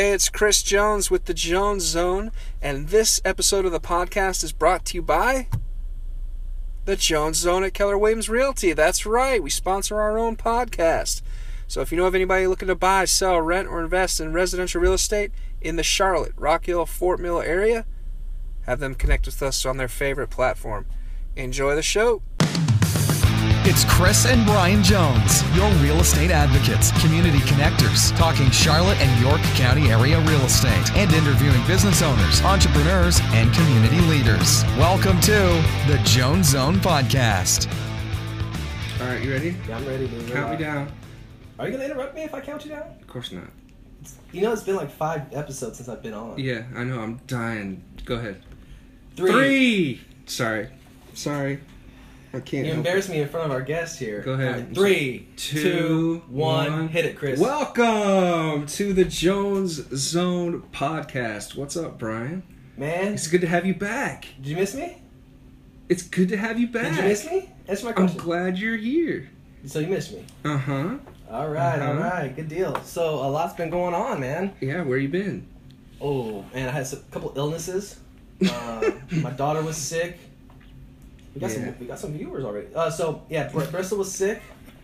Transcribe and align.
Hey, 0.00 0.12
it's 0.12 0.30
Chris 0.30 0.62
Jones 0.62 1.10
with 1.10 1.26
the 1.26 1.34
Jones 1.34 1.84
Zone, 1.84 2.32
and 2.62 2.88
this 2.88 3.20
episode 3.22 3.66
of 3.66 3.72
the 3.72 3.78
podcast 3.78 4.42
is 4.42 4.50
brought 4.50 4.86
to 4.86 4.94
you 4.94 5.02
by 5.02 5.46
the 6.86 6.96
Jones 6.96 7.36
Zone 7.36 7.64
at 7.64 7.74
Keller 7.74 7.98
Williams 7.98 8.30
Realty. 8.30 8.72
That's 8.72 9.04
right, 9.04 9.42
we 9.42 9.50
sponsor 9.50 10.00
our 10.00 10.18
own 10.18 10.36
podcast. 10.36 11.20
So 11.68 11.82
if 11.82 11.92
you 11.92 11.98
know 11.98 12.06
of 12.06 12.14
anybody 12.14 12.46
looking 12.46 12.68
to 12.68 12.74
buy, 12.74 13.04
sell, 13.04 13.42
rent, 13.42 13.68
or 13.68 13.82
invest 13.82 14.20
in 14.20 14.32
residential 14.32 14.80
real 14.80 14.94
estate 14.94 15.32
in 15.60 15.76
the 15.76 15.82
Charlotte, 15.82 16.32
Rock 16.34 16.64
Hill, 16.64 16.86
Fort 16.86 17.20
Mill 17.20 17.42
area, 17.42 17.84
have 18.62 18.80
them 18.80 18.94
connect 18.94 19.26
with 19.26 19.42
us 19.42 19.66
on 19.66 19.76
their 19.76 19.86
favorite 19.86 20.30
platform. 20.30 20.86
Enjoy 21.36 21.74
the 21.74 21.82
show. 21.82 22.22
It's 23.62 23.84
Chris 23.84 24.24
and 24.24 24.46
Brian 24.46 24.82
Jones, 24.82 25.44
your 25.54 25.70
real 25.82 26.00
estate 26.00 26.30
advocates, 26.30 26.92
community 27.02 27.40
connectors, 27.40 28.16
talking 28.16 28.50
Charlotte 28.50 28.98
and 29.02 29.20
York 29.20 29.42
County 29.54 29.90
area 29.90 30.18
real 30.20 30.40
estate, 30.40 30.90
and 30.96 31.12
interviewing 31.12 31.64
business 31.66 32.00
owners, 32.00 32.40
entrepreneurs, 32.40 33.20
and 33.34 33.52
community 33.52 34.00
leaders. 34.08 34.64
Welcome 34.78 35.20
to 35.20 35.62
the 35.86 36.00
Jones 36.04 36.48
Zone 36.48 36.76
Podcast. 36.76 37.70
All 38.98 39.08
right, 39.08 39.22
you 39.22 39.30
ready? 39.30 39.54
Yeah, 39.68 39.76
I'm 39.76 39.86
ready, 39.86 40.08
dude. 40.08 40.32
Count 40.32 40.52
me 40.52 40.64
down. 40.64 40.90
Are 41.58 41.66
you 41.66 41.72
gonna 41.72 41.84
interrupt 41.84 42.14
me 42.14 42.22
if 42.22 42.32
I 42.32 42.40
count 42.40 42.64
you 42.64 42.70
down? 42.70 42.84
Of 42.98 43.06
course 43.08 43.30
not. 43.30 43.50
You 44.32 44.40
know, 44.40 44.54
it's 44.54 44.62
been 44.62 44.76
like 44.76 44.90
five 44.90 45.34
episodes 45.34 45.76
since 45.76 45.88
I've 45.90 46.02
been 46.02 46.14
on. 46.14 46.38
Yeah, 46.38 46.62
I 46.74 46.82
know. 46.84 46.98
I'm 46.98 47.20
dying. 47.26 47.84
Go 48.06 48.14
ahead. 48.14 48.42
Three. 49.16 49.30
Three. 49.30 50.00
Sorry. 50.24 50.68
Sorry. 51.12 51.60
I 52.32 52.38
can't. 52.40 52.64
You 52.64 52.72
help 52.72 52.76
embarrassed 52.78 53.08
me 53.10 53.20
in 53.20 53.28
front 53.28 53.46
of 53.46 53.52
our 53.52 53.60
guests 53.62 53.98
here. 53.98 54.20
Go 54.22 54.34
ahead. 54.34 54.54
All 54.54 54.60
right, 54.60 54.74
three, 54.74 55.28
Two, 55.36 55.62
two, 55.62 56.22
one. 56.28 56.70
one. 56.72 56.88
Hit 56.88 57.04
it, 57.04 57.16
Chris. 57.16 57.40
Welcome 57.40 58.66
to 58.66 58.92
the 58.92 59.04
Jones 59.04 59.72
Zone 59.96 60.62
podcast. 60.72 61.56
What's 61.56 61.76
up, 61.76 61.98
Brian? 61.98 62.44
Man, 62.76 63.14
It's 63.14 63.26
good 63.26 63.40
to 63.40 63.48
have 63.48 63.66
you 63.66 63.74
back. 63.74 64.26
did 64.36 64.46
you 64.46 64.56
miss 64.56 64.74
me? 64.74 64.98
It's 65.88 66.02
good 66.02 66.28
to 66.28 66.36
have 66.36 66.58
you 66.60 66.68
back. 66.68 66.94
Did 66.94 66.96
you 67.02 67.08
miss 67.08 67.26
me? 67.28 67.50
Answer 67.66 67.86
my 67.86 67.92
I'm 67.96 68.16
glad 68.16 68.58
you're 68.58 68.76
here. 68.76 69.28
So 69.66 69.80
you 69.80 69.88
missed 69.88 70.12
me. 70.12 70.24
Uh 70.44 70.56
huh. 70.56 70.98
All 71.30 71.48
right, 71.48 71.80
all 71.82 71.98
Uh-huh. 71.98 72.00
right, 72.22 72.34
good 72.36 72.48
deal. 72.48 72.80
So 72.82 73.14
a 73.16 73.28
lot's 73.28 73.54
been 73.54 73.70
going 73.70 73.94
on, 73.94 74.20
man. 74.20 74.52
Yeah, 74.60 74.82
where 74.82 74.98
you 74.98 75.08
been? 75.08 75.48
Oh, 76.00 76.44
man, 76.54 76.68
I 76.68 76.72
had 76.72 76.90
a 76.92 76.96
couple 77.10 77.32
illnesses. 77.36 77.98
Uh, 78.48 78.90
my 79.20 79.30
daughter 79.30 79.62
was 79.62 79.76
sick. 79.76 80.18
We 81.34 81.40
got 81.40 81.50
Yeah. 81.50 81.56
some. 81.56 81.74
We 81.80 81.86
got 81.86 81.98
some 81.98 82.12
viewers 82.12 82.44
already. 82.44 82.68
Uh, 82.74 82.90
so 82.90 83.22
yeah, 83.28 83.48
Br- 83.48 83.64
Bristol 83.64 83.98
was 83.98 84.12
sick, 84.12 84.40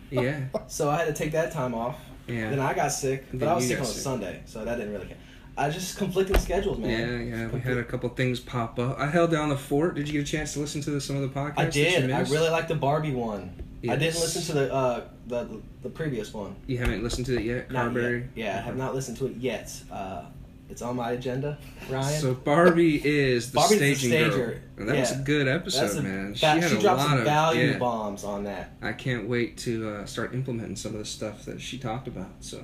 Yeah. 0.09 0.39
so 0.67 0.89
I 0.89 0.97
had 0.97 1.07
to 1.07 1.13
take 1.13 1.31
that 1.33 1.51
time 1.51 1.73
off. 1.73 1.97
Yeah. 2.27 2.49
Then 2.49 2.59
I 2.59 2.73
got 2.73 2.89
sick, 2.91 3.25
but 3.31 3.39
Then 3.39 3.49
I 3.49 3.55
was 3.55 3.67
sick 3.67 3.77
on 3.77 3.83
a 3.83 3.87
sick. 3.87 4.01
Sunday, 4.03 4.41
so 4.45 4.63
that 4.65 4.75
didn't 4.77 4.93
really 4.93 5.07
count. 5.07 5.19
I 5.59 5.69
just 5.71 5.97
conflicting 5.97 6.37
schedules, 6.37 6.77
man. 6.77 6.89
yeah. 7.27 7.37
Yeah. 7.37 7.47
We 7.47 7.59
had 7.59 7.77
a 7.77 7.83
couple 7.83 8.07
things 8.09 8.39
pop 8.39 8.77
up. 8.77 8.99
I 8.99 9.07
held 9.07 9.31
down 9.31 9.49
the 9.49 9.57
fort. 9.57 9.95
Did 9.95 10.07
you 10.07 10.13
get 10.13 10.27
a 10.27 10.31
chance 10.31 10.53
to 10.53 10.59
listen 10.59 10.81
to 10.81 10.91
the, 10.91 11.01
some 11.01 11.15
of 11.15 11.21
the 11.23 11.29
podcasts? 11.39 11.57
I 11.59 11.65
did. 11.69 12.11
I 12.11 12.19
really 12.21 12.49
liked 12.49 12.67
the 12.67 12.75
Barbie 12.75 13.13
one. 13.13 13.51
I 13.89 13.95
didn't 13.95 14.19
listen 14.19 14.41
to 14.43 14.53
the 14.53 14.73
uh 14.73 15.01
the 15.27 15.47
the 15.83 15.89
previous 15.89 16.33
one. 16.33 16.55
You 16.67 16.77
haven't 16.79 17.03
listened 17.03 17.25
to 17.27 17.37
it 17.37 17.43
yet, 17.43 17.69
Carberry? 17.69 18.19
yet. 18.21 18.29
Yeah, 18.35 18.57
I 18.57 18.61
have 18.61 18.75
not 18.75 18.93
listened 18.93 19.17
to 19.17 19.27
it 19.27 19.35
yet. 19.37 19.73
Uh, 19.91 20.23
it's 20.69 20.81
on 20.81 20.95
my 20.95 21.11
agenda, 21.11 21.57
Ryan. 21.89 22.21
So 22.21 22.33
Barbie 22.33 23.01
is 23.03 23.51
the 23.51 23.55
Barbie's 23.55 23.79
the 23.79 23.95
stager. 23.95 24.29
girl. 24.29 24.55
And 24.77 24.89
that 24.89 24.99
was 24.99 25.11
a 25.11 25.23
good 25.23 25.47
episode, 25.47 25.97
a, 25.97 26.01
man. 26.01 26.31
that- 26.31 26.37
she 26.37 26.45
had 26.45 26.63
a 26.63 26.69
dropped 26.79 26.99
lot 26.99 27.09
some 27.09 27.17
of 27.19 27.23
value 27.23 27.71
yeah. 27.71 27.77
bombs 27.77 28.23
on 28.23 28.43
that. 28.43 28.71
I 28.81 28.93
can't 28.93 29.27
wait 29.27 29.57
to 29.59 29.89
uh, 29.89 30.05
start 30.05 30.33
implementing 30.33 30.75
some 30.75 30.93
of 30.93 30.99
the 30.99 31.05
stuff 31.05 31.45
that 31.45 31.61
she 31.61 31.77
talked 31.77 32.07
about. 32.07 32.29
So 32.41 32.63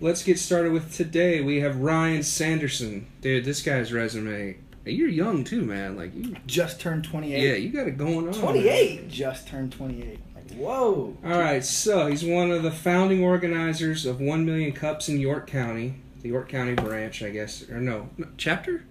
let's 0.00 0.22
get 0.22 0.38
started 0.38 0.72
with 0.72 0.92
today. 0.92 1.40
We 1.40 1.60
have 1.60 1.76
Ryan 1.76 2.22
Sanderson. 2.22 3.06
Dude, 3.20 3.44
this 3.44 3.62
guy's 3.62 3.92
resume. 3.92 4.58
You're 4.84 5.08
young 5.08 5.44
too, 5.44 5.62
man. 5.62 5.96
Like 5.96 6.14
you, 6.14 6.36
Just 6.46 6.78
turned 6.78 7.04
28. 7.04 7.42
yeah, 7.42 7.54
you 7.54 7.70
got 7.70 7.88
it 7.88 7.96
going 7.96 8.28
on. 8.28 8.34
28. 8.34 9.00
man. 9.00 9.10
Just 9.10 9.48
turned 9.48 9.72
28. 9.72 10.18
Whoa. 10.56 11.16
All 11.24 11.30
right, 11.38 11.64
so 11.64 12.06
he's 12.06 12.24
one 12.24 12.50
of 12.50 12.62
the 12.62 12.70
founding 12.70 13.24
organizers 13.24 14.06
of 14.06 14.20
One 14.20 14.44
Million 14.44 14.72
Cups 14.72 15.08
in 15.08 15.18
York 15.18 15.48
County, 15.48 15.94
the 16.24 16.30
York 16.30 16.48
County 16.48 16.74
branch, 16.74 17.22
I 17.22 17.28
guess, 17.28 17.68
or 17.68 17.78
no, 17.78 18.08
no 18.16 18.26
chapter. 18.38 18.82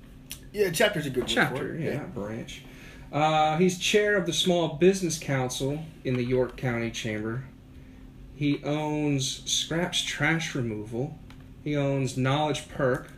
Yeah, 0.53 0.69
chapter's 0.69 1.07
a 1.07 1.09
good 1.09 1.23
word 1.23 1.29
for 1.29 1.35
chapter, 1.35 1.73
it. 1.73 1.81
yeah, 1.81 1.97
not 1.97 2.13
branch. 2.13 2.63
Uh, 3.11 3.57
he's 3.57 3.79
chair 3.79 4.15
of 4.15 4.27
the 4.27 4.33
Small 4.33 4.75
Business 4.75 5.17
Council 5.17 5.83
in 6.03 6.13
the 6.13 6.23
York 6.23 6.55
County 6.57 6.91
Chamber. 6.91 7.45
He 8.35 8.63
owns 8.63 9.41
Scraps 9.51 10.03
Trash 10.03 10.53
Removal. 10.53 11.17
He 11.63 11.75
owns 11.75 12.17
Knowledge 12.17 12.69
Perk. 12.69 13.09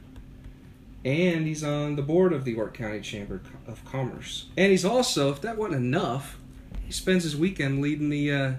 And 1.04 1.46
he's 1.46 1.64
on 1.64 1.98
the 1.98 2.02
board 2.02 2.32
of 2.32 2.46
the 2.46 2.54
York 2.54 2.74
County 2.74 3.02
Chamber 3.02 3.42
of 3.68 3.84
Commerce. 3.84 4.46
And 4.56 4.72
he's 4.72 4.86
also, 4.86 5.30
if 5.30 5.42
that 5.42 5.58
wasn't 5.58 5.76
enough, 5.76 6.38
he 6.86 6.94
spends 6.94 7.26
his 7.26 7.36
weekend 7.36 7.82
leading 7.82 8.10
the 8.10 8.32
uh, 8.32 8.54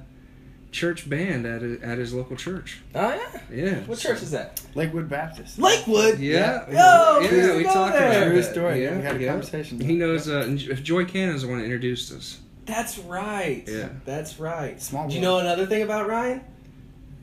church 0.72 1.09
band 1.09 1.47
at, 1.47 1.62
at 1.82 1.99
his 1.99 2.12
local 2.12 2.37
church. 2.37 2.81
Oh 2.94 3.09
yeah. 3.09 3.41
Yeah. 3.50 3.75
What 3.81 3.99
church 3.99 4.22
is 4.22 4.31
that? 4.32 4.60
Lakewood 4.75 5.09
Baptist. 5.09 5.59
Lakewood. 5.59 6.19
Yeah. 6.19 6.69
Yo, 6.69 7.21
yeah, 7.21 7.56
we 7.56 7.65
talked 7.65 7.94
there. 7.94 8.22
about 8.22 8.31
True 8.32 8.43
story. 8.43 8.82
Yeah, 8.82 8.97
we 8.97 9.03
had 9.03 9.16
a 9.16 9.21
yeah. 9.21 9.31
conversation. 9.31 9.81
He 9.81 9.94
knows. 9.94 10.28
Uh, 10.28 10.47
if 10.49 10.82
Joy 10.82 11.04
is 11.04 11.43
the 11.43 11.49
one 11.49 11.59
that 11.59 11.65
introduced 11.65 12.12
us. 12.12 12.41
That's 12.66 12.99
right. 12.99 13.65
Yeah. 13.66 13.91
That's 14.04 14.41
right. 14.41 14.81
Small 14.82 15.09
Do 15.09 15.15
you 15.15 15.21
know 15.21 15.38
another 15.38 15.66
thing 15.66 15.82
about 15.82 16.09
Ryan? 16.09 16.43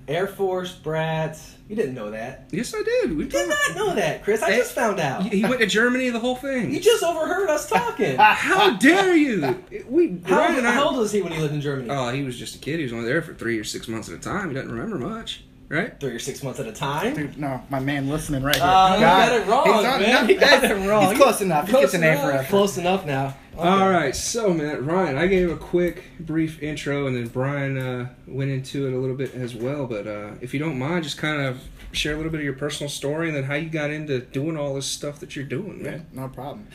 Air 0.07 0.27
Force 0.27 0.73
brats. 0.73 1.55
You 1.69 1.75
didn't 1.77 1.95
know 1.95 2.11
that. 2.11 2.49
Yes, 2.51 2.73
I 2.75 2.83
did. 2.83 3.15
We 3.17 3.23
You 3.23 3.29
did 3.29 3.47
not 3.49 3.75
know 3.75 3.95
that, 3.95 4.23
Chris. 4.23 4.43
I 4.43 4.55
just 4.57 4.73
found 4.73 4.99
out. 4.99 5.23
He 5.23 5.43
went 5.43 5.59
to 5.61 5.65
Germany. 5.65 6.09
The 6.09 6.19
whole 6.19 6.35
thing. 6.35 6.71
You 6.73 6.79
just 6.79 7.03
overheard 7.03 7.49
us 7.49 7.69
talking. 7.69 8.15
How 8.19 8.71
dare 8.77 9.15
you? 9.15 9.63
We 9.87 10.19
How, 10.25 10.39
Ryan 10.39 10.65
I- 10.65 10.71
how 10.73 10.89
old 10.89 10.97
was 10.97 11.11
he 11.13 11.21
when 11.21 11.31
he 11.31 11.39
lived 11.39 11.53
in 11.53 11.61
Germany? 11.61 11.89
Oh, 11.89 12.09
he 12.11 12.21
was 12.23 12.37
just 12.37 12.55
a 12.55 12.59
kid. 12.59 12.77
He 12.79 12.83
was 12.83 12.93
only 12.93 13.05
there 13.05 13.21
for 13.21 13.33
three 13.33 13.57
or 13.57 13.63
six 13.63 13.87
months 13.87 14.09
at 14.09 14.15
a 14.15 14.19
time. 14.19 14.49
He 14.49 14.55
doesn't 14.55 14.71
remember 14.71 14.97
much, 14.97 15.43
right? 15.69 15.99
Three 15.99 16.11
or 16.11 16.19
six 16.19 16.43
months 16.43 16.59
at 16.59 16.67
a 16.67 16.71
time. 16.71 17.15
Dude, 17.15 17.37
no, 17.37 17.61
my 17.69 17.79
man 17.79 18.09
listening 18.09 18.43
right 18.43 18.55
here. 18.55 18.63
Uh, 18.65 18.95
you 18.95 18.99
got 19.01 19.31
it 19.33 19.47
wrong, 19.47 19.65
He's 19.65 19.85
on- 19.85 20.01
man. 20.01 20.27
no, 20.27 20.33
You 20.33 20.39
got 20.39 20.63
it 20.63 20.87
wrong. 20.89 21.09
He's 21.09 21.17
close 21.17 21.41
enough. 21.41 21.65
He 21.65 21.71
Close 21.71 21.81
gets 21.83 21.93
an 21.95 22.03
A 22.03 22.07
enough. 22.07 22.21
for 22.23 22.31
effort. 22.31 22.49
Close 22.49 22.77
enough 22.77 23.05
now. 23.05 23.35
Okay. 23.55 23.67
All 23.67 23.89
right. 23.89 24.15
So, 24.15 24.53
man, 24.53 24.85
Ryan, 24.85 25.17
I 25.17 25.27
gave 25.27 25.51
a 25.51 25.55
quick, 25.57 26.03
brief 26.19 26.61
intro, 26.63 27.05
and 27.07 27.15
then 27.15 27.27
Brian 27.27 27.77
uh, 27.77 28.09
went 28.27 28.49
into 28.51 28.87
it 28.87 28.93
a 28.93 28.97
little 28.97 29.15
bit 29.15 29.35
as 29.35 29.53
well. 29.55 29.85
But 29.85 30.07
uh, 30.07 30.31
if 30.41 30.53
you 30.53 30.59
don't 30.59 30.79
mind, 30.79 31.03
just 31.03 31.17
kind 31.17 31.41
of 31.41 31.61
share 31.91 32.13
a 32.13 32.17
little 32.17 32.31
bit 32.31 32.39
of 32.39 32.45
your 32.45 32.53
personal 32.55 32.89
story 32.89 33.27
and 33.27 33.37
then 33.37 33.43
how 33.43 33.53
you 33.53 33.69
got 33.69 33.91
into 33.91 34.19
doing 34.19 34.57
all 34.57 34.73
this 34.73 34.87
stuff 34.87 35.19
that 35.19 35.35
you're 35.35 35.45
doing, 35.45 35.77
Yeah, 35.85 35.91
man. 35.91 36.05
no 36.13 36.27
problem. 36.27 36.67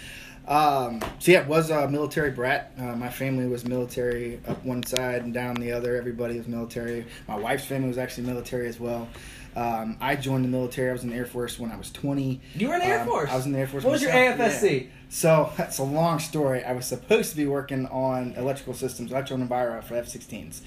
Um, 0.49 1.01
so 1.19 1.31
yeah, 1.33 1.47
was 1.47 1.69
a 1.71 1.89
military 1.89 2.31
brat. 2.31 2.73
Uh, 2.79 2.97
my 2.97 3.11
family 3.11 3.47
was 3.47 3.65
military 3.67 4.41
up 4.49 4.65
one 4.65 4.83
side 4.83 5.23
and 5.23 5.35
down 5.35 5.57
the 5.57 5.73
other. 5.73 5.95
Everybody 5.97 6.39
was 6.39 6.49
military. 6.49 7.05
My 7.29 7.37
wife's 7.37 7.67
family 7.67 7.89
was 7.89 7.99
actually 7.99 8.27
military 8.27 8.67
as 8.67 8.81
well. 8.81 9.09
Um, 9.55 9.99
I 10.01 10.17
joined 10.17 10.45
the 10.45 10.49
military. 10.49 10.89
I 10.89 10.93
was 10.93 11.03
in 11.05 11.11
the 11.11 11.17
Air 11.17 11.27
Force 11.27 11.59
when 11.59 11.71
I 11.71 11.77
was 11.77 11.91
20. 11.91 12.41
You 12.55 12.69
were 12.69 12.75
in 12.75 12.81
the 12.81 12.87
Air 12.87 13.01
Um, 13.01 13.09
Force. 13.09 13.31
I 13.31 13.37
was 13.37 13.45
in 13.45 13.53
the 13.53 13.59
Air 13.59 13.67
Force. 13.67 13.85
What 13.85 13.93
was 13.93 14.03
your. 14.03 14.13
AFSC? 14.13 14.83
Yeah. 14.85 14.87
So 15.11 15.53
that's 15.57 15.79
a 15.79 15.83
long 15.85 16.19
story. 16.19 16.65
I 16.65 16.73
was 16.73 16.87
supposed 16.87 17.31
to 17.31 17.37
be 17.37 17.47
working 17.47 17.87
on 17.87 18.35
electrical 18.37 18.75
systems, 18.75 19.11
electro 19.11 19.37
enviro 19.37 19.83
for 19.83 19.97
F-16s. 19.97 20.61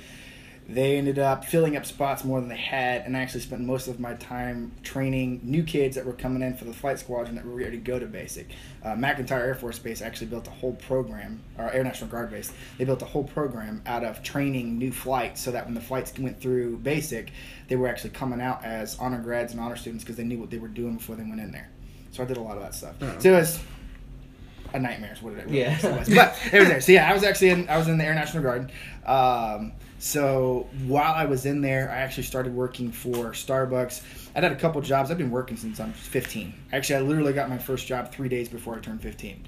They 0.70 0.96
ended 0.98 1.20
up 1.20 1.44
filling 1.44 1.76
up 1.76 1.86
spots 1.86 2.24
more 2.24 2.40
than 2.40 2.48
they 2.48 2.56
had, 2.56 3.02
and 3.06 3.18
I 3.18 3.22
actually 3.22 3.42
spent 3.42 3.62
most 3.64 3.88
of 3.88 4.00
my 4.00 4.14
time 4.14 4.72
training 4.84 5.42
new 5.44 5.64
kids 5.64 5.96
that 5.98 6.06
were 6.06 6.14
coming 6.14 6.42
in 6.42 6.56
for 6.56 6.64
the 6.64 6.72
flight 6.74 6.98
squadron 6.98 7.36
that 7.36 7.46
were 7.46 7.56
ready 7.56 7.72
to 7.72 7.78
go 7.78 8.00
to 8.00 8.06
basic. 8.06 8.52
Uh, 8.82 8.90
McEntire 8.94 9.32
Air 9.42 9.56
Force 9.56 9.80
Base 9.80 10.02
actually 10.02 10.28
built 10.28 10.48
a 10.48 10.52
whole 10.52 10.74
program, 10.74 11.42
or 11.58 11.70
Air 11.72 11.84
National 11.84 12.10
Guard 12.10 12.30
Base. 12.32 12.54
They 12.78 12.86
built 12.86 13.02
a 13.02 13.06
whole 13.06 13.26
program 13.26 13.82
out 13.86 14.06
of 14.06 14.24
training 14.24 14.78
new 14.78 14.92
flights, 14.94 15.42
so 15.42 15.52
that 15.52 15.66
when 15.66 15.74
the 15.74 15.82
flights 15.82 16.18
went 16.18 16.40
through 16.40 16.78
basic, 16.78 17.32
they 17.68 17.76
were 17.76 17.88
actually 17.90 18.12
coming 18.12 18.40
out 18.40 18.64
as 18.64 18.98
honor 18.98 19.20
grads 19.20 19.52
and 19.52 19.60
honor 19.62 19.76
students 19.76 20.06
because 20.06 20.16
they 20.16 20.24
knew 20.24 20.40
what 20.40 20.52
they 20.52 20.60
were 20.60 20.68
doing 20.70 20.96
before 20.96 21.16
they 21.18 21.24
went 21.24 21.42
in 21.42 21.52
there. 21.52 21.70
So 22.12 22.24
I 22.24 22.26
did 22.26 22.38
a 22.38 22.42
lot 22.42 22.56
of 22.56 22.64
that 22.64 22.76
stuff. 22.76 22.96
Oh. 23.02 23.14
So 23.20 23.34
it 23.34 23.36
was 23.36 23.60
a 24.74 24.80
nightmare 24.80 25.12
is 25.12 25.22
what 25.22 25.34
it 25.34 25.46
really 25.48 25.60
Yeah. 25.60 25.98
was. 25.98 26.08
But 26.08 26.38
it 26.54 26.60
was 26.60 26.68
there. 26.70 26.80
So 26.82 26.92
yeah, 26.94 27.10
I 27.10 27.14
was 27.14 27.24
actually 27.24 27.50
in 27.50 27.68
I 27.68 27.78
was 27.78 27.90
in 27.90 27.98
the 27.98 28.06
Air 28.06 28.14
National 28.16 28.42
Guard. 28.44 28.72
Um, 29.06 29.74
so 30.02 30.68
while 30.88 31.14
I 31.14 31.26
was 31.26 31.46
in 31.46 31.62
there, 31.62 31.92
I 31.92 31.98
actually 31.98 32.24
started 32.24 32.56
working 32.56 32.92
for 32.92 33.34
Starbucks. 33.34 34.02
I'd 34.36 34.42
had 34.42 34.52
a 34.52 34.56
couple 34.56 34.82
jobs. 34.82 35.12
I've 35.12 35.20
been 35.20 35.30
working 35.30 35.58
since 35.58 35.80
I'm 35.80 35.94
15. 35.94 36.52
Actually, 36.74 36.96
I 36.96 37.02
literally 37.02 37.34
got 37.34 37.50
my 37.52 37.60
first 37.60 37.86
job 37.86 38.12
three 38.12 38.28
days 38.28 38.50
before 38.50 38.76
I 38.76 38.80
turned 38.80 39.00
15. 39.00 39.46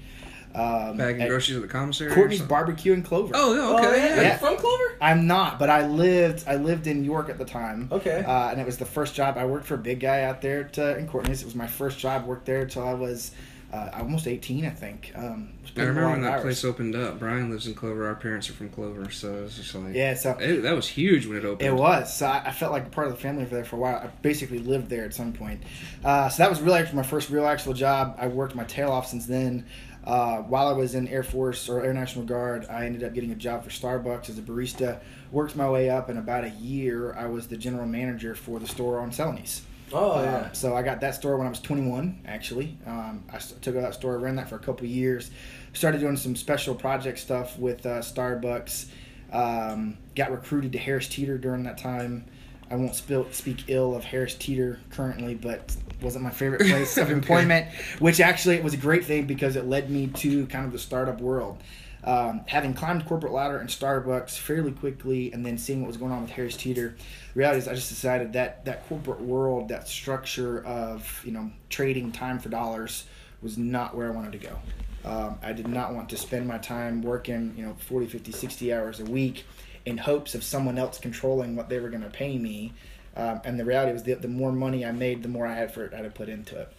Um, 0.54 0.96
Bagging 0.96 1.22
at 1.22 1.28
groceries 1.28 1.56
at 1.56 1.62
the 1.62 1.66
commissary. 1.68 2.12
Courtney's 2.12 2.38
something? 2.38 2.54
Barbecue 2.54 2.92
in 2.92 3.02
Clover. 3.02 3.32
Oh, 3.34 3.52
yeah, 3.52 3.78
okay. 3.80 3.88
Oh, 3.88 3.96
yeah. 3.96 4.22
Yeah. 4.22 4.32
You 4.34 4.38
from 4.38 4.56
Clover? 4.56 4.96
I'm 5.00 5.26
not, 5.26 5.58
but 5.58 5.70
I 5.70 5.88
lived 5.88 6.44
I 6.46 6.54
lived 6.54 6.86
in 6.86 7.02
York 7.02 7.28
at 7.30 7.38
the 7.38 7.44
time. 7.44 7.88
Okay. 7.90 8.22
Uh, 8.24 8.50
and 8.50 8.60
it 8.60 8.64
was 8.64 8.78
the 8.78 8.84
first 8.84 9.16
job 9.16 9.36
I 9.36 9.46
worked 9.46 9.66
for 9.66 9.74
a 9.74 9.78
big 9.78 9.98
guy 9.98 10.22
out 10.22 10.40
there 10.40 10.62
to, 10.62 10.96
in 10.96 11.08
Courtney's. 11.08 11.42
It 11.42 11.46
was 11.46 11.56
my 11.56 11.66
first 11.66 11.98
job. 11.98 12.26
Worked 12.26 12.46
there 12.46 12.62
until 12.62 12.86
I 12.86 12.94
was 12.94 13.32
uh, 13.74 13.90
almost 13.98 14.28
18, 14.28 14.64
I 14.64 14.70
think. 14.70 15.10
Um, 15.16 15.52
I 15.76 15.80
remember 15.80 16.10
when 16.10 16.22
that 16.22 16.34
hours. 16.34 16.42
place 16.42 16.64
opened 16.64 16.94
up. 16.94 17.18
Brian 17.18 17.50
lives 17.50 17.66
in 17.66 17.74
Clover. 17.74 18.06
Our 18.06 18.14
parents 18.14 18.48
are 18.48 18.52
from 18.52 18.68
Clover, 18.68 19.10
so 19.10 19.42
it's 19.44 19.56
just 19.56 19.74
like 19.74 19.94
Yeah, 19.94 20.14
so 20.14 20.36
it, 20.38 20.60
that 20.60 20.76
was 20.76 20.86
huge 20.86 21.26
when 21.26 21.38
it 21.38 21.44
opened. 21.44 21.66
It 21.66 21.74
was. 21.74 22.16
So 22.16 22.26
I, 22.26 22.44
I 22.46 22.52
felt 22.52 22.70
like 22.70 22.92
part 22.92 23.08
of 23.08 23.14
the 23.14 23.18
family 23.18 23.42
over 23.42 23.52
there 23.52 23.64
for 23.64 23.74
a 23.74 23.78
while. 23.80 23.96
I 23.96 24.06
basically 24.22 24.60
lived 24.60 24.88
there 24.88 25.04
at 25.04 25.12
some 25.12 25.32
point. 25.32 25.60
Uh, 26.04 26.28
so 26.28 26.44
that 26.44 26.50
was 26.50 26.60
really 26.60 26.78
actually 26.78 26.98
my 26.98 27.02
first 27.02 27.30
real 27.30 27.46
actual 27.46 27.72
job. 27.72 28.14
I 28.16 28.28
worked 28.28 28.54
my 28.54 28.64
tail 28.64 28.92
off 28.92 29.08
since 29.08 29.26
then. 29.26 29.66
Uh, 30.04 30.38
while 30.42 30.68
I 30.68 30.72
was 30.72 30.94
in 30.94 31.08
Air 31.08 31.24
Force 31.24 31.68
or 31.68 31.82
Air 31.82 31.94
National 31.94 32.24
Guard, 32.24 32.66
I 32.70 32.86
ended 32.86 33.02
up 33.02 33.12
getting 33.12 33.32
a 33.32 33.36
job 33.36 33.64
for 33.64 33.70
Starbucks 33.70 34.28
as 34.28 34.38
a 34.38 34.42
barista. 34.42 35.00
Worked 35.32 35.56
my 35.56 35.68
way 35.68 35.90
up, 35.90 36.08
in 36.08 36.16
about 36.16 36.44
a 36.44 36.50
year, 36.50 37.12
I 37.14 37.26
was 37.26 37.48
the 37.48 37.56
general 37.56 37.86
manager 37.86 38.36
for 38.36 38.60
the 38.60 38.68
store 38.68 39.00
on 39.00 39.10
Celanese. 39.10 39.62
Oh 39.94 40.18
Um, 40.18 40.24
yeah. 40.24 40.52
so 40.52 40.74
I 40.76 40.82
got 40.82 41.00
that 41.02 41.14
store 41.14 41.36
when 41.36 41.46
I 41.46 41.50
was 41.50 41.60
21. 41.60 42.20
Actually, 42.26 42.76
um, 42.86 43.22
I 43.32 43.38
took 43.38 43.74
that 43.74 43.94
store, 43.94 44.18
ran 44.18 44.36
that 44.36 44.48
for 44.48 44.56
a 44.56 44.58
couple 44.60 44.84
of 44.84 44.90
years. 44.90 45.30
Started 45.72 46.00
doing 46.00 46.16
some 46.16 46.36
special 46.36 46.74
project 46.74 47.18
stuff 47.18 47.58
with 47.58 47.86
uh, 47.86 48.00
Starbucks. 48.00 48.86
Um, 49.32 49.96
got 50.14 50.30
recruited 50.30 50.72
to 50.72 50.78
Harris 50.78 51.08
Teeter 51.08 51.38
during 51.38 51.62
that 51.64 51.78
time. 51.78 52.24
I 52.70 52.76
won't 52.76 52.94
spill, 52.94 53.26
speak 53.32 53.64
ill 53.68 53.94
of 53.94 54.04
Harris 54.04 54.34
Teeter 54.34 54.80
currently, 54.90 55.34
but 55.34 55.76
wasn't 56.00 56.24
my 56.24 56.30
favorite 56.30 56.62
place 56.62 56.96
of 56.96 57.10
employment. 57.20 57.68
Which 57.98 58.20
actually 58.20 58.56
it 58.56 58.64
was 58.64 58.74
a 58.74 58.78
great 58.78 59.04
thing 59.04 59.26
because 59.26 59.56
it 59.56 59.66
led 59.66 59.90
me 59.90 60.06
to 60.08 60.46
kind 60.46 60.64
of 60.66 60.72
the 60.72 60.78
startup 60.78 61.20
world. 61.20 61.62
Um, 62.04 62.42
having 62.46 62.74
climbed 62.74 63.06
corporate 63.06 63.32
ladder 63.32 63.60
in 63.60 63.66
Starbucks 63.66 64.36
fairly 64.36 64.72
quickly, 64.72 65.32
and 65.32 65.44
then 65.44 65.56
seeing 65.56 65.80
what 65.80 65.86
was 65.86 65.96
going 65.96 66.12
on 66.12 66.20
with 66.20 66.30
Harris 66.30 66.56
Teeter, 66.56 66.94
the 66.98 67.38
reality 67.38 67.58
is 67.58 67.68
I 67.68 67.74
just 67.74 67.88
decided 67.88 68.34
that 68.34 68.66
that 68.66 68.86
corporate 68.88 69.22
world, 69.22 69.68
that 69.68 69.88
structure 69.88 70.62
of 70.64 71.22
you 71.24 71.32
know 71.32 71.50
trading 71.70 72.12
time 72.12 72.38
for 72.38 72.50
dollars, 72.50 73.04
was 73.40 73.56
not 73.56 73.96
where 73.96 74.06
I 74.08 74.10
wanted 74.10 74.32
to 74.32 74.38
go. 74.38 74.58
Um, 75.06 75.38
I 75.42 75.52
did 75.52 75.66
not 75.66 75.94
want 75.94 76.10
to 76.10 76.16
spend 76.18 76.46
my 76.46 76.58
time 76.58 77.02
working 77.02 77.54
you 77.56 77.64
know 77.64 77.74
40, 77.78 78.06
50, 78.06 78.32
60 78.32 78.72
hours 78.72 79.00
a 79.00 79.04
week 79.04 79.46
in 79.86 79.96
hopes 79.98 80.34
of 80.34 80.44
someone 80.44 80.78
else 80.78 80.98
controlling 80.98 81.56
what 81.56 81.68
they 81.68 81.80
were 81.80 81.88
going 81.88 82.02
to 82.02 82.10
pay 82.10 82.36
me. 82.38 82.72
Um, 83.16 83.40
and 83.44 83.58
the 83.58 83.64
reality 83.64 83.92
was 83.92 84.02
the, 84.02 84.14
the 84.14 84.28
more 84.28 84.52
money 84.52 84.84
I 84.84 84.92
made, 84.92 85.22
the 85.22 85.28
more 85.28 85.46
I 85.46 85.54
had 85.54 85.72
for 85.72 85.84
it, 85.84 85.92
I 85.92 85.98
had 85.98 86.02
to 86.02 86.10
put 86.10 86.28
into 86.28 86.60
it. 86.60 86.72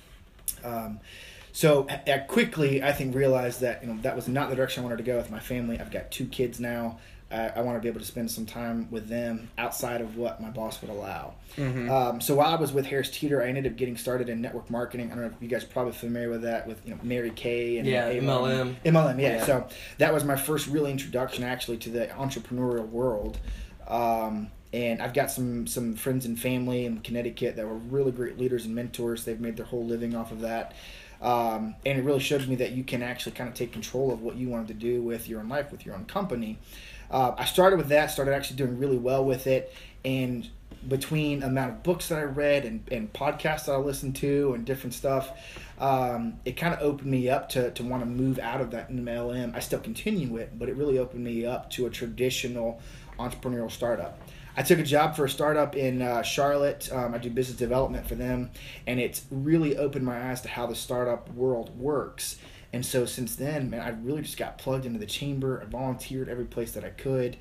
Um, 0.64 1.00
so 1.56 1.88
I 1.90 2.18
quickly, 2.18 2.84
I 2.84 2.92
think, 2.92 3.16
realized 3.16 3.62
that 3.62 3.82
you 3.82 3.88
know 3.88 3.98
that 4.02 4.14
was 4.14 4.28
not 4.28 4.50
the 4.50 4.58
direction 4.58 4.82
I 4.82 4.84
wanted 4.84 4.98
to 4.98 5.04
go 5.04 5.16
with 5.16 5.32
my 5.32 5.40
family. 5.40 5.80
I've 5.80 5.90
got 5.90 6.12
two 6.12 6.26
kids 6.26 6.60
now. 6.60 7.00
I, 7.32 7.48
I 7.48 7.62
want 7.62 7.78
to 7.78 7.82
be 7.82 7.88
able 7.88 8.02
to 8.02 8.06
spend 8.06 8.30
some 8.30 8.46
time 8.46 8.92
with 8.92 9.08
them 9.08 9.50
outside 9.58 10.02
of 10.02 10.18
what 10.18 10.42
my 10.42 10.50
boss 10.50 10.82
would 10.82 10.92
allow. 10.92 11.36
Um, 11.90 12.20
so 12.20 12.36
while 12.36 12.54
I 12.54 12.60
was 12.60 12.74
with 12.74 12.86
Harris 12.88 13.10
Teeter, 13.10 13.42
I 13.42 13.48
ended 13.48 13.68
up 13.68 13.78
getting 13.78 13.96
started 13.96 14.28
in 14.28 14.42
network 14.42 14.70
marketing. 14.70 15.14
I 15.14 15.16
don't 15.16 15.24
know 15.24 15.32
if 15.34 15.42
you 15.42 15.48
guys 15.48 15.64
are 15.64 15.68
probably 15.68 15.94
familiar 15.94 16.30
with 16.30 16.42
that 16.42 16.68
with 16.68 16.86
you 16.86 16.94
know 16.94 17.00
Mary 17.04 17.32
Kay 17.32 17.78
and 17.78 17.88
Yeah, 17.88 18.12
MLM. 18.12 18.76
MLM, 18.84 19.22
yeah. 19.22 19.38
Yeah. 19.38 19.46
So 19.46 19.68
that 19.98 20.14
was 20.14 20.26
my 20.26 20.36
first 20.36 20.68
real 20.68 20.86
introduction 20.86 21.46
actually 21.46 21.78
to 21.78 21.90
the 21.90 22.08
entrepreneurial 22.08 22.90
world. 22.90 23.40
Um, 23.88 24.52
and 24.74 25.02
I've 25.02 25.14
got 25.14 25.32
some 25.32 25.68
some 25.68 25.96
friends 25.96 26.26
and 26.26 26.38
family 26.38 26.86
in 26.86 27.00
Connecticut 27.00 27.56
that 27.56 27.66
were 27.66 27.78
really 27.78 28.12
great 28.12 28.38
leaders 28.38 28.66
and 28.66 28.76
mentors. 28.76 29.24
They've 29.24 29.40
made 29.40 29.56
their 29.56 29.66
whole 29.66 29.86
living 29.86 30.16
off 30.18 30.34
of 30.34 30.42
that. 30.42 30.74
Um, 31.22 31.76
and 31.86 31.98
it 31.98 32.04
really 32.04 32.20
showed 32.20 32.48
me 32.48 32.56
that 32.56 32.72
you 32.72 32.84
can 32.84 33.02
actually 33.02 33.32
kind 33.34 33.50
of 33.50 33.56
take 33.56 33.72
control 33.72 34.12
of 34.12 34.22
what 34.22 34.36
you 34.36 34.50
wanted 34.50 34.68
to 34.70 34.74
do 34.74 35.02
with 35.02 35.28
your 35.28 35.40
own 35.40 35.50
life, 35.50 35.72
with 35.72 35.86
your 35.86 35.96
own 35.96 36.06
company. 36.06 36.58
Uh, 37.10 37.34
I 37.38 37.46
started 37.46 37.78
with 37.78 37.90
that, 37.90 38.12
started 38.12 38.34
actually 38.34 38.58
doing 38.58 38.78
really 38.78 38.98
well 38.98 39.24
with 39.24 39.48
it, 39.48 39.74
and 40.04 40.50
between 40.88 41.42
amount 41.44 41.72
of 41.72 41.84
books 41.84 42.10
that 42.10 42.20
I 42.20 42.24
read 42.24 42.66
and, 42.66 42.84
and 42.92 43.12
podcasts 43.12 43.66
that 43.66 43.74
I 43.74 43.78
listened 43.78 44.16
to 44.18 44.54
and 44.54 44.66
different 44.66 44.94
stuff, 44.94 45.32
um, 45.80 46.40
it 46.46 46.58
kind 46.58 46.74
of 46.74 46.82
opened 46.82 47.10
me 47.10 47.30
up 47.30 47.50
to, 47.50 47.72
to 47.72 47.84
want 47.84 48.04
to 48.04 48.06
move 48.06 48.40
out 48.40 48.62
of 48.62 48.72
that 48.72 48.92
MLM. 48.92 49.56
I 49.56 49.60
still 49.60 49.80
continue 49.80 50.38
it, 50.38 50.58
but 50.58 50.70
it 50.70 50.76
really 50.76 51.00
opened 51.00 51.24
me 51.24 51.46
up 51.46 51.70
to 51.72 51.88
a 51.88 51.90
traditional 51.90 52.82
entrepreneurial 53.20 53.72
startup. 53.72 54.20
I 54.58 54.64
took 54.64 54.80
a 54.80 54.84
job 54.84 55.16
for 55.16 55.26
a 55.26 55.30
startup 55.30 55.76
in 55.76 56.02
uh, 56.02 56.22
Charlotte. 56.22 56.90
Um, 56.92 57.14
I 57.14 57.18
do 57.18 57.30
business 57.30 57.58
development 57.58 58.08
for 58.08 58.16
them, 58.16 58.52
and 58.88 59.00
it's 59.00 59.26
really 59.30 59.78
opened 59.78 60.06
my 60.06 60.30
eyes 60.32 60.42
to 60.42 60.48
how 60.48 60.66
the 60.66 60.76
startup 60.76 61.30
world 61.34 61.78
works. 61.78 62.38
And 62.74 62.86
so 62.86 63.06
since 63.06 63.36
then, 63.36 63.70
man, 63.70 63.82
I 63.82 63.90
really 63.90 64.22
just 64.22 64.38
got 64.38 64.58
plugged 64.58 64.86
into 64.86 65.00
the 65.00 65.06
chamber. 65.06 65.62
I 65.62 65.66
volunteered 65.70 66.28
every 66.30 66.46
place 66.46 66.72
that 66.74 66.84
I 66.84 66.90
could, 66.90 67.38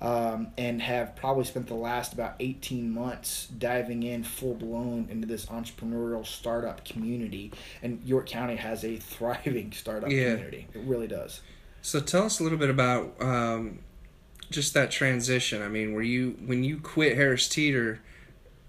um, 0.00 0.48
and 0.56 0.80
have 0.80 1.14
probably 1.16 1.44
spent 1.44 1.66
the 1.66 1.74
last 1.74 2.12
about 2.14 2.36
18 2.40 2.90
months 2.90 3.48
diving 3.58 4.02
in 4.02 4.22
full 4.22 4.54
blown 4.54 5.08
into 5.10 5.26
this 5.26 5.46
entrepreneurial 5.46 6.24
startup 6.24 6.84
community. 6.86 7.52
And 7.82 8.02
York 8.04 8.28
County 8.28 8.56
has 8.56 8.84
a 8.84 8.96
thriving 8.98 9.72
startup 9.72 10.10
Yeah. 10.10 10.32
community. 10.32 10.68
It 10.72 10.80
really 10.84 11.08
does. 11.08 11.40
So 11.82 12.00
tell 12.00 12.24
us 12.24 12.40
a 12.40 12.42
little 12.42 12.58
bit 12.58 12.70
about 12.70 13.20
um, 13.22 13.80
just 14.50 14.74
that 14.74 14.90
transition. 14.90 15.62
I 15.62 15.68
mean, 15.68 15.92
were 15.92 16.02
you 16.02 16.36
when 16.44 16.64
you 16.64 16.78
quit 16.78 17.16
Harris 17.16 17.48
Teeter? 17.48 18.00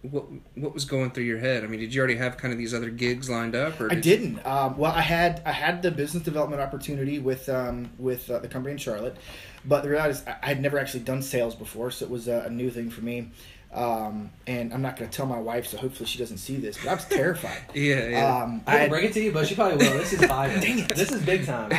What 0.01 0.25
what 0.55 0.73
was 0.73 0.85
going 0.85 1.11
through 1.11 1.25
your 1.25 1.39
head? 1.39 1.63
I 1.63 1.67
mean, 1.67 1.79
did 1.79 1.93
you 1.93 1.99
already 1.99 2.15
have 2.15 2.37
kind 2.37 2.53
of 2.53 2.57
these 2.57 2.73
other 2.73 2.89
gigs 2.89 3.29
lined 3.29 3.53
up, 3.53 3.81
or 3.81 3.91
I 3.91 3.95
did 3.95 4.03
didn't. 4.03 4.45
Um, 4.45 4.77
well, 4.77 4.93
I 4.93 5.01
had 5.01 5.41
I 5.45 5.51
had 5.51 5.81
the 5.81 5.91
business 5.91 6.23
development 6.23 6.61
opportunity 6.61 7.19
with 7.19 7.49
um, 7.49 7.89
with 7.97 8.29
uh, 8.29 8.39
the 8.39 8.47
company 8.47 8.71
in 8.71 8.77
Charlotte, 8.77 9.17
but 9.65 9.83
the 9.83 9.89
reality 9.89 10.11
is 10.11 10.23
I 10.25 10.37
I 10.41 10.47
had 10.47 10.61
never 10.61 10.79
actually 10.79 11.01
done 11.01 11.21
sales 11.21 11.53
before, 11.53 11.91
so 11.91 12.05
it 12.05 12.11
was 12.11 12.29
a, 12.29 12.45
a 12.47 12.49
new 12.49 12.69
thing 12.69 12.89
for 12.89 13.01
me. 13.01 13.29
Um, 13.71 14.31
and 14.47 14.73
I'm 14.73 14.81
not 14.81 14.97
going 14.97 15.07
to 15.07 15.15
tell 15.15 15.27
my 15.27 15.39
wife, 15.39 15.67
so 15.67 15.77
hopefully 15.77 16.07
she 16.07 16.17
doesn't 16.17 16.39
see 16.39 16.55
this. 16.57 16.77
But 16.79 16.89
I 16.89 16.93
was 16.95 17.05
terrified. 17.05 17.61
Yeah, 17.75 18.07
yeah. 18.07 18.37
Um, 18.43 18.63
I 18.65 18.75
I 18.75 18.79
can 18.79 18.89
bring 18.89 19.05
it 19.05 19.13
to 19.13 19.21
you, 19.21 19.31
but 19.31 19.47
she 19.47 19.53
probably 19.53 19.77
will. 19.77 19.97
This 19.97 20.11
is 20.13 20.21
vital. 20.25 20.59
Dang 20.61 20.79
it. 20.79 20.89
This 20.95 21.11
is 21.11 21.21
big 21.21 21.45
time. 21.45 21.71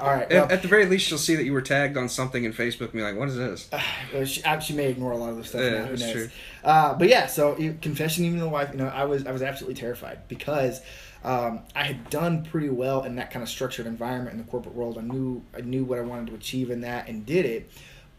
all 0.00 0.08
right. 0.08 0.22
at, 0.24 0.30
Well, 0.32 0.50
at 0.50 0.62
the 0.62 0.68
very 0.68 0.86
least, 0.86 1.06
she'll 1.06 1.18
see 1.18 1.36
that 1.36 1.44
you 1.44 1.52
were 1.52 1.62
tagged 1.62 1.96
on 1.96 2.08
something 2.08 2.42
in 2.42 2.52
Facebook 2.52 2.80
and 2.86 2.92
be 2.94 3.02
like, 3.02 3.16
"What 3.16 3.28
is 3.28 3.36
this?" 3.36 3.68
uh, 3.72 4.24
she, 4.24 4.42
she 4.60 4.74
may 4.74 4.90
ignore 4.90 5.12
a 5.12 5.16
lot 5.16 5.30
of 5.30 5.36
this 5.36 5.50
stuff. 5.50 5.60
Yeah, 5.62 5.70
now, 5.70 5.84
who 5.84 5.88
that's 5.96 6.00
knows? 6.02 6.12
true. 6.12 6.28
Uh, 6.64 6.94
but 6.94 7.08
yeah, 7.08 7.26
so 7.26 7.56
you- 7.58 7.78
confession, 7.80 8.24
even 8.24 8.38
to 8.38 8.44
the 8.44 8.50
wife, 8.50 8.70
you 8.72 8.78
know, 8.78 8.88
I 8.88 9.04
was 9.04 9.24
I 9.24 9.30
was 9.30 9.42
absolutely 9.42 9.80
terrified 9.80 10.26
because 10.26 10.80
um, 11.22 11.60
I 11.76 11.84
had 11.84 12.10
done 12.10 12.44
pretty 12.44 12.70
well 12.70 13.04
in 13.04 13.14
that 13.16 13.30
kind 13.30 13.44
of 13.44 13.48
structured 13.48 13.86
environment 13.86 14.32
in 14.32 14.38
the 14.38 14.50
corporate 14.50 14.74
world. 14.74 14.98
I 14.98 15.02
knew 15.02 15.42
I 15.56 15.60
knew 15.60 15.84
what 15.84 15.98
I 16.00 16.02
wanted 16.02 16.26
to 16.28 16.34
achieve 16.34 16.70
in 16.70 16.80
that 16.80 17.08
and 17.08 17.24
did 17.24 17.46
it, 17.46 17.70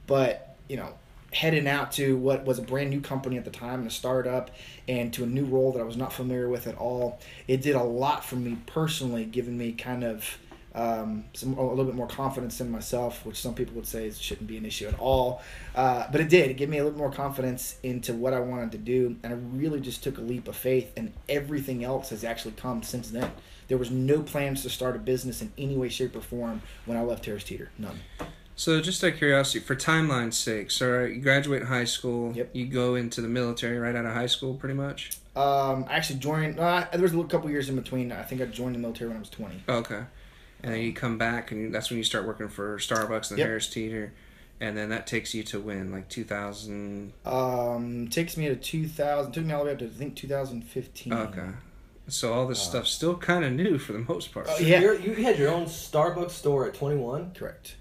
but 0.07 0.56
you 0.69 0.77
know, 0.77 0.94
heading 1.38 1.68
out 1.68 1.92
to 1.92 2.18
what 2.18 2.45
was 2.45 2.57
a 2.57 2.63
brand 2.63 2.89
new 2.89 3.00
company 3.00 3.38
at 3.38 3.45
the 3.45 3.51
time 3.51 3.80
and 3.80 3.88
a 3.88 3.92
startup 3.92 4.50
and 4.88 5.13
to 5.13 5.24
a 5.24 5.28
new 5.28 5.45
role 5.45 5.72
that 5.72 5.80
I 5.80 5.84
was 5.84 5.95
not 5.95 6.12
familiar 6.12 6.50
with 6.50 6.66
at 6.66 6.75
all, 6.78 7.19
it 7.48 7.62
did 7.62 7.75
a 7.75 7.84
lot 7.84 8.25
for 8.25 8.38
me 8.38 8.57
personally, 8.66 9.24
giving 9.24 9.56
me 9.56 9.74
kind 9.74 10.04
of 10.04 10.39
um, 10.74 11.25
some 11.34 11.56
a 11.56 11.69
little 11.69 11.86
bit 11.86 11.94
more 11.94 12.07
confidence 12.07 12.60
in 12.60 12.72
myself, 12.72 13.24
which 13.24 13.39
some 13.39 13.54
people 13.54 13.75
would 13.75 13.86
say 13.86 14.10
shouldn't 14.12 14.48
be 14.48 14.57
an 14.57 14.66
issue 14.66 14.88
at 14.88 15.00
all. 15.00 15.44
Uh, 15.75 16.07
but 16.12 16.22
it 16.22 16.30
did. 16.30 16.50
It 16.50 16.56
gave 16.56 16.69
me 16.69 16.80
a 16.80 16.84
little 16.84 16.98
more 16.98 17.12
confidence 17.12 17.78
into 17.83 18.13
what 18.13 18.33
I 18.33 18.40
wanted 18.40 18.72
to 18.72 18.80
do, 18.80 19.16
and 19.22 19.31
I 19.31 19.36
really 19.56 19.80
just 19.80 20.04
took 20.04 20.18
a 20.18 20.22
leap 20.22 20.48
of 20.48 20.56
faith. 20.56 20.92
And 20.98 21.13
everything 21.30 21.83
else 21.83 22.10
has 22.10 22.24
actually 22.24 22.54
come 22.54 22.81
since 22.81 23.12
then. 23.12 23.31
There 23.68 23.78
was 23.78 23.92
no 23.92 24.24
plans 24.24 24.63
to 24.63 24.72
start 24.72 24.95
a 24.95 25.00
business 25.00 25.42
in 25.42 25.52
any 25.57 25.78
way, 25.78 25.90
shape, 25.90 26.16
or 26.16 26.21
form 26.21 26.64
when 26.85 26.97
I 26.97 27.02
left 27.02 27.26
Harris 27.26 27.44
Teeter. 27.44 27.69
None. 27.78 28.00
So, 28.59 28.81
just 28.81 29.04
out 29.04 29.11
of 29.14 29.18
curiosity, 29.19 29.59
for 29.59 29.76
timeline's 29.76 30.35
sake, 30.35 30.71
so 30.71 31.04
you 31.04 31.21
graduate 31.21 31.64
high 31.64 31.83
school, 31.85 32.33
Yep. 32.35 32.49
you 32.54 32.66
go 32.66 32.95
into 32.95 33.21
the 33.21 33.28
military 33.28 33.78
right 33.78 33.95
out 33.95 34.04
of 34.06 34.14
high 34.14 34.26
school, 34.26 34.56
pretty 34.56 34.73
much. 34.73 35.11
Um, 35.35 35.85
I 35.87 35.94
actually 35.97 36.18
joined. 36.19 36.59
Uh, 36.59 36.87
there 36.92 37.02
was 37.02 37.11
a 37.14 37.16
little 37.16 37.30
couple 37.30 37.52
years 37.52 37.69
in 37.69 37.76
between. 37.76 38.11
I 38.11 38.23
think 38.23 38.42
I 38.42 38.45
joined 38.45 38.73
the 38.73 38.80
military 38.80 39.09
when 39.09 39.18
I 39.18 39.19
was 39.19 39.30
twenty. 39.30 39.64
Okay, 39.69 40.02
and 40.64 40.73
then 40.73 40.81
you 40.81 40.92
come 40.92 41.19
back, 41.19 41.52
and 41.52 41.73
that's 41.73 41.92
when 41.92 41.97
you 41.97 42.04
start 42.04 42.26
working 42.26 42.47
for 42.49 42.78
Starbucks 42.80 43.30
and 43.30 43.37
Yep. 43.37 43.47
Harris 43.47 43.68
Teeter, 43.69 44.14
and 44.59 44.76
then 44.76 44.90
that 44.90 45.06
takes 45.06 45.35
you 45.35 45.44
to 45.44 45.59
when, 45.59 45.92
like 45.92 46.09
two 46.09 46.23
thousand. 46.23 47.14
Um, 47.28 48.07
takes 48.07 48.35
me 48.37 48.47
to 48.47 48.56
two 48.56 48.87
thousand. 48.87 49.33
Took 49.33 49.45
me 49.45 49.54
all 49.54 49.59
the 49.59 49.66
way 49.66 49.71
up 49.73 49.78
to 49.80 49.85
I 49.85 49.90
think 49.90 50.16
two 50.16 50.28
thousand 50.28 50.64
fifteen. 50.64 51.14
Okay, 51.14 51.49
so 52.07 52.33
all 52.33 52.47
this 52.47 52.59
stuff's 52.59 52.90
still 52.90 53.16
kind 53.16 53.45
of 53.45 53.52
new 53.54 53.78
for 53.78 53.94
the 53.94 53.99
most 54.09 54.33
part. 54.33 54.47
Oh, 54.49 54.57
yeah. 54.57 54.80
You're, 54.80 54.99
you 54.99 55.14
had 55.23 55.37
your 55.37 55.52
own 55.52 55.66
Starbucks 55.66 56.31
store 56.31 56.66
at 56.68 56.73
21. 56.73 57.33
Correct. 57.35 57.76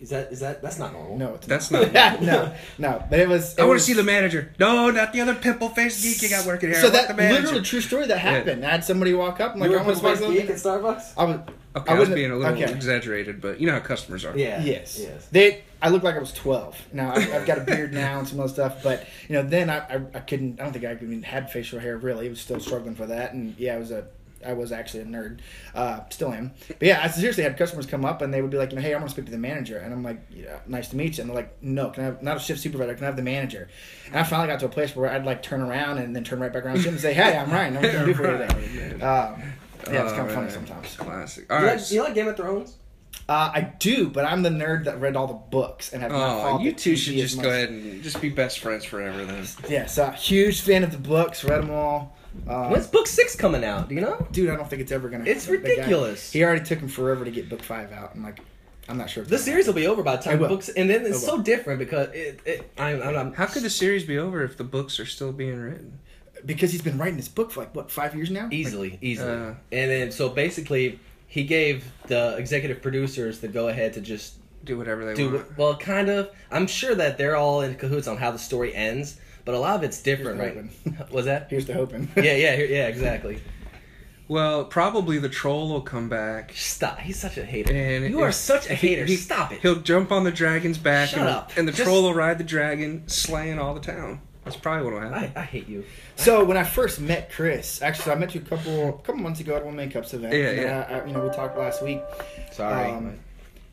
Is 0.00 0.10
that 0.10 0.32
is 0.32 0.40
that 0.40 0.62
that's 0.62 0.78
not 0.78 0.92
normal? 0.92 1.16
No, 1.18 1.34
it's 1.34 1.46
That's 1.46 1.70
not. 1.70 1.92
not- 1.92 2.22
no, 2.22 2.54
no. 2.78 3.04
But 3.10 3.20
it 3.20 3.28
was. 3.28 3.58
I 3.58 3.64
want 3.64 3.78
to 3.78 3.84
see 3.84 3.92
the 3.92 4.02
manager. 4.02 4.52
No, 4.58 4.90
not 4.90 5.12
the 5.12 5.20
other 5.20 5.34
pimple 5.34 5.68
faced 5.68 6.02
geek 6.02 6.22
you 6.22 6.28
got 6.28 6.46
working 6.46 6.70
here. 6.70 6.78
I 6.78 6.80
So 6.82 6.86
want 6.90 6.94
that 6.94 7.08
the 7.08 7.14
manager. 7.14 7.42
literally 7.42 7.62
true 7.64 7.80
story 7.80 8.06
that 8.06 8.18
happened. 8.18 8.64
I 8.64 8.70
had 8.70 8.84
somebody 8.84 9.14
walk 9.14 9.40
up 9.40 9.52
and 9.52 9.60
like 9.60 9.70
You 9.70 9.76
I 9.76 9.80
were 9.80 9.86
want 9.86 10.00
to 10.00 10.06
a 10.08 10.16
smoke 10.16 10.32
geek 10.32 10.50
at 10.50 10.58
something. 10.58 10.84
Starbucks? 10.90 11.12
I 11.16 11.24
was. 11.24 11.40
Okay, 11.74 11.92
I 11.92 11.96
I 11.96 11.98
was 11.98 12.08
being 12.10 12.30
a 12.30 12.36
little 12.36 12.52
okay. 12.52 12.70
exaggerated, 12.70 13.40
but 13.40 13.58
you 13.58 13.66
know 13.66 13.72
how 13.72 13.80
customers 13.80 14.24
are. 14.24 14.36
Yeah. 14.36 14.62
Yes. 14.62 14.98
Yes. 15.00 15.26
They. 15.30 15.64
I 15.80 15.88
look 15.88 16.02
like 16.02 16.14
I 16.16 16.18
was 16.20 16.32
twelve. 16.32 16.76
Now 16.92 17.12
I've, 17.12 17.32
I've 17.32 17.46
got 17.46 17.58
a 17.58 17.62
beard 17.62 17.92
now 17.92 18.18
and 18.18 18.28
some 18.28 18.38
other 18.40 18.48
stuff, 18.52 18.82
but 18.82 19.06
you 19.28 19.34
know 19.34 19.42
then 19.42 19.70
I, 19.70 19.78
I, 19.78 20.00
I 20.14 20.20
couldn't. 20.20 20.60
I 20.60 20.64
don't 20.64 20.72
think 20.72 20.84
I 20.84 20.92
even 20.92 21.22
had 21.22 21.50
facial 21.50 21.78
hair 21.80 21.96
really. 21.96 22.26
I 22.26 22.30
was 22.30 22.40
still 22.40 22.60
struggling 22.60 22.94
for 22.94 23.06
that, 23.06 23.32
and 23.32 23.54
yeah, 23.58 23.74
I 23.74 23.78
was 23.78 23.90
a. 23.90 24.06
I 24.44 24.52
was 24.52 24.72
actually 24.72 25.00
a 25.02 25.06
nerd, 25.06 25.40
uh, 25.74 26.00
still 26.10 26.32
am. 26.32 26.52
But 26.68 26.82
yeah, 26.82 27.00
I 27.02 27.08
seriously 27.08 27.44
had 27.44 27.56
customers 27.56 27.86
come 27.86 28.04
up 28.04 28.22
and 28.22 28.32
they 28.32 28.42
would 28.42 28.50
be 28.50 28.56
like, 28.56 28.70
you 28.70 28.76
know, 28.76 28.82
hey, 28.82 28.92
I 28.94 28.96
want 28.98 29.08
to 29.08 29.12
speak 29.14 29.26
to 29.26 29.30
the 29.32 29.38
manager, 29.38 29.78
and 29.78 29.92
I'm 29.92 30.02
like, 30.02 30.20
yeah, 30.30 30.58
nice 30.66 30.88
to 30.88 30.96
meet 30.96 31.16
you. 31.16 31.22
And 31.22 31.30
they're 31.30 31.36
like, 31.36 31.62
no, 31.62 31.90
can 31.90 32.02
I 32.02 32.06
have 32.06 32.22
not 32.22 32.36
a 32.36 32.40
shift 32.40 32.60
supervisor? 32.60 32.94
Can 32.94 33.04
I 33.04 33.06
have 33.06 33.16
the 33.16 33.22
manager? 33.22 33.68
And 34.06 34.16
I 34.16 34.22
finally 34.22 34.48
got 34.48 34.60
to 34.60 34.66
a 34.66 34.68
place 34.70 34.94
where 34.96 35.10
I'd 35.10 35.24
like 35.24 35.42
turn 35.42 35.60
around 35.60 35.98
and 35.98 36.14
then 36.14 36.24
turn 36.24 36.40
right 36.40 36.52
back 36.52 36.64
around 36.64 36.76
to 36.76 36.82
him 36.82 36.94
and 36.94 37.00
say, 37.00 37.14
hey, 37.14 37.36
I'm 37.36 37.50
Ryan. 37.50 37.74
What 37.74 37.84
can 37.90 37.96
I 38.02 38.04
do 38.04 38.14
for 38.14 38.30
you 38.30 38.38
today? 38.38 38.94
Um, 39.04 39.42
Yeah, 39.90 40.04
it's 40.04 40.12
Oh, 40.12 40.16
kind 40.16 40.28
of 40.28 40.34
funny 40.34 40.46
man. 40.46 40.50
sometimes. 40.50 40.96
Classic. 40.96 41.52
All 41.52 41.60
You 41.60 41.66
right. 41.66 41.76
like, 41.80 41.90
you 41.90 42.02
like 42.02 42.14
Game 42.14 42.28
of 42.28 42.36
Thrones? 42.36 42.76
Uh, 43.28 43.50
I 43.54 43.60
do, 43.78 44.08
but 44.08 44.24
I'm 44.24 44.42
the 44.42 44.48
nerd 44.50 44.84
that 44.84 45.00
read 45.00 45.16
all 45.16 45.26
the 45.26 45.32
books 45.34 45.92
and 45.92 46.02
have 46.02 46.10
not 46.10 46.38
Oh, 46.38 46.42
followed 46.42 46.62
you 46.62 46.72
two 46.72 46.96
should 46.96 47.14
just 47.14 47.36
much. 47.36 47.44
go 47.44 47.50
ahead 47.50 47.68
and 47.70 48.02
just 48.02 48.20
be 48.20 48.28
best 48.28 48.58
friends 48.58 48.84
forever 48.84 49.24
then. 49.24 49.44
Yeah, 49.68 49.86
so 49.86 50.10
huge 50.10 50.60
fan 50.62 50.82
of 50.82 50.90
the 50.92 50.98
books, 50.98 51.44
read 51.44 51.62
them 51.62 51.70
all. 51.70 52.16
Um, 52.48 52.70
When's 52.70 52.86
book 52.86 53.06
six 53.06 53.36
coming 53.36 53.64
out? 53.64 53.88
Do 53.88 53.94
you 53.94 54.00
know? 54.00 54.26
dude, 54.32 54.50
I 54.50 54.56
don't 54.56 54.68
think 54.68 54.82
it's 54.82 54.92
ever 54.92 55.08
gonna. 55.08 55.24
It's 55.26 55.44
happen. 55.46 55.62
The 55.62 55.68
guy- 55.68 55.74
ridiculous. 55.76 56.32
he 56.32 56.42
already 56.42 56.64
took 56.64 56.78
him 56.78 56.88
forever 56.88 57.24
to 57.24 57.30
get 57.30 57.48
book 57.48 57.62
five 57.62 57.92
out. 57.92 58.12
I'm 58.14 58.22
like, 58.24 58.40
I'm 58.88 58.96
not 58.98 59.10
sure. 59.10 59.22
if 59.22 59.28
The 59.28 59.36
it's 59.36 59.44
series 59.44 59.66
will 59.66 59.74
be 59.74 59.86
over 59.86 60.02
by 60.02 60.16
the 60.16 60.22
time 60.22 60.38
will. 60.40 60.48
books, 60.48 60.68
and 60.70 60.88
then 60.90 61.04
it's 61.06 61.24
so 61.24 61.40
different 61.42 61.78
because 61.78 62.08
it. 62.14 62.40
it 62.44 62.70
I'm, 62.78 63.02
I'm, 63.02 63.16
I'm 63.16 63.32
How 63.34 63.46
could 63.46 63.62
the 63.62 63.70
series 63.70 64.04
be 64.04 64.18
over 64.18 64.42
if 64.42 64.56
the 64.56 64.64
books 64.64 64.98
are 64.98 65.06
still 65.06 65.32
being 65.32 65.58
written? 65.60 65.98
because 66.44 66.72
he's 66.72 66.82
been 66.82 66.98
writing 66.98 67.16
this 67.16 67.28
book 67.28 67.52
for 67.52 67.60
like 67.60 67.72
what 67.72 67.88
five 67.88 68.16
years 68.16 68.28
now. 68.28 68.48
easily, 68.50 68.98
easily, 69.00 69.30
Uh. 69.30 69.54
and 69.70 69.90
then 69.90 70.10
so 70.10 70.28
basically 70.28 70.98
he 71.28 71.44
gave 71.44 71.84
the 72.08 72.34
executive 72.36 72.82
producers 72.82 73.38
the 73.38 73.46
go 73.46 73.68
ahead 73.68 73.92
to 73.92 74.00
just 74.00 74.34
Do 74.64 74.76
whatever 74.76 75.04
they 75.04 75.14
do 75.14 75.30
want. 75.30 75.36
it. 75.46 75.46
Well, 75.56 75.76
kind 75.76 76.08
of. 76.08 76.30
I'm 76.50 76.66
sure 76.66 76.96
that 76.96 77.16
they're 77.16 77.36
all 77.36 77.60
in 77.60 77.76
cahoots 77.76 78.08
on 78.08 78.16
how 78.16 78.32
the 78.32 78.40
story 78.40 78.74
ends, 78.74 79.18
but 79.44 79.54
a 79.54 79.58
lot 79.58 79.76
of 79.76 79.82
it's 79.82 80.00
different, 80.02 80.38
right? 80.40 80.54
the 80.84 81.06
Was 81.14 81.24
that? 81.26 81.48
Here's 81.50 81.66
the 81.66 81.74
hoping. 81.74 82.08
Yeah, 82.16 82.34
yeah, 82.34 82.56
here- 82.56 82.66
yeah, 82.66 82.86
exactly. 82.88 83.40
Well, 84.28 84.64
probably 84.64 85.18
the 85.18 85.28
troll 85.28 85.68
will 85.68 85.80
come 85.82 86.08
back. 86.08 86.52
Stop. 86.54 86.98
He's 87.00 87.18
such 87.18 87.36
a 87.36 87.44
hater. 87.44 87.72
And 87.74 88.08
you 88.08 88.20
are 88.20 88.32
such 88.32 88.70
a 88.70 88.74
hater. 88.74 89.04
he- 89.04 89.16
Stop 89.16 89.52
it. 89.52 89.60
He'll 89.60 89.80
jump 89.80 90.10
on 90.12 90.24
the 90.24 90.30
dragon's 90.32 90.78
back 90.78 91.10
Shut 91.10 91.20
and, 91.20 91.28
up. 91.28 91.52
and 91.56 91.68
the 91.68 91.72
Just- 91.72 91.82
troll 91.84 92.02
will 92.04 92.14
ride 92.14 92.38
the 92.38 92.44
dragon, 92.44 93.02
slaying 93.08 93.58
all 93.58 93.74
the 93.74 93.80
town. 93.80 94.20
That's 94.44 94.56
probably 94.56 94.84
what 94.84 94.94
will 94.94 95.08
happen. 95.10 95.32
I, 95.36 95.40
I 95.40 95.44
hate 95.44 95.68
you. 95.68 95.84
So 96.16 96.44
when 96.44 96.56
I 96.56 96.64
first 96.64 97.00
met 97.00 97.30
Chris, 97.30 97.80
actually 97.80 98.10
I 98.12 98.14
met 98.16 98.34
you 98.34 98.40
a 98.40 98.44
couple 98.44 98.88
a 98.88 98.92
couple 98.92 99.16
months 99.22 99.38
ago 99.38 99.54
at 99.54 99.64
one 99.64 99.76
Man 99.76 99.88
Cups 99.90 100.14
event. 100.14 100.34
Yeah, 100.34 100.48
and 100.48 100.60
yeah. 100.62 100.86
I, 100.90 100.98
I, 101.00 101.06
you 101.06 101.12
know, 101.12 101.22
we 101.24 101.30
talked 101.30 101.56
last 101.56 101.80
week. 101.82 102.00
Sorry. 102.50 102.90
Um, 102.90 103.18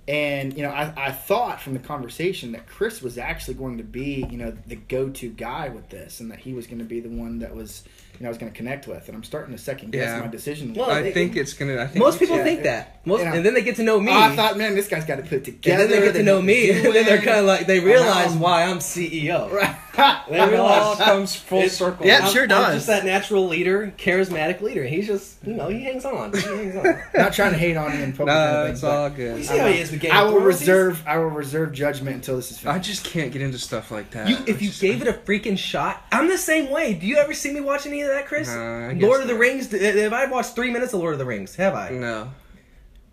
and 0.10 0.58
you 0.58 0.64
know, 0.64 0.70
I, 0.72 0.92
I 0.98 1.12
thought 1.12 1.62
from 1.62 1.74
the 1.74 1.80
conversation 1.80 2.54
that 2.54 2.66
Chris 2.68 3.00
was 3.02 3.20
actually 3.20 3.54
going 3.54 3.78
to 3.78 3.84
be, 3.84 4.26
you 4.32 4.38
know, 4.40 4.52
the 4.66 4.76
go-to 4.76 5.30
guy 5.30 5.70
with 5.70 5.90
this, 5.90 6.20
and 6.20 6.32
that 6.32 6.40
he 6.40 6.54
was 6.54 6.66
going 6.66 6.80
to 6.80 6.84
be 6.86 7.00
the 7.00 7.10
one 7.10 7.40
that 7.40 7.56
was, 7.56 7.84
you 8.14 8.22
know, 8.24 8.28
I 8.28 8.30
was 8.30 8.40
going 8.40 8.52
to 8.52 8.58
connect 8.58 8.88
with. 8.88 9.08
And 9.08 9.16
I'm 9.16 9.24
starting 9.24 9.56
to 9.56 9.62
second 9.62 9.92
guess 9.92 10.08
Yeah. 10.08 10.20
my 10.22 10.28
decision. 10.28 10.74
Well, 10.74 10.90
I 10.90 11.02
it- 11.02 11.14
think 11.14 11.36
it's 11.36 11.54
gonna. 11.54 11.78
I 11.84 11.86
think 11.88 12.04
Most 12.04 12.18
people 12.18 12.38
yeah, 12.38 12.44
think 12.44 12.64
that. 12.64 13.06
Most, 13.06 13.20
you 13.20 13.26
know. 13.26 13.34
and 13.34 13.46
then 13.46 13.54
they 13.54 13.62
get 13.62 13.76
to 13.76 13.84
know 13.84 14.00
me. 14.00 14.12
Oh, 14.12 14.20
I 14.20 14.36
thought, 14.36 14.58
man, 14.58 14.74
this 14.74 14.88
guy's 14.88 15.06
got 15.06 15.18
to 15.18 15.22
put 15.22 15.34
it 15.34 15.46
together. 15.46 15.84
and 15.84 15.92
then 15.94 16.00
they 16.00 16.06
get 16.08 16.14
to 16.16 16.24
know 16.24 16.42
me, 16.42 16.72
and 16.72 16.84
then 16.96 17.06
they're 17.06 17.18
kind 17.22 17.40
of 17.40 17.46
like 17.46 17.68
they 17.68 17.80
realize 17.80 18.34
why 18.34 18.64
I'm 18.64 18.80
CEO. 18.80 19.52
Right. 19.52 19.76
It 20.30 20.56
all 20.60 20.96
comes 20.96 21.36
full 21.36 21.60
It's- 21.60 21.78
circle. 21.78 22.06
Yeah, 22.06 22.20
I'm, 22.24 22.32
sure 22.34 22.44
I'm 22.44 22.50
does. 22.50 22.74
just 22.76 22.88
that 22.88 23.06
natural 23.06 23.48
leader, 23.48 23.94
charismatic 23.98 24.62
leader. 24.62 24.84
He's 24.86 25.08
just, 25.08 25.38
you 25.46 25.54
know, 25.54 25.68
he 25.70 25.82
hangs 25.84 26.06
on. 26.06 26.34
He 26.34 26.42
hangs 26.42 26.76
on. 26.76 26.84
Not 27.16 27.34
trying 27.34 27.52
to 27.52 27.58
hate 27.58 27.78
on 27.78 27.92
him 27.92 28.14
No, 28.18 28.26
anything, 28.26 28.74
it's 28.74 28.84
all 28.84 29.10
You 29.10 29.16
good. 29.16 29.46
see 29.46 29.58
how 29.58 29.68
he 29.68 29.80
is 29.80 29.92
with 29.92 30.02
Game 30.02 30.12
I 30.12 30.24
will 30.24 30.40
reserve. 30.40 31.04
I 31.08 31.18
will 31.18 31.30
reserve 31.30 31.74
judgment 31.74 32.16
until 32.16 32.36
this 32.38 32.52
is 32.52 32.60
finished. 32.60 32.76
I 32.76 32.80
just 32.80 33.04
can't 33.04 33.32
get 33.32 33.42
into 33.42 33.58
stuff 33.58 33.92
like 33.92 34.12
that. 34.12 34.28
You, 34.30 34.38
if 34.48 34.62
you 34.62 34.70
just- 34.70 34.82
gave 34.82 35.02
it 35.02 35.08
a 35.08 35.14
freaking 35.14 35.58
shot, 35.58 36.04
I'm 36.12 36.28
the 36.28 36.38
same 36.38 36.70
way. 36.70 36.94
Do 36.94 37.06
you 37.08 37.18
ever 37.18 37.34
see 37.34 37.54
me 37.54 37.62
watch 37.62 37.86
any 37.86 38.02
of 38.02 38.10
that, 38.10 38.26
Chris? 38.28 38.48
Nah, 38.48 38.92
Lord 38.96 39.22
of 39.22 39.28
the. 39.28 39.36
Rings. 39.36 39.72
Have 39.72 40.14
I 40.14 40.26
watched 40.26 40.56
three 40.56 40.72
minutes 40.72 40.94
of 40.94 41.00
Lord 41.00 41.14
of 41.14 41.20
the 41.20 41.26
Rings? 41.26 41.56
Have 41.56 41.74
I? 41.76 41.90
no, 41.92 42.32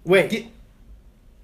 Wait, 0.04 0.30
Get- 0.30 0.46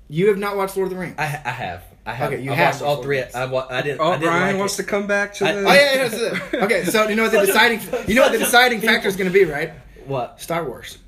you 0.08 0.28
have 0.28 0.38
not 0.38 0.56
watched 0.56 0.76
Lord 0.76 0.88
of 0.88 0.94
the 0.94 1.00
Rings? 1.00 1.14
I, 1.18 1.24
I 1.44 1.50
have. 1.50 1.82
I 2.04 2.12
have. 2.14 2.32
Okay, 2.32 2.42
you 2.42 2.50
I've 2.50 2.56
have 2.58 2.74
watched 2.74 2.82
all 2.84 3.02
three. 3.02 3.16
Lord 3.18 3.26
of 3.28 3.32
the 3.32 3.38
I, 3.38 3.44
wa- 3.46 3.66
I 3.70 3.82
didn't. 3.82 4.00
Oh, 4.00 4.04
I 4.08 4.10
didn't 4.12 4.22
Brian 4.22 4.46
like 4.54 4.58
wants 4.58 4.78
it. 4.78 4.82
to 4.82 4.88
come 4.88 5.06
back 5.06 5.34
to 5.34 5.46
I- 5.48 5.52
the. 5.52 5.58
Oh 5.60 5.72
yeah, 5.72 5.94
yeah, 5.94 6.08
that's. 6.08 6.54
Okay, 6.64 6.84
so 6.84 7.08
you 7.08 7.14
know 7.16 7.22
what 7.24 7.32
the 7.32 7.38
Such 7.38 7.44
a- 7.44 7.52
deciding 7.52 8.08
you 8.08 8.14
know 8.16 8.22
what 8.22 8.32
the 8.32 8.38
deciding 8.38 8.80
people. 8.80 8.94
factor 8.94 9.08
is 9.08 9.16
going 9.16 9.30
to 9.30 9.34
be, 9.34 9.44
right? 9.44 9.72
What? 10.06 10.40
Star 10.40 10.64
Wars. 10.64 10.98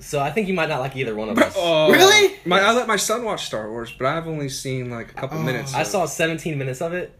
So 0.00 0.20
I 0.20 0.30
think 0.32 0.48
you 0.48 0.54
might 0.54 0.68
not 0.68 0.80
like 0.80 0.96
either 0.96 1.14
one 1.14 1.28
of 1.30 1.38
us. 1.38 1.54
Oh, 1.56 1.90
Really? 1.92 2.36
My, 2.44 2.60
I 2.60 2.72
let 2.72 2.86
my 2.88 2.96
son 2.96 3.24
watch 3.24 3.46
Star 3.46 3.70
Wars, 3.70 3.94
but 3.96 4.06
I've 4.06 4.26
only 4.26 4.48
seen 4.48 4.90
like 4.90 5.10
a 5.12 5.14
couple 5.14 5.38
Oh. 5.38 5.42
minutes. 5.42 5.72
I 5.74 5.82
of- 5.82 5.86
saw 5.86 6.04
17 6.06 6.58
minutes 6.58 6.82
of 6.82 6.92
it, 6.92 7.16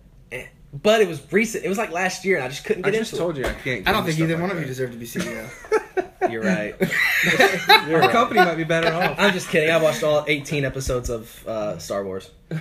but 0.82 1.00
it 1.00 1.08
was 1.08 1.20
recent. 1.32 1.64
It 1.64 1.68
was 1.68 1.78
like 1.78 1.90
last 1.92 2.24
year, 2.24 2.36
and 2.36 2.44
I 2.44 2.48
just 2.48 2.64
couldn't 2.64 2.82
get 2.82 2.94
into 2.94 2.98
it. 2.98 3.00
I 3.00 3.02
just 3.04 3.12
into 3.12 3.22
told 3.24 3.36
you 3.36 3.44
I 3.44 3.52
can't. 3.52 3.84
Get 3.84 3.88
I 3.88 3.92
don't 3.92 4.04
think 4.04 4.18
either 4.18 4.28
stuff 4.34 4.40
one 4.40 4.50
like 4.50 4.56
of 4.56 4.62
you 4.62 4.66
deserve 4.66 4.90
to 4.92 4.96
be 4.96 5.06
CEO. 5.06 5.48
it. 5.72 6.30
You're 6.32 6.42
right. 6.42 6.74
Our 7.92 8.00
right. 8.00 8.10
company 8.10 8.40
might 8.40 8.56
be 8.56 8.64
better 8.64 8.92
off. 8.92 9.16
I'm 9.18 9.32
just 9.32 9.48
kidding. 9.50 9.70
I 9.70 9.76
watched 9.80 10.02
all 10.02 10.24
18 10.26 10.64
episodes 10.64 11.10
of 11.10 11.46
uh, 11.46 11.78
Star 11.78 12.02
Wars. 12.02 12.30
oh, 12.50 12.58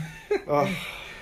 wow. 0.48 0.68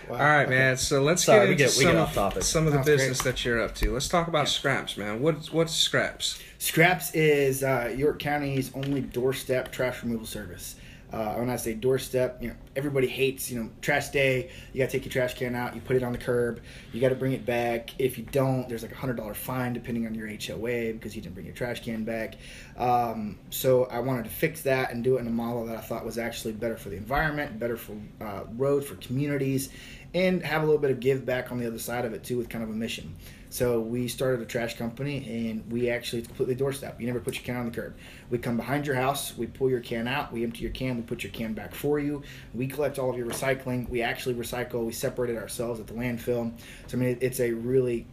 All 0.09 0.17
right, 0.17 0.49
man. 0.49 0.75
So 0.75 1.01
let's 1.03 1.23
Sorry, 1.23 1.39
get 1.41 1.45
we 1.45 1.51
into 1.51 1.63
get- 1.65 1.77
we 1.77 1.83
some, 1.83 1.91
get 1.93 1.95
of, 1.95 2.01
off 2.09 2.13
topic. 2.15 2.43
some 2.43 2.65
of 2.65 2.71
the 2.73 2.79
That's 2.79 2.87
great. 2.89 2.97
business 2.97 3.21
that 3.21 3.45
you're 3.45 3.61
up 3.61 3.75
to. 3.75 3.93
Let's 3.93 4.07
talk 4.07 4.27
about 4.27 4.49
scraps, 4.49 4.97
man. 4.97 5.21
What's 5.21 5.51
what's 5.53 5.73
scraps? 5.75 6.41
Scraps 6.57 7.13
is 7.13 7.63
uh, 7.63 7.93
York 7.95 8.19
County's 8.19 8.73
only 8.73 9.01
doorstep 9.01 9.71
trash 9.71 10.01
removal 10.03 10.25
service. 10.25 10.75
Uh, 11.11 11.35
when 11.35 11.49
I 11.49 11.57
say 11.57 11.73
doorstep, 11.73 12.41
you 12.41 12.49
know 12.49 12.55
everybody 12.75 13.07
hates 13.07 13.51
you 13.51 13.61
know 13.61 13.69
trash 13.81 14.09
day. 14.09 14.49
You 14.71 14.79
got 14.79 14.89
to 14.89 14.97
take 14.97 15.05
your 15.05 15.11
trash 15.11 15.33
can 15.33 15.55
out, 15.55 15.75
you 15.75 15.81
put 15.81 15.95
it 15.95 16.03
on 16.03 16.11
the 16.11 16.17
curb, 16.17 16.61
you 16.93 17.01
got 17.01 17.09
to 17.09 17.15
bring 17.15 17.33
it 17.33 17.45
back. 17.45 17.91
If 17.99 18.17
you 18.17 18.23
don't, 18.31 18.69
there's 18.69 18.81
like 18.81 18.91
a 18.91 18.95
hundred 18.95 19.17
dollar 19.17 19.33
fine 19.33 19.73
depending 19.73 20.05
on 20.07 20.15
your 20.15 20.27
HOA 20.27 20.93
because 20.93 21.15
you 21.15 21.21
didn't 21.21 21.35
bring 21.35 21.45
your 21.45 21.55
trash 21.55 21.83
can 21.83 22.03
back. 22.03 22.35
Um, 22.77 23.37
so 23.49 23.85
I 23.85 23.99
wanted 23.99 24.23
to 24.25 24.29
fix 24.29 24.61
that 24.63 24.91
and 24.91 25.03
do 25.03 25.17
it 25.17 25.21
in 25.21 25.27
a 25.27 25.31
model 25.31 25.65
that 25.65 25.77
I 25.77 25.81
thought 25.81 26.05
was 26.05 26.17
actually 26.17 26.53
better 26.53 26.77
for 26.77 26.89
the 26.89 26.97
environment, 26.97 27.59
better 27.59 27.77
for 27.77 27.97
uh, 28.21 28.43
road 28.57 28.85
for 28.85 28.95
communities, 28.95 29.69
and 30.13 30.43
have 30.43 30.63
a 30.63 30.65
little 30.65 30.81
bit 30.81 30.91
of 30.91 30.99
give 30.99 31.25
back 31.25 31.51
on 31.51 31.59
the 31.59 31.67
other 31.67 31.79
side 31.79 32.05
of 32.05 32.13
it 32.13 32.23
too 32.23 32.37
with 32.37 32.49
kind 32.49 32.63
of 32.63 32.69
a 32.69 32.73
mission. 32.73 33.15
So 33.51 33.81
we 33.81 34.07
started 34.07 34.41
a 34.41 34.45
trash 34.45 34.77
company, 34.77 35.49
and 35.49 35.69
we 35.69 35.89
actually 35.89 36.19
it's 36.19 36.27
completely 36.29 36.55
doorstep. 36.55 37.01
You 37.01 37.07
never 37.07 37.19
put 37.19 37.35
your 37.35 37.43
can 37.43 37.57
on 37.57 37.65
the 37.65 37.71
curb. 37.71 37.93
We 38.29 38.37
come 38.37 38.55
behind 38.55 38.87
your 38.87 38.95
house, 38.95 39.37
we 39.37 39.45
pull 39.45 39.69
your 39.69 39.81
can 39.81 40.07
out, 40.07 40.31
we 40.31 40.45
empty 40.45 40.61
your 40.61 40.71
can, 40.71 40.95
we 40.95 41.01
put 41.01 41.21
your 41.21 41.33
can 41.33 41.53
back 41.53 41.75
for 41.75 41.99
you. 41.99 42.23
We 42.53 42.65
collect 42.65 42.97
all 42.97 43.09
of 43.09 43.17
your 43.17 43.27
recycling. 43.27 43.89
We 43.89 44.01
actually 44.01 44.35
recycle. 44.35 44.85
We 44.85 44.93
separate 44.93 45.31
it 45.31 45.37
ourselves 45.37 45.81
at 45.81 45.87
the 45.87 45.93
landfill. 45.93 46.53
So 46.87 46.97
I 46.97 47.01
mean, 47.01 47.17
it's 47.19 47.41
a 47.41 47.51
really 47.51 48.07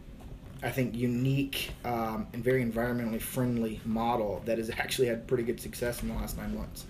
I 0.61 0.71
think 0.71 0.93
unique 0.93 1.71
um, 1.85 2.27
and 2.33 2.43
very 2.43 2.61
environmentally 2.61 3.21
friendly 3.21 3.79
model 3.85 4.41
that 4.43 4.57
has 4.57 4.69
actually 4.69 5.07
had 5.07 5.25
pretty 5.25 5.43
good 5.43 5.61
success 5.61 6.01
in 6.01 6.09
the 6.09 6.15
last 6.15 6.37
nine 6.37 6.53
months. 6.53 6.85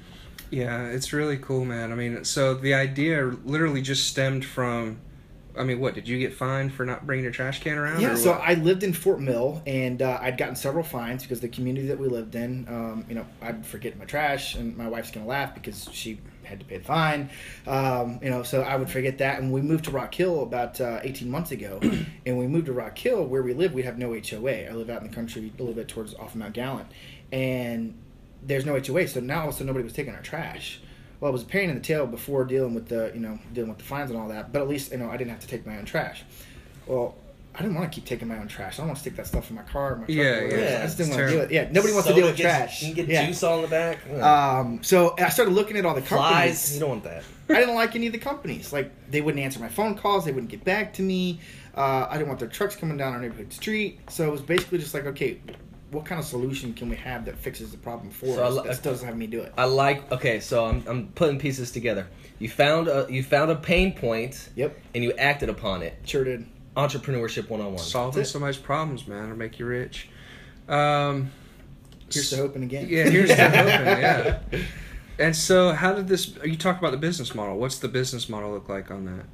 Yeah, 0.49 0.87
it's 0.87 1.13
really 1.13 1.37
cool, 1.37 1.65
man. 1.65 1.91
I 1.91 1.95
mean, 1.95 2.25
so 2.25 2.55
the 2.55 2.73
idea 2.73 3.25
literally 3.45 3.83
just 3.83 4.07
stemmed 4.07 4.43
from. 4.43 5.01
I 5.59 5.65
mean, 5.65 5.81
what 5.81 5.93
did 5.93 6.07
you 6.07 6.17
get 6.17 6.33
fined 6.33 6.73
for 6.73 6.85
not 6.85 7.05
bringing 7.05 7.23
your 7.23 7.33
trash 7.33 7.59
can 7.59 7.77
around? 7.77 7.99
Yeah, 7.99 8.15
so? 8.15 8.31
I 8.31 8.53
lived 8.53 8.81
in 8.81 8.93
Fort 8.93 9.19
Mill, 9.19 9.61
and 9.67 10.01
uh, 10.01 10.17
I'd 10.21 10.37
gotten 10.37 10.55
several 10.55 10.85
fines 10.85 11.23
because 11.23 11.41
the 11.41 11.49
community 11.49 11.87
that 11.87 11.99
we 11.99 12.07
lived 12.07 12.33
in, 12.35 12.65
um, 12.69 13.05
you 13.09 13.15
know, 13.15 13.25
I'd 13.41 13.65
forget 13.65 13.99
my 13.99 14.05
trash, 14.05 14.55
and 14.55 14.77
my 14.77 14.87
wife's 14.87 15.11
gonna 15.11 15.25
laugh 15.25 15.53
because 15.53 15.89
she 15.91 16.21
had 16.43 16.61
to 16.61 16.65
pay 16.65 16.77
the 16.77 16.85
fine, 16.85 17.29
um, 17.67 18.19
you 18.23 18.29
know. 18.29 18.41
So 18.41 18.61
I 18.61 18.77
would 18.77 18.89
forget 18.89 19.17
that, 19.17 19.41
and 19.41 19.51
we 19.51 19.61
moved 19.61 19.83
to 19.85 19.91
Rock 19.91 20.15
Hill 20.15 20.43
about 20.43 20.79
uh, 20.79 21.01
18 21.03 21.29
months 21.29 21.51
ago, 21.51 21.79
and 22.25 22.37
we 22.37 22.47
moved 22.47 22.67
to 22.67 22.73
Rock 22.73 22.97
Hill 22.97 23.25
where 23.25 23.43
we 23.43 23.53
live. 23.53 23.73
We 23.73 23.83
have 23.83 23.97
no 23.97 24.13
HOA. 24.13 24.69
I 24.69 24.71
live 24.71 24.89
out 24.89 25.01
in 25.01 25.09
the 25.09 25.13
country 25.13 25.51
a 25.53 25.61
little 25.61 25.75
bit 25.75 25.89
towards 25.89 26.15
off 26.15 26.29
of 26.29 26.35
Mount 26.37 26.53
Gallant, 26.53 26.87
and 27.33 27.97
there's 28.41 28.65
no 28.65 28.79
HOA. 28.79 29.09
So 29.09 29.19
now 29.19 29.41
all 29.41 29.49
of 29.49 29.55
a 29.55 29.57
sudden 29.57 29.67
nobody 29.67 29.83
was 29.83 29.93
taking 29.93 30.15
our 30.15 30.21
trash. 30.21 30.79
Well, 31.19 31.29
it 31.29 31.33
was 31.33 31.43
a 31.43 31.45
pain 31.47 31.69
in 31.69 31.75
the 31.75 31.81
tail 31.81 32.05
before 32.07 32.45
dealing 32.45 32.73
with 32.73 32.87
the 32.87 33.11
you 33.13 33.19
know 33.19 33.39
dealing 33.53 33.69
with 33.69 33.79
the 33.79 33.83
fines 33.85 34.09
and 34.09 34.19
all 34.19 34.29
that. 34.29 34.51
But 34.53 34.61
at 34.61 34.67
least 34.69 34.91
you 34.91 34.97
know 34.97 35.09
I 35.09 35.17
didn't 35.17 35.31
have 35.31 35.41
to 35.41 35.47
take 35.47 35.65
my 35.65 35.77
own 35.77 35.85
trash. 35.85 36.23
Well, 36.87 37.15
I 37.55 37.61
didn't 37.61 37.75
want 37.75 37.91
to 37.91 37.95
keep 37.95 38.05
taking 38.07 38.27
my 38.27 38.37
own 38.37 38.47
trash. 38.47 38.75
I 38.75 38.77
don't 38.77 38.87
want 38.87 38.97
to 38.97 39.01
stick 39.01 39.15
that 39.17 39.27
stuff 39.27 39.49
in 39.49 39.55
my 39.55 39.63
car. 39.63 39.95
My 39.97 40.05
truck 40.05 40.09
Yeah, 40.09 40.23
or 40.23 40.47
yeah, 40.57 40.79
I 40.81 40.85
just 40.85 40.97
didn't 40.97 41.09
want 41.13 41.21
to 41.23 41.27
do 41.27 41.33
it. 41.33 41.49
terrible. 41.49 41.53
Yeah, 41.55 41.69
nobody 41.71 41.93
wants 41.93 42.07
to 42.07 42.13
deal 42.13 42.25
with 42.27 42.37
gets- 42.37 42.57
trash. 42.57 42.81
You 42.83 42.87
can 42.95 43.05
get 43.05 43.07
yeah. 43.13 43.25
juice 43.25 43.43
all 43.43 43.55
in 43.57 43.61
the 43.63 43.67
back. 43.67 44.07
Um, 44.21 44.81
so 44.83 45.13
I 45.17 45.29
started 45.29 45.53
looking 45.53 45.75
at 45.75 45.85
all 45.85 45.93
the 45.95 46.01
Flies. 46.01 46.29
companies. 46.31 46.73
You 46.75 46.79
don't 46.79 46.89
want 46.89 47.03
that. 47.03 47.23
I 47.49 47.53
didn't 47.59 47.75
like 47.75 47.95
any 47.95 48.07
of 48.07 48.13
the 48.13 48.19
companies. 48.19 48.71
Like 48.71 48.91
they 49.11 49.19
wouldn't 49.21 49.43
answer 49.43 49.59
my 49.59 49.67
phone 49.69 49.95
calls. 49.95 50.23
They 50.25 50.31
wouldn't 50.31 50.51
get 50.51 50.63
back 50.63 50.93
to 50.93 51.01
me. 51.01 51.39
Uh, 51.75 52.07
I 52.09 52.13
didn't 52.13 52.27
want 52.27 52.39
their 52.39 52.49
trucks 52.49 52.75
coming 52.75 52.97
down 52.97 53.13
our 53.13 53.19
neighborhood 53.19 53.51
street. 53.51 53.99
So 54.09 54.27
it 54.27 54.31
was 54.31 54.41
basically 54.41 54.77
just 54.77 54.93
like, 54.93 55.05
okay, 55.07 55.39
what 55.91 56.05
kind 56.05 56.19
of 56.19 56.25
solution 56.25 56.73
can 56.73 56.89
we 56.89 56.95
have 56.97 57.25
that 57.25 57.37
fixes 57.37 57.71
the 57.71 57.77
problem 57.77 58.09
for 58.11 58.27
So 58.27 58.43
us? 58.43 58.55
li- 58.55 58.61
that 58.67 58.75
still 58.75 58.91
doesn't 58.93 59.07
have 59.07 59.17
me 59.17 59.27
do 59.27 59.41
it. 59.41 59.53
I 59.57 59.65
like. 59.65 60.11
Okay, 60.11 60.39
so 60.39 60.65
I'm, 60.65 60.83
I'm 60.87 61.07
putting 61.07 61.39
pieces 61.39 61.71
together. 61.71 62.07
You 62.39 62.47
found 62.49 62.87
a 62.87 63.05
you 63.09 63.23
found 63.23 63.51
a 63.51 63.55
pain 63.55 63.93
point, 63.93 64.49
Yep, 64.55 64.77
and 64.95 65.03
you 65.03 65.13
acted 65.13 65.49
upon 65.49 65.81
it. 65.81 65.95
sure 66.05 66.23
did. 66.23 66.45
Entrepreneurship 66.77 67.49
101. 67.49 67.77
solving 67.79 68.19
That's 68.19 68.29
it. 68.29 68.31
somebody's 68.31 68.57
problems, 68.57 69.07
man, 69.07 69.29
or 69.29 69.35
make 69.35 69.59
you 69.59 69.65
rich. 69.65 70.07
Um, 70.67 71.31
Here's 72.11 72.29
the 72.29 72.37
hoping 72.37 72.63
again. 72.63 72.87
Yeah, 72.89 73.09
here's 73.09 73.29
the 73.29 73.35
hoping. 73.49 73.69
Yeah. 74.01 74.39
And 75.19 75.35
so, 75.35 75.73
how 75.73 75.93
did 75.93 76.07
this? 76.07 76.33
You 76.45 76.55
talk 76.55 76.79
about 76.79 76.91
the 76.91 76.97
business 76.97 77.35
model. 77.35 77.57
What's 77.57 77.79
the 77.79 77.87
business 77.89 78.29
model 78.29 78.51
look 78.51 78.69
like 78.69 78.89
on 78.91 79.05
that? 79.05 79.25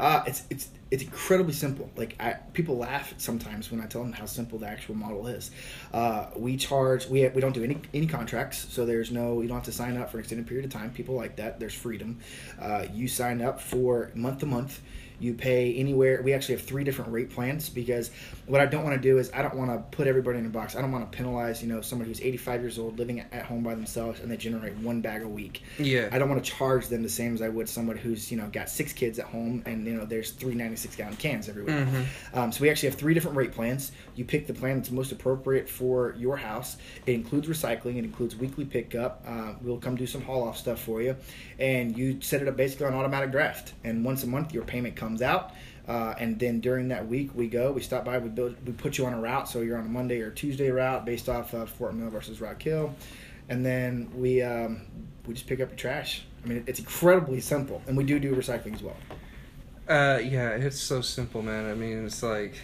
Uh, 0.00 0.24
it's 0.26 0.44
it's 0.48 0.68
it's 0.90 1.02
incredibly 1.02 1.52
simple. 1.52 1.90
Like 1.94 2.16
I, 2.18 2.32
people 2.54 2.78
laugh 2.78 3.12
sometimes 3.18 3.70
when 3.70 3.82
I 3.82 3.86
tell 3.86 4.02
them 4.02 4.12
how 4.12 4.24
simple 4.24 4.58
the 4.58 4.66
actual 4.66 4.94
model 4.94 5.26
is. 5.26 5.50
Uh, 5.92 6.28
we 6.34 6.56
charge. 6.56 7.06
We 7.06 7.28
we 7.28 7.40
don't 7.42 7.52
do 7.52 7.62
any 7.62 7.76
any 7.92 8.06
contracts, 8.06 8.66
so 8.70 8.86
there's 8.86 9.10
no. 9.10 9.42
You 9.42 9.48
don't 9.48 9.58
have 9.58 9.66
to 9.66 9.72
sign 9.72 9.98
up 9.98 10.10
for 10.10 10.16
an 10.16 10.22
extended 10.22 10.46
period 10.46 10.64
of 10.64 10.72
time. 10.72 10.90
People 10.90 11.16
like 11.16 11.36
that. 11.36 11.60
There's 11.60 11.74
freedom. 11.74 12.18
Uh, 12.58 12.86
you 12.94 13.08
sign 13.08 13.42
up 13.42 13.60
for 13.60 14.10
month 14.14 14.40
to 14.40 14.46
month. 14.46 14.80
You 15.18 15.34
pay 15.34 15.74
anywhere. 15.74 16.22
We 16.22 16.32
actually 16.32 16.54
have 16.54 16.64
three 16.64 16.82
different 16.82 17.12
rate 17.12 17.28
plans 17.28 17.68
because 17.68 18.10
what 18.50 18.60
I 18.60 18.66
don't 18.66 18.82
want 18.82 19.00
to 19.00 19.00
do 19.00 19.18
is 19.18 19.30
I 19.32 19.42
don't 19.42 19.54
want 19.54 19.70
to 19.70 19.96
put 19.96 20.08
everybody 20.08 20.40
in 20.40 20.46
a 20.46 20.48
box. 20.48 20.74
I 20.74 20.80
don't 20.80 20.90
want 20.90 21.10
to 21.10 21.16
penalize, 21.16 21.62
you 21.62 21.68
know, 21.68 21.80
somebody 21.80 22.10
who's 22.10 22.20
85 22.20 22.60
years 22.60 22.78
old 22.80 22.98
living 22.98 23.20
at 23.20 23.44
home 23.44 23.62
by 23.62 23.76
themselves 23.76 24.18
and 24.18 24.28
they 24.28 24.36
generate 24.36 24.76
one 24.78 25.00
bag 25.00 25.22
a 25.22 25.28
week. 25.28 25.62
Yeah. 25.78 26.08
I 26.10 26.18
don't 26.18 26.28
want 26.28 26.44
to 26.44 26.50
charge 26.50 26.88
them 26.88 27.04
the 27.04 27.08
same 27.08 27.32
as 27.34 27.42
I 27.42 27.48
would 27.48 27.68
someone 27.68 27.96
who's, 27.96 28.28
you 28.28 28.36
know, 28.36 28.48
got 28.48 28.68
six 28.68 28.92
kids 28.92 29.20
at 29.20 29.26
home 29.26 29.62
and, 29.66 29.86
you 29.86 29.94
know, 29.94 30.04
there's 30.04 30.32
three 30.32 30.54
96 30.54 30.96
gallon 30.96 31.16
cans 31.16 31.48
every 31.48 31.62
week. 31.62 31.76
Mm-hmm. 31.76 32.38
Um, 32.38 32.50
so 32.50 32.62
we 32.62 32.70
actually 32.70 32.88
have 32.88 32.98
three 32.98 33.14
different 33.14 33.36
rate 33.36 33.52
plans. 33.52 33.92
You 34.16 34.24
pick 34.24 34.48
the 34.48 34.54
plan 34.54 34.78
that's 34.78 34.90
most 34.90 35.12
appropriate 35.12 35.68
for 35.68 36.16
your 36.18 36.36
house. 36.36 36.76
It 37.06 37.12
includes 37.12 37.46
recycling. 37.46 37.98
It 37.98 38.04
includes 38.04 38.34
weekly 38.34 38.64
pickup. 38.64 39.24
Uh, 39.26 39.52
we'll 39.62 39.78
come 39.78 39.94
do 39.94 40.08
some 40.08 40.22
haul 40.22 40.42
off 40.42 40.56
stuff 40.56 40.82
for 40.82 41.00
you, 41.00 41.16
and 41.58 41.96
you 41.96 42.20
set 42.20 42.42
it 42.42 42.48
up 42.48 42.56
basically 42.56 42.86
on 42.86 42.94
automatic 42.94 43.30
draft. 43.30 43.74
And 43.84 44.04
once 44.04 44.24
a 44.24 44.26
month, 44.26 44.52
your 44.52 44.64
payment 44.64 44.96
comes 44.96 45.22
out. 45.22 45.52
Uh, 45.90 46.14
and 46.20 46.38
then 46.38 46.60
during 46.60 46.86
that 46.86 47.08
week, 47.08 47.34
we 47.34 47.48
go, 47.48 47.72
we 47.72 47.80
stop 47.80 48.04
by, 48.04 48.16
we 48.16 48.28
build, 48.28 48.54
we 48.64 48.72
put 48.72 48.96
you 48.96 49.06
on 49.06 49.12
a 49.12 49.20
route. 49.20 49.48
So 49.48 49.60
you're 49.60 49.76
on 49.76 49.84
a 49.84 49.88
Monday 49.88 50.20
or 50.20 50.30
Tuesday 50.30 50.70
route 50.70 51.04
based 51.04 51.28
off 51.28 51.52
of 51.52 51.68
Fort 51.68 51.96
Mill 51.96 52.08
versus 52.10 52.40
Rock 52.40 52.62
Hill, 52.62 52.94
and 53.48 53.66
then 53.66 54.08
we 54.14 54.40
um, 54.40 54.82
we 55.26 55.34
just 55.34 55.48
pick 55.48 55.58
up 55.58 55.68
your 55.68 55.76
trash. 55.76 56.22
I 56.44 56.46
mean, 56.46 56.62
it's 56.68 56.78
incredibly 56.78 57.40
simple, 57.40 57.82
and 57.88 57.96
we 57.96 58.04
do 58.04 58.20
do 58.20 58.36
recycling 58.36 58.74
as 58.74 58.84
well. 58.84 58.96
Uh, 59.88 60.20
yeah, 60.22 60.50
it's 60.50 60.78
so 60.78 61.00
simple, 61.00 61.42
man. 61.42 61.68
I 61.68 61.74
mean, 61.74 62.06
it's 62.06 62.22
like, 62.22 62.54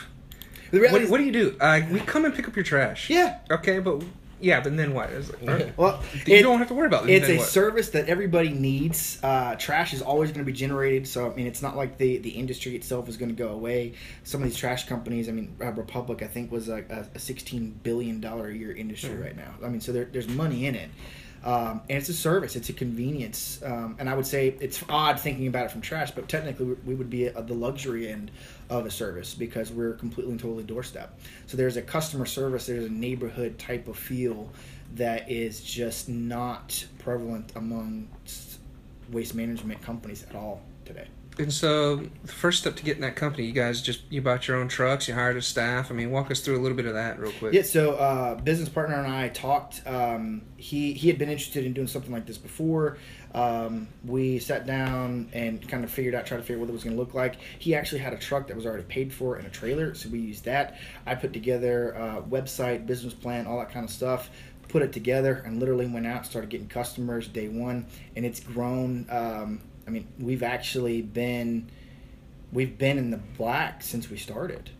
what, 0.70 1.10
what 1.10 1.18
do 1.18 1.24
you 1.24 1.32
do? 1.32 1.56
Uh, 1.60 1.82
we 1.90 2.00
come 2.00 2.24
and 2.24 2.34
pick 2.34 2.48
up 2.48 2.56
your 2.56 2.64
trash. 2.64 3.10
Yeah. 3.10 3.40
Okay, 3.50 3.78
but 3.78 4.02
yeah, 4.44 4.60
but 4.60 4.76
then 4.76 4.92
what? 4.94 5.10
It's 5.10 5.30
like. 5.42 5.76
Well, 5.78 6.02
you 6.26 6.36
it- 6.36 6.42
don't 6.42 6.58
have 6.58 6.68
to 6.68 6.74
worry 6.74 6.86
about 6.86 7.08
it. 7.08 7.12
It's 7.14 7.28
a 7.28 7.38
what? 7.38 7.48
service 7.48 7.88
that 7.90 8.08
everybody 8.08 8.50
needs. 8.50 9.18
Uh, 9.22 9.54
trash 9.56 9.92
is 9.94 10.02
always 10.02 10.30
going 10.30 10.44
to 10.44 10.50
be 10.52 10.56
generated, 10.56 11.06
so 11.08 11.30
I 11.30 11.34
mean, 11.34 11.46
it's 11.46 11.62
not 11.62 11.76
like 11.76 11.96
the, 11.98 12.18
the 12.18 12.30
industry 12.30 12.76
itself 12.76 13.08
is 13.08 13.16
going 13.16 13.30
to 13.30 13.34
go 13.34 13.48
away. 13.48 13.94
Some 14.22 14.42
of 14.42 14.48
these 14.48 14.56
trash 14.58 14.86
companies, 14.86 15.28
I 15.28 15.32
mean, 15.32 15.56
uh, 15.60 15.72
Republic, 15.72 16.22
I 16.22 16.26
think, 16.26 16.52
was 16.52 16.68
a, 16.68 16.84
a, 16.90 17.06
a 17.14 17.18
sixteen 17.18 17.78
billion 17.82 18.20
dollar 18.20 18.48
a 18.48 18.54
year 18.54 18.72
industry 18.72 19.10
Hmm. 19.16 19.22
right 19.22 19.36
now. 19.36 19.54
I 19.64 19.68
mean, 19.68 19.80
so 19.80 19.92
there, 19.92 20.04
there's 20.04 20.28
money 20.28 20.66
in 20.66 20.74
it, 20.74 20.90
um, 21.44 21.80
and 21.88 21.98
it's 21.98 22.08
a 22.08 22.14
service, 22.14 22.56
it's 22.56 22.68
a 22.68 22.72
convenience, 22.72 23.60
um, 23.64 23.96
and 23.98 24.08
I 24.08 24.14
would 24.14 24.26
say 24.26 24.54
it's 24.60 24.82
odd 24.88 25.20
thinking 25.20 25.46
about 25.46 25.66
it 25.66 25.70
from 25.72 25.80
trash, 25.80 26.10
but 26.10 26.28
technically 26.28 26.66
we- 26.66 26.74
we 26.86 26.94
would 26.94 27.10
be 27.10 27.26
at 27.26 27.46
the 27.46 27.54
luxury 27.54 28.08
end 28.08 28.30
of 28.70 28.86
a 28.86 28.90
service 28.90 29.34
because 29.34 29.70
we're 29.70 29.92
completely 29.92 30.32
and 30.32 30.40
totally 30.40 30.64
doorstep. 30.64 31.18
So 31.46 31.56
there's 31.56 31.76
a 31.76 31.82
customer 31.82 32.26
service, 32.26 32.66
there's 32.66 32.86
a 32.86 32.92
neighborhood 32.92 33.58
type 33.58 33.88
of 33.88 33.96
feel 33.96 34.50
that 34.94 35.30
is 35.30 35.60
just 35.60 36.08
not 36.08 36.84
prevalent 36.98 37.52
among 37.56 38.08
waste 39.10 39.34
management 39.34 39.82
companies 39.82 40.24
at 40.28 40.34
all 40.34 40.62
today. 40.84 41.08
And 41.36 41.52
so, 41.52 41.96
the 41.96 42.32
first 42.32 42.60
step 42.60 42.76
to 42.76 42.84
getting 42.84 43.02
that 43.02 43.16
company, 43.16 43.44
you 43.44 43.52
guys 43.52 43.82
just 43.82 44.02
you 44.08 44.22
bought 44.22 44.46
your 44.46 44.56
own 44.56 44.68
trucks, 44.68 45.08
you 45.08 45.14
hired 45.14 45.36
a 45.36 45.42
staff. 45.42 45.90
I 45.90 45.94
mean, 45.94 46.12
walk 46.12 46.30
us 46.30 46.40
through 46.40 46.58
a 46.58 46.62
little 46.62 46.76
bit 46.76 46.86
of 46.86 46.94
that 46.94 47.18
real 47.18 47.32
quick. 47.32 47.52
Yeah, 47.52 47.62
so 47.62 47.94
uh, 47.94 48.36
business 48.36 48.68
partner 48.68 48.96
and 48.96 49.12
I 49.12 49.30
talked. 49.30 49.82
Um, 49.84 50.42
he 50.56 50.92
he 50.92 51.08
had 51.08 51.18
been 51.18 51.28
interested 51.28 51.64
in 51.66 51.72
doing 51.72 51.88
something 51.88 52.12
like 52.12 52.26
this 52.26 52.38
before. 52.38 52.98
Um, 53.34 53.88
we 54.04 54.38
sat 54.38 54.64
down 54.64 55.28
and 55.32 55.66
kind 55.68 55.82
of 55.82 55.90
figured 55.90 56.14
out, 56.14 56.24
tried 56.24 56.36
to 56.36 56.44
figure 56.44 56.56
out 56.56 56.60
what 56.60 56.68
it 56.68 56.72
was 56.72 56.84
going 56.84 56.94
to 56.94 57.02
look 57.02 57.14
like. 57.14 57.36
He 57.58 57.74
actually 57.74 57.98
had 57.98 58.12
a 58.12 58.18
truck 58.18 58.46
that 58.46 58.54
was 58.54 58.64
already 58.64 58.84
paid 58.84 59.12
for 59.12 59.34
and 59.34 59.44
a 59.44 59.50
trailer, 59.50 59.92
so 59.94 60.08
we 60.08 60.20
used 60.20 60.44
that. 60.44 60.78
I 61.04 61.16
put 61.16 61.32
together 61.32 61.90
a 61.92 62.22
website, 62.22 62.86
business 62.86 63.12
plan, 63.12 63.48
all 63.48 63.58
that 63.58 63.72
kind 63.72 63.84
of 63.84 63.90
stuff. 63.90 64.30
Put 64.68 64.82
it 64.82 64.92
together 64.92 65.42
and 65.44 65.58
literally 65.58 65.86
went 65.86 66.06
out, 66.06 66.26
started 66.26 66.48
getting 66.48 66.68
customers 66.68 67.26
day 67.26 67.48
one, 67.48 67.86
and 68.14 68.24
it's 68.24 68.38
grown. 68.38 69.06
Um, 69.10 69.60
I 69.86 69.90
mean, 69.90 70.06
we've 70.18 70.42
actually 70.42 71.02
been 71.02 71.70
we've 72.52 72.78
been 72.78 72.98
in 72.98 73.10
the 73.10 73.20
black 73.36 73.82
since 73.82 74.08
we 74.08 74.16
started. 74.16 74.70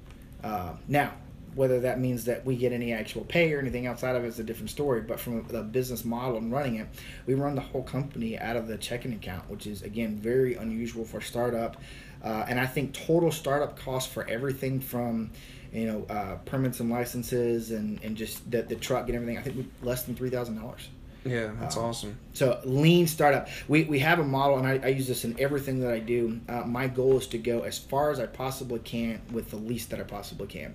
Uh, 0.42 0.75
now, 0.87 1.12
whether 1.54 1.80
that 1.80 2.00
means 2.00 2.25
that 2.25 2.44
we 2.44 2.56
get 2.56 2.73
any 2.73 2.92
actual 2.92 3.25
pay 3.25 3.52
or 3.52 3.58
anything 3.58 3.87
outside 3.87 4.16
of 4.16 4.25
it 4.25 4.28
is 4.28 4.38
a 4.38 4.44
different 4.44 4.70
story. 4.70 5.00
But 5.00 5.20
from 5.20 5.46
the 5.49 5.62
business 5.62 6.04
model 6.04 6.38
and 6.38 6.52
running 6.52 6.76
it, 6.76 6.88
we 7.26 7.34
run 7.34 7.54
the 7.54 7.61
whole 7.61 7.82
company 7.82 8.38
out 8.38 8.56
of 8.56 8.66
the 8.66 8.76
checking 8.76 9.12
account, 9.12 9.49
which 9.49 9.66
is 9.66 9.82
again 9.82 10.16
very 10.16 10.54
unusual 10.54 11.04
for 11.04 11.18
a 11.18 11.23
startup. 11.23 11.76
Uh, 12.23 12.46
and 12.49 12.58
I 12.58 12.66
think 12.66 12.94
total 12.94 13.30
startup 13.30 13.78
costs 13.78 14.12
for 14.12 14.26
everything 14.28 14.80
from 14.80 15.30
you 15.73 15.87
know 15.87 16.06
uh, 16.08 16.37
permits 16.44 16.80
and 16.80 16.90
licenses 16.90 17.70
and, 17.70 18.02
and 18.02 18.16
just 18.16 18.50
the, 18.50 18.62
the 18.62 18.76
truck 18.76 19.06
and 19.06 19.14
everything. 19.14 19.38
I 19.38 19.42
think 19.42 19.56
we, 19.56 19.66
less 19.82 20.04
than 20.04 20.14
three 20.14 20.30
thousand 20.30 20.61
dollars. 20.61 20.88
Yeah, 21.24 21.52
that's 21.58 21.76
Um, 21.76 21.84
awesome. 21.84 22.18
So 22.34 22.60
lean 22.64 23.06
startup. 23.06 23.48
We, 23.66 23.84
we 23.84 23.98
have 24.00 24.18
a 24.18 24.24
model, 24.24 24.58
and 24.58 24.66
I, 24.66 24.78
I 24.82 24.88
use 24.88 25.06
this 25.08 25.24
in 25.24 25.38
everything 25.40 25.80
that 25.80 25.90
I 25.90 25.98
do. 25.98 26.40
Uh, 26.48 26.62
my 26.62 26.87
goal 26.87 27.16
is 27.16 27.26
to 27.28 27.38
go 27.38 27.60
as 27.62 27.78
far 27.78 28.10
as 28.10 28.20
I 28.20 28.26
possibly 28.26 28.80
can 28.80 29.20
with 29.32 29.50
the 29.50 29.56
least 29.56 29.90
that 29.90 30.00
I 30.00 30.02
possibly 30.02 30.46
can. 30.46 30.74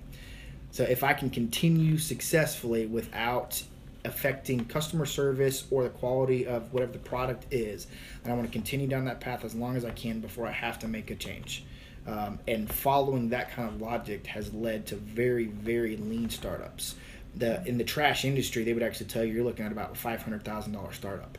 So 0.72 0.84
if 0.84 1.04
I 1.04 1.14
can 1.14 1.30
continue 1.30 1.98
successfully 1.98 2.86
without 2.86 3.62
affecting 4.06 4.66
customer 4.66 5.06
service 5.06 5.66
or 5.72 5.84
the 5.84 5.90
quality 5.90 6.48
of 6.48 6.72
whatever 6.74 6.94
the 6.94 7.00
product 7.00 7.46
is, 7.52 7.88
then 8.24 8.32
I 8.32 8.36
want 8.36 8.48
to 8.48 8.54
continue 8.54 8.88
down 8.88 9.06
that 9.06 9.20
path 9.20 9.44
as 9.44 9.54
long 9.54 9.76
as 9.76 9.84
I 9.86 9.92
can 9.92 10.20
before 10.20 10.48
I 10.48 10.52
have 10.52 10.80
to 10.80 10.88
make 10.88 11.12
a 11.12 11.16
change. 11.16 11.64
Um, 12.08 12.40
and 12.48 12.72
following 12.72 13.30
that 13.30 13.52
kind 13.52 13.68
of 13.68 13.82
logic 13.82 14.26
has 14.28 14.54
led 14.54 14.88
to 14.88 14.96
very, 14.96 15.46
very 15.46 15.98
lean 15.98 16.30
startups. 16.30 16.96
The 17.40 17.66
in 17.66 17.78
the 17.78 17.84
trash 17.84 18.26
industry, 18.26 18.64
they 18.64 18.74
would 18.74 18.84
actually 18.84 19.08
tell 19.08 19.24
you 19.24 19.34
you're 19.34 19.44
looking 19.44 19.66
at 19.66 19.72
about 19.72 19.92
a 19.94 19.96
five 19.96 20.22
hundred 20.22 20.44
thousand 20.46 20.74
dollar 20.74 20.94
startup 20.94 21.38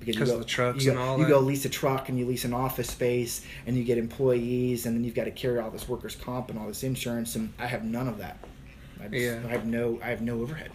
because 0.00 0.14
you 0.16 0.20
'Cause 0.20 0.28
go, 0.30 0.34
of 0.34 0.40
the 0.40 0.46
trucks 0.46 0.84
you 0.84 0.92
go, 0.92 0.98
and 1.00 1.08
all 1.08 1.18
you 1.18 1.24
that. 1.24 1.30
go 1.30 1.38
lease 1.40 1.64
a 1.64 1.68
truck 1.70 2.08
and 2.08 2.18
you 2.18 2.26
lease 2.26 2.44
an 2.44 2.52
office 2.52 2.88
space 2.88 3.42
and 3.66 3.76
you 3.76 3.84
get 3.84 3.96
employees 3.96 4.84
and 4.86 4.94
then 4.96 5.04
you've 5.04 5.14
got 5.14 5.24
to 5.24 5.30
carry 5.30 5.58
all 5.58 5.70
this 5.70 5.88
workers 5.88 6.14
comp 6.16 6.50
and 6.50 6.58
all 6.58 6.66
this 6.66 6.82
insurance 6.82 7.34
and 7.36 7.52
I 7.58 7.66
have 7.66 7.84
none 7.84 8.06
of 8.08 8.18
that. 8.18 8.38
I, 9.00 9.08
just, 9.08 9.14
Yeah. 9.22 9.40
I 9.46 9.48
have 9.52 9.64
no 9.66 9.98
I 10.02 10.08
have 10.08 10.20
no 10.20 10.40
overhead. 10.42 10.70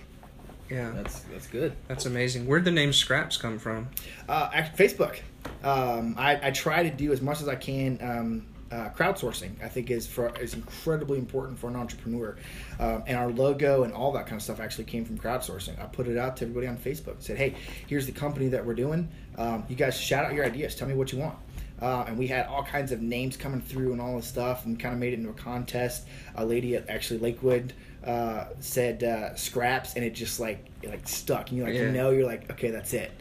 Yeah, 0.69 0.91
That's 0.95 1.19
that's 1.31 1.47
good. 1.47 1.73
that's 1.89 2.05
amazing. 2.05 2.47
Where'd 2.47 2.63
the 2.63 2.71
name 2.71 2.93
Scraps 2.93 3.35
come 3.35 3.59
from? 3.59 3.89
Uh, 4.29 4.49
Facebook. 4.77 5.17
Um, 5.63 6.15
I, 6.17 6.39
I 6.47 6.51
try 6.51 6.83
to 6.83 6.89
do 6.89 7.11
as 7.11 7.21
much 7.21 7.41
as 7.41 7.49
I 7.49 7.55
can. 7.55 7.97
Um, 8.01 8.45
uh, 8.71 8.89
crowdsourcing, 8.91 9.51
I 9.61 9.67
think, 9.67 9.91
is 9.91 10.07
for 10.07 10.33
is 10.39 10.53
incredibly 10.53 11.19
important 11.19 11.59
for 11.59 11.69
an 11.69 11.75
entrepreneur, 11.75 12.37
um, 12.79 13.03
and 13.05 13.17
our 13.17 13.29
logo 13.29 13.83
and 13.83 13.93
all 13.93 14.11
that 14.13 14.25
kind 14.27 14.37
of 14.37 14.41
stuff 14.43 14.59
actually 14.59 14.85
came 14.85 15.03
from 15.05 15.17
crowdsourcing. 15.17 15.79
I 15.81 15.85
put 15.87 16.07
it 16.07 16.17
out 16.17 16.37
to 16.37 16.45
everybody 16.45 16.67
on 16.67 16.77
Facebook. 16.77 17.13
And 17.15 17.23
said, 17.23 17.37
"Hey, 17.37 17.55
here's 17.87 18.05
the 18.05 18.11
company 18.13 18.47
that 18.49 18.65
we're 18.65 18.73
doing. 18.75 19.09
Um, 19.37 19.65
you 19.67 19.75
guys 19.75 19.99
shout 19.99 20.23
out 20.25 20.33
your 20.33 20.45
ideas. 20.45 20.75
Tell 20.75 20.87
me 20.87 20.93
what 20.93 21.11
you 21.11 21.19
want." 21.19 21.37
Uh, 21.81 22.05
and 22.07 22.17
we 22.17 22.27
had 22.27 22.45
all 22.45 22.63
kinds 22.63 22.91
of 22.91 23.01
names 23.01 23.35
coming 23.35 23.59
through 23.59 23.91
and 23.91 23.99
all 23.99 24.15
this 24.15 24.27
stuff, 24.27 24.65
and 24.65 24.79
kind 24.79 24.93
of 24.93 24.99
made 24.99 25.13
it 25.13 25.19
into 25.19 25.29
a 25.29 25.33
contest. 25.33 26.05
A 26.35 26.45
lady 26.45 26.75
at 26.75 26.87
actually 26.89 27.19
Lakewood 27.19 27.73
uh, 28.05 28.45
said 28.59 29.03
uh, 29.03 29.35
scraps, 29.35 29.95
and 29.95 30.05
it 30.05 30.11
just 30.11 30.39
like 30.39 30.65
it, 30.81 30.89
like 30.89 31.07
stuck. 31.07 31.49
And 31.49 31.57
you 31.57 31.63
like 31.65 31.73
Yeah. 31.73 31.81
you 31.81 31.91
know 31.91 32.11
you're 32.11 32.25
like 32.27 32.49
okay 32.51 32.69
that's 32.71 32.93
it. 32.93 33.11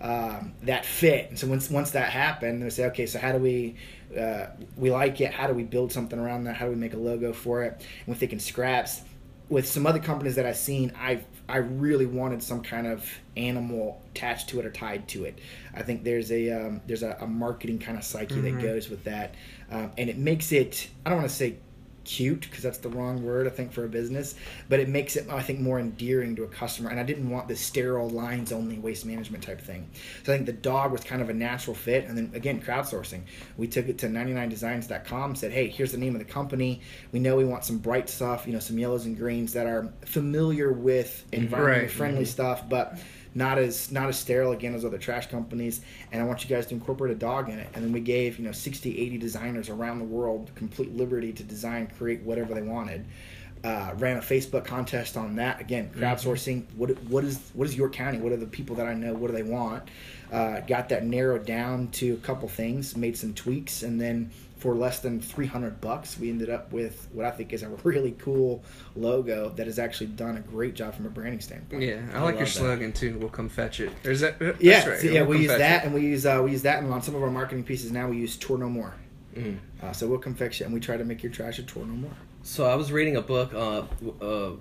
Um, 0.00 0.52
that 0.62 0.84
fit. 0.84 1.30
And 1.30 1.38
so 1.38 1.46
once 1.46 1.70
once 1.70 1.92
that 1.92 2.10
happened, 2.10 2.62
they 2.62 2.70
say 2.70 2.86
okay, 2.86 3.06
so 3.06 3.18
how 3.18 3.32
do 3.32 3.38
we 3.38 3.76
uh, 4.18 4.46
we 4.76 4.90
like 4.90 5.20
it? 5.20 5.32
How 5.32 5.46
do 5.46 5.54
we 5.54 5.64
build 5.64 5.92
something 5.92 6.18
around 6.18 6.44
that? 6.44 6.56
How 6.56 6.66
do 6.66 6.72
we 6.72 6.76
make 6.76 6.94
a 6.94 6.98
logo 6.98 7.32
for 7.32 7.62
it? 7.64 7.72
And 7.74 8.06
we're 8.08 8.14
thinking 8.14 8.38
scraps. 8.38 9.02
With 9.48 9.66
some 9.66 9.86
other 9.86 10.00
companies 10.00 10.34
that 10.34 10.44
I've 10.44 10.56
seen, 10.56 10.92
I 10.98 11.20
I 11.48 11.58
really 11.58 12.06
wanted 12.06 12.42
some 12.42 12.62
kind 12.62 12.86
of 12.86 13.08
animal 13.36 14.02
attached 14.10 14.48
to 14.48 14.58
it 14.58 14.66
or 14.66 14.70
tied 14.70 15.06
to 15.08 15.24
it. 15.24 15.38
I 15.74 15.82
think 15.82 16.02
there's 16.02 16.32
a 16.32 16.50
um, 16.50 16.80
there's 16.86 17.04
a, 17.04 17.16
a 17.20 17.26
marketing 17.26 17.78
kind 17.78 17.96
of 17.96 18.04
psyche 18.04 18.40
that 18.40 18.60
goes 18.60 18.88
with 18.88 19.04
that, 19.04 19.34
um, 19.70 19.92
and 19.96 20.10
it 20.10 20.18
makes 20.18 20.50
it. 20.50 20.88
I 21.04 21.10
don't 21.10 21.18
want 21.18 21.30
to 21.30 21.36
say 21.36 21.56
cute 22.06 22.42
because 22.42 22.62
that's 22.62 22.78
the 22.78 22.88
wrong 22.88 23.22
word 23.22 23.46
I 23.46 23.50
think 23.50 23.72
for 23.72 23.84
a 23.84 23.88
business, 23.88 24.34
but 24.68 24.80
it 24.80 24.88
makes 24.88 25.16
it 25.16 25.28
I 25.28 25.42
think 25.42 25.60
more 25.60 25.78
endearing 25.78 26.34
to 26.36 26.44
a 26.44 26.48
customer. 26.48 26.88
And 26.90 26.98
I 26.98 27.02
didn't 27.02 27.28
want 27.28 27.48
this 27.48 27.60
sterile 27.60 28.08
lines 28.08 28.52
only 28.52 28.78
waste 28.78 29.04
management 29.04 29.44
type 29.44 29.60
thing. 29.60 29.90
So 30.24 30.32
I 30.32 30.36
think 30.36 30.46
the 30.46 30.52
dog 30.52 30.92
was 30.92 31.02
kind 31.04 31.20
of 31.20 31.28
a 31.28 31.34
natural 31.34 31.74
fit. 31.74 32.06
And 32.06 32.16
then 32.16 32.30
again, 32.34 32.62
crowdsourcing. 32.62 33.22
We 33.56 33.66
took 33.68 33.88
it 33.88 33.98
to 33.98 34.06
99designs.com, 34.06 35.36
said, 35.36 35.52
hey, 35.52 35.68
here's 35.68 35.92
the 35.92 35.98
name 35.98 36.14
of 36.14 36.20
the 36.20 36.32
company. 36.32 36.80
We 37.12 37.18
know 37.18 37.36
we 37.36 37.44
want 37.44 37.64
some 37.64 37.78
bright 37.78 38.08
stuff, 38.08 38.46
you 38.46 38.52
know, 38.52 38.60
some 38.60 38.78
yellows 38.78 39.04
and 39.04 39.16
greens 39.16 39.52
that 39.52 39.66
are 39.66 39.92
familiar 40.04 40.72
with 40.72 41.24
environmentally 41.32 41.66
Right. 41.66 41.90
friendly 41.90 42.22
mm-hmm. 42.22 42.30
stuff, 42.30 42.68
but 42.68 42.98
not 43.36 43.58
as 43.58 43.92
not 43.92 44.08
as 44.08 44.18
sterile 44.18 44.52
again 44.52 44.74
as 44.74 44.84
other 44.84 44.98
trash 44.98 45.26
companies 45.28 45.82
and 46.10 46.20
i 46.22 46.24
want 46.24 46.42
you 46.42 46.48
guys 46.48 46.66
to 46.66 46.74
incorporate 46.74 47.12
a 47.12 47.18
dog 47.18 47.48
in 47.48 47.58
it 47.58 47.68
and 47.74 47.84
then 47.84 47.92
we 47.92 48.00
gave 48.00 48.38
you 48.38 48.44
know 48.44 48.52
60 48.52 48.98
80 48.98 49.18
designers 49.18 49.68
around 49.68 49.98
the 49.98 50.04
world 50.04 50.50
complete 50.54 50.96
liberty 50.96 51.32
to 51.32 51.44
design 51.44 51.86
create 51.98 52.22
whatever 52.22 52.54
they 52.54 52.62
wanted 52.62 53.04
Uh, 53.64 53.94
ran 53.98 54.16
a 54.18 54.20
Facebook 54.20 54.64
contest 54.64 55.16
on 55.16 55.34
that. 55.36 55.60
Again, 55.60 55.90
crowdsourcing. 55.98 56.62
What 56.76 56.90
what 57.04 57.24
is 57.24 57.40
what 57.54 57.66
is 57.66 57.74
your 57.74 57.88
county? 57.88 58.18
What 58.18 58.30
are 58.30 58.36
the 58.36 58.46
people 58.46 58.76
that 58.76 58.86
I 58.86 58.94
know? 58.94 59.12
What 59.14 59.28
do 59.28 59.32
they 59.32 59.42
want? 59.58 59.82
Uh, 60.30 60.60
got 60.60 60.88
that 60.90 61.04
narrowed 61.04 61.46
down 61.46 61.88
to 61.92 62.14
a 62.14 62.18
couple 62.18 62.48
things. 62.48 62.96
Made 62.96 63.16
some 63.16 63.32
tweaks, 63.34 63.82
and 63.82 63.98
then 64.00 64.30
for 64.58 64.74
less 64.74 65.00
than 65.00 65.20
300 65.20 65.80
bucks, 65.80 66.18
we 66.18 66.30
ended 66.30 66.48
up 66.50 66.72
with 66.72 67.08
what 67.12 67.26
I 67.26 67.30
think 67.30 67.52
is 67.52 67.62
a 67.62 67.68
really 67.84 68.12
cool 68.18 68.64
logo 68.94 69.50
that 69.50 69.66
has 69.66 69.78
actually 69.78 70.08
done 70.08 70.36
a 70.36 70.40
great 70.40 70.74
job 70.74 70.94
from 70.94 71.06
a 71.06 71.10
branding 71.10 71.40
standpoint. 71.40 71.82
Yeah, 71.82 72.00
I, 72.14 72.18
I 72.18 72.22
like 72.22 72.34
your 72.34 72.40
love 72.40 72.46
that. 72.46 72.46
slogan 72.46 72.92
too. 72.92 73.18
We'll 73.18 73.28
come 73.28 73.48
fetch 73.48 73.80
it. 73.80 73.92
Or 74.04 74.10
is 74.10 74.20
that? 74.20 74.38
that's 74.38 74.60
Yeah, 74.60 74.88
right. 74.88 75.00
so 75.00 75.06
yeah, 75.08 75.22
We'll 75.22 75.38
we 75.38 75.44
use 75.44 75.56
that, 75.58 75.82
it. 75.82 75.86
and 75.86 75.94
we 75.94 76.00
use 76.02 76.24
uh, 76.26 76.40
we 76.44 76.52
use 76.52 76.62
that, 76.62 76.82
and 76.82 76.92
on 76.92 77.02
some 77.02 77.14
of 77.14 77.22
our 77.22 77.30
marketing 77.30 77.64
pieces 77.64 77.92
now 77.92 78.08
we 78.08 78.16
use 78.16 78.36
chore 78.36 78.58
no 78.58 78.68
more. 78.68 78.94
Mhm. 79.36 79.58
Uh, 79.82 79.92
so 79.92 80.06
we'll 80.06 80.18
come 80.18 80.34
fix 80.34 80.60
it, 80.60 80.64
and 80.64 80.72
we 80.72 80.80
try 80.80 80.96
to 80.96 81.04
make 81.04 81.22
your 81.22 81.30
trash 81.30 81.58
a 81.58 81.62
chore 81.62 81.84
no 81.84 81.92
more. 81.94 82.12
So 82.42 82.64
I 82.64 82.76
was 82.76 82.92
reading 82.92 83.16
a 83.16 83.20
book, 83.20 83.52
uh, 83.52 83.82
uh, 84.24 84.52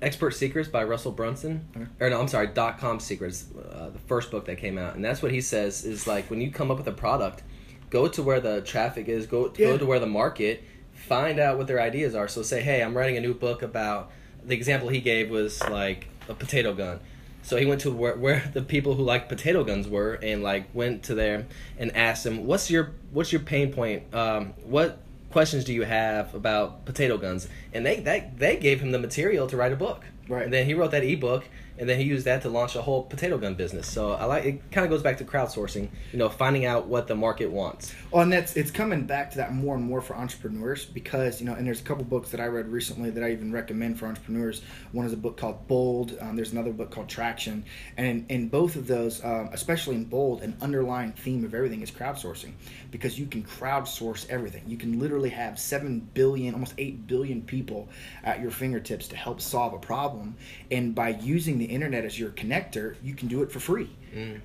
Expert 0.00 0.30
Secrets 0.32 0.68
by 0.68 0.82
Russell 0.84 1.12
Brunson, 1.12 1.68
Okay. 1.76 1.86
or 2.00 2.10
no, 2.10 2.20
I'm 2.20 2.26
sorry, 2.28 2.46
Dot 2.48 2.78
Com 2.78 2.98
Secrets, 3.00 3.44
uh, 3.70 3.90
the 3.90 3.98
first 4.00 4.30
book 4.30 4.46
that 4.46 4.58
came 4.58 4.78
out, 4.78 4.96
and 4.96 5.04
that's 5.04 5.22
what 5.22 5.30
he 5.30 5.40
says 5.40 5.84
is 5.84 6.06
like 6.06 6.30
when 6.30 6.40
you 6.40 6.50
come 6.50 6.70
up 6.70 6.78
with 6.78 6.86
a 6.88 6.92
product, 6.92 7.42
go 7.90 8.08
to 8.08 8.22
where 8.22 8.40
the 8.40 8.60
traffic 8.60 9.08
is, 9.08 9.26
go 9.26 9.52
Yeah. 9.56 9.68
go 9.68 9.78
to 9.78 9.86
where 9.86 9.98
the 10.00 10.06
market, 10.06 10.62
find 10.92 11.38
out 11.38 11.56
what 11.58 11.66
their 11.66 11.80
ideas 11.80 12.14
are. 12.14 12.28
So 12.28 12.42
say, 12.42 12.60
hey, 12.60 12.82
I'm 12.82 12.96
writing 12.96 13.16
a 13.16 13.20
new 13.20 13.34
book 13.34 13.62
about. 13.62 14.10
The 14.44 14.54
example 14.54 14.88
he 14.88 15.00
gave 15.00 15.28
was 15.30 15.60
like 15.68 16.06
a 16.28 16.32
potato 16.34 16.72
gun. 16.72 17.00
So 17.42 17.56
he 17.56 17.66
went 17.66 17.80
to 17.82 17.90
where, 17.90 18.16
where 18.16 18.50
the 18.52 18.62
people 18.62 18.94
who 18.94 19.02
like 19.02 19.28
potato 19.28 19.64
guns 19.64 19.88
were, 19.88 20.18
and 20.22 20.42
like 20.42 20.66
went 20.74 21.02
to 21.04 21.14
there 21.14 21.46
and 21.78 21.94
asked 21.96 22.24
them, 22.24 22.46
"What's 22.46 22.70
your 22.70 22.92
what's 23.10 23.32
your 23.32 23.40
pain 23.42 23.72
point? 23.72 24.14
Um, 24.14 24.54
what 24.64 25.00
questions 25.30 25.64
do 25.64 25.72
you 25.74 25.82
have 25.82 26.34
about 26.34 26.84
potato 26.86 27.16
guns?" 27.18 27.48
And 27.74 27.84
they 27.84 28.00
that 28.00 28.38
they 28.38 28.56
gave 28.56 28.80
him 28.80 28.90
the 28.92 28.98
material 28.98 29.46
to 29.48 29.56
write 29.56 29.72
a 29.72 29.76
book. 29.76 30.04
Right. 30.28 30.44
And 30.44 30.52
then 30.52 30.66
he 30.66 30.74
wrote 30.74 30.90
that 30.90 31.04
ebook, 31.04 31.44
and 31.78 31.88
then 31.88 31.98
he 31.98 32.04
used 32.04 32.24
that 32.26 32.42
to 32.42 32.48
launch 32.48 32.76
a 32.76 32.82
whole 32.82 33.02
potato 33.02 33.38
gun 33.38 33.54
business. 33.54 33.90
So 33.90 34.12
I 34.12 34.24
like 34.24 34.44
it. 34.44 34.70
Kind 34.70 34.84
of 34.84 34.90
goes 34.90 35.02
back 35.02 35.18
to 35.18 35.24
crowdsourcing. 35.24 35.88
You 36.12 36.18
know, 36.18 36.28
finding 36.28 36.64
out 36.64 36.86
what 36.86 37.06
the 37.06 37.14
market 37.14 37.50
wants. 37.50 37.94
Well, 38.10 38.22
and 38.22 38.32
that's 38.32 38.56
it's 38.56 38.70
coming 38.70 39.06
back 39.06 39.30
to 39.32 39.36
that 39.38 39.52
more 39.52 39.74
and 39.76 39.84
more 39.84 40.00
for 40.00 40.16
entrepreneurs 40.16 40.84
because 40.84 41.40
you 41.40 41.46
know, 41.46 41.54
and 41.54 41.66
there's 41.66 41.80
a 41.80 41.84
couple 41.84 42.04
books 42.04 42.30
that 42.30 42.40
I 42.40 42.46
read 42.46 42.68
recently 42.68 43.10
that 43.10 43.22
I 43.22 43.30
even 43.30 43.52
recommend 43.52 43.98
for 43.98 44.06
entrepreneurs. 44.06 44.62
One 44.92 45.06
is 45.06 45.12
a 45.12 45.16
book 45.16 45.36
called 45.36 45.66
Bold. 45.68 46.16
Um, 46.20 46.36
there's 46.36 46.52
another 46.52 46.72
book 46.72 46.90
called 46.90 47.08
Traction, 47.08 47.64
and 47.96 48.06
in, 48.06 48.26
in 48.28 48.48
both 48.48 48.76
of 48.76 48.86
those, 48.86 49.24
um, 49.24 49.50
especially 49.52 49.96
in 49.96 50.04
Bold, 50.04 50.42
an 50.42 50.56
underlying 50.60 51.12
theme 51.12 51.44
of 51.44 51.54
everything 51.54 51.82
is 51.82 51.90
crowdsourcing 51.90 52.52
because 52.90 53.18
you 53.18 53.26
can 53.26 53.42
crowdsource 53.42 54.28
everything. 54.28 54.62
You 54.66 54.76
can 54.76 54.98
literally 54.98 55.30
have 55.30 55.58
seven 55.58 56.00
billion, 56.14 56.54
almost 56.54 56.74
eight 56.78 57.06
billion 57.06 57.42
people 57.42 57.88
at 58.24 58.40
your 58.40 58.50
fingertips 58.50 59.08
to 59.08 59.16
help 59.16 59.40
solve 59.40 59.74
a 59.74 59.78
problem, 59.78 60.36
and 60.70 60.94
by 60.94 61.10
using 61.10 61.58
the 61.58 61.67
internet 61.68 62.04
as 62.04 62.18
your 62.18 62.30
connector, 62.30 62.96
you 63.02 63.14
can 63.14 63.28
do 63.28 63.42
it 63.42 63.52
for 63.52 63.60
free. 63.60 63.90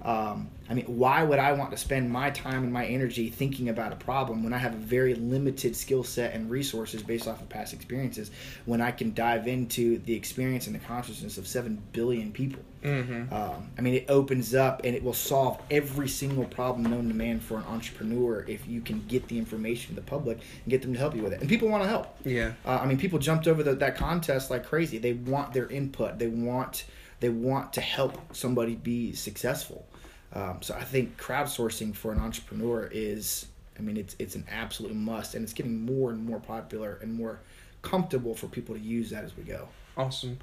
Um, 0.01 0.49
I 0.69 0.73
mean, 0.73 0.85
why 0.85 1.23
would 1.23 1.39
I 1.39 1.53
want 1.53 1.71
to 1.71 1.77
spend 1.77 2.09
my 2.09 2.29
time 2.29 2.63
and 2.63 2.73
my 2.73 2.85
energy 2.85 3.29
thinking 3.29 3.69
about 3.69 3.91
a 3.91 3.95
problem 3.95 4.43
when 4.43 4.53
I 4.53 4.57
have 4.57 4.73
a 4.73 4.77
very 4.77 5.13
limited 5.15 5.75
skill 5.75 6.03
set 6.03 6.33
and 6.33 6.49
resources 6.49 7.03
based 7.03 7.27
off 7.27 7.41
of 7.41 7.49
past 7.49 7.73
experiences 7.73 8.31
when 8.65 8.81
I 8.81 8.91
can 8.91 9.13
dive 9.13 9.47
into 9.47 9.99
the 9.99 10.13
experience 10.15 10.67
and 10.67 10.75
the 10.75 10.79
consciousness 10.79 11.37
of 11.37 11.47
7 11.47 11.81
billion 11.91 12.31
people? 12.31 12.63
Mm-hmm. 12.83 13.33
Um, 13.33 13.69
I 13.77 13.81
mean, 13.81 13.93
it 13.93 14.05
opens 14.09 14.53
up 14.53 14.81
and 14.83 14.95
it 14.95 15.03
will 15.03 15.13
solve 15.13 15.61
every 15.71 16.09
single 16.09 16.45
problem 16.45 16.83
known 16.83 17.07
to 17.07 17.13
man 17.13 17.39
for 17.39 17.57
an 17.57 17.63
entrepreneur 17.63 18.45
if 18.47 18.67
you 18.67 18.81
can 18.81 19.05
get 19.07 19.27
the 19.27 19.37
information 19.37 19.95
to 19.95 20.01
the 20.01 20.05
public 20.05 20.37
and 20.37 20.69
get 20.69 20.81
them 20.81 20.93
to 20.93 20.99
help 20.99 21.15
you 21.15 21.23
with 21.23 21.33
it. 21.33 21.39
And 21.39 21.49
people 21.49 21.69
want 21.69 21.83
to 21.83 21.89
help. 21.89 22.17
Yeah. 22.25 22.53
Uh, 22.65 22.79
I 22.81 22.85
mean, 22.85 22.97
people 22.97 23.19
jumped 23.19 23.47
over 23.47 23.63
the, 23.63 23.75
that 23.75 23.95
contest 23.95 24.49
like 24.49 24.65
crazy. 24.65 24.97
They 24.97 25.13
want 25.13 25.53
their 25.53 25.67
input. 25.67 26.19
They 26.19 26.27
want 26.27 26.85
they 27.23 27.29
want 27.29 27.71
to 27.71 27.79
help 27.79 28.35
somebody 28.35 28.75
be 28.75 29.13
successful. 29.13 29.87
Um, 30.33 30.57
so 30.59 30.75
I 30.75 30.83
think 30.83 31.17
crowdsourcing 31.17 31.95
for 31.95 32.11
an 32.11 32.19
entrepreneur 32.19 32.89
is, 32.91 33.45
I 33.79 33.81
mean, 33.81 33.95
it's 33.95 34.13
it's 34.19 34.35
an 34.35 34.43
absolute 34.51 34.93
must, 34.93 35.33
and 35.33 35.41
it's 35.41 35.53
getting 35.53 35.85
more 35.85 36.09
and 36.09 36.25
more 36.25 36.41
popular 36.41 36.99
and 37.01 37.13
more 37.13 37.39
comfortable 37.81 38.35
for 38.35 38.47
people 38.47 38.75
to 38.75 38.81
use 38.81 39.09
that 39.11 39.23
as 39.23 39.37
we 39.37 39.43
go. 39.43 39.69
Awesome. 39.95 40.37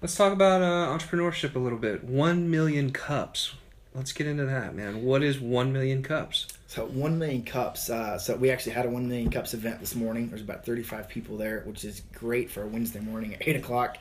Let's 0.00 0.16
talk 0.16 0.32
about 0.32 0.62
uh, 0.62 0.96
entrepreneurship 0.96 1.54
a 1.54 1.58
little 1.58 1.78
bit. 1.78 2.02
One 2.02 2.50
million 2.50 2.92
cups. 2.92 3.52
Let's 3.94 4.12
get 4.12 4.26
into 4.26 4.46
that, 4.46 4.74
man. 4.74 5.02
What 5.04 5.22
is 5.22 5.38
one 5.38 5.70
million 5.70 6.02
cups? 6.02 6.46
So 6.72 6.86
one 6.86 7.18
million 7.18 7.42
cups. 7.42 7.90
Uh, 7.90 8.16
so 8.16 8.34
we 8.34 8.50
actually 8.50 8.72
had 8.72 8.86
a 8.86 8.88
one 8.88 9.06
million 9.06 9.30
cups 9.30 9.52
event 9.52 9.78
this 9.78 9.94
morning. 9.94 10.30
There's 10.30 10.40
about 10.40 10.64
35 10.64 11.06
people 11.06 11.36
there, 11.36 11.60
which 11.66 11.84
is 11.84 12.00
great 12.14 12.50
for 12.50 12.62
a 12.62 12.66
Wednesday 12.66 13.00
morning 13.00 13.34
at 13.34 13.46
eight 13.46 13.56
o'clock. 13.56 13.98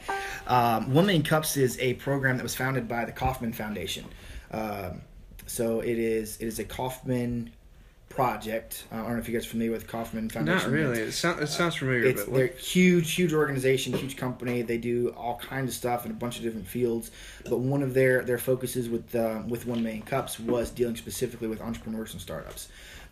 Um, 0.48 0.94
one 0.94 1.06
million 1.06 1.24
cups 1.24 1.58
is 1.58 1.78
a 1.80 1.96
program 1.96 2.38
that 2.38 2.44
was 2.44 2.56
founded 2.56 2.88
by 2.88 3.04
the 3.04 3.12
Kauffman 3.12 3.52
Foundation. 3.52 4.06
Um, 4.52 5.02
so 5.48 5.82
it 5.82 6.00
is 6.00 6.38
it 6.38 6.46
is 6.46 6.60
a 6.60 6.64
Kauffman 6.64 7.52
project. 8.12 8.86
Uh, 8.92 8.96
I 8.96 8.98
don't 9.04 9.14
know 9.14 9.20
if 9.20 9.28
you 9.28 9.34
guys 9.34 9.46
are 9.46 9.50
familiar 9.50 9.72
with 9.72 9.88
Kauffman 9.88 10.30
Foundation. 10.30 10.72
Not 10.72 10.78
really. 10.78 11.00
It, 11.00 11.12
sound, 11.14 11.42
it 11.42 11.48
sounds 11.48 11.76
familiar, 11.76 12.04
It's 12.04 12.24
but 12.24 12.34
they're 12.34 12.48
what, 12.48 12.58
huge, 12.58 13.14
huge 13.14 13.34
organization, 13.34 13.94
huge 13.94 14.18
company. 14.18 14.62
They 14.62 14.78
do 14.78 15.10
all 15.18 15.38
kinds 15.38 15.70
of 15.70 15.76
stuff 15.76 16.06
in 16.06 16.12
a 16.12 16.16
bunch 16.16 16.38
of 16.38 16.44
different 16.44 16.68
fields. 16.68 17.12
But 17.50 17.60
one 17.60 17.82
of 17.84 17.94
their 17.94 18.24
their 18.24 18.38
focuses 18.38 18.90
with 18.90 19.16
um, 19.16 19.50
with 19.50 19.66
One 19.66 19.82
Million 19.84 20.04
Cups 20.04 20.40
was 20.40 20.70
dealing 20.70 20.96
specifically 20.96 21.48
with 21.48 21.62
entrepreneurs 21.62 22.14
and 22.14 22.22
startups. 22.22 22.70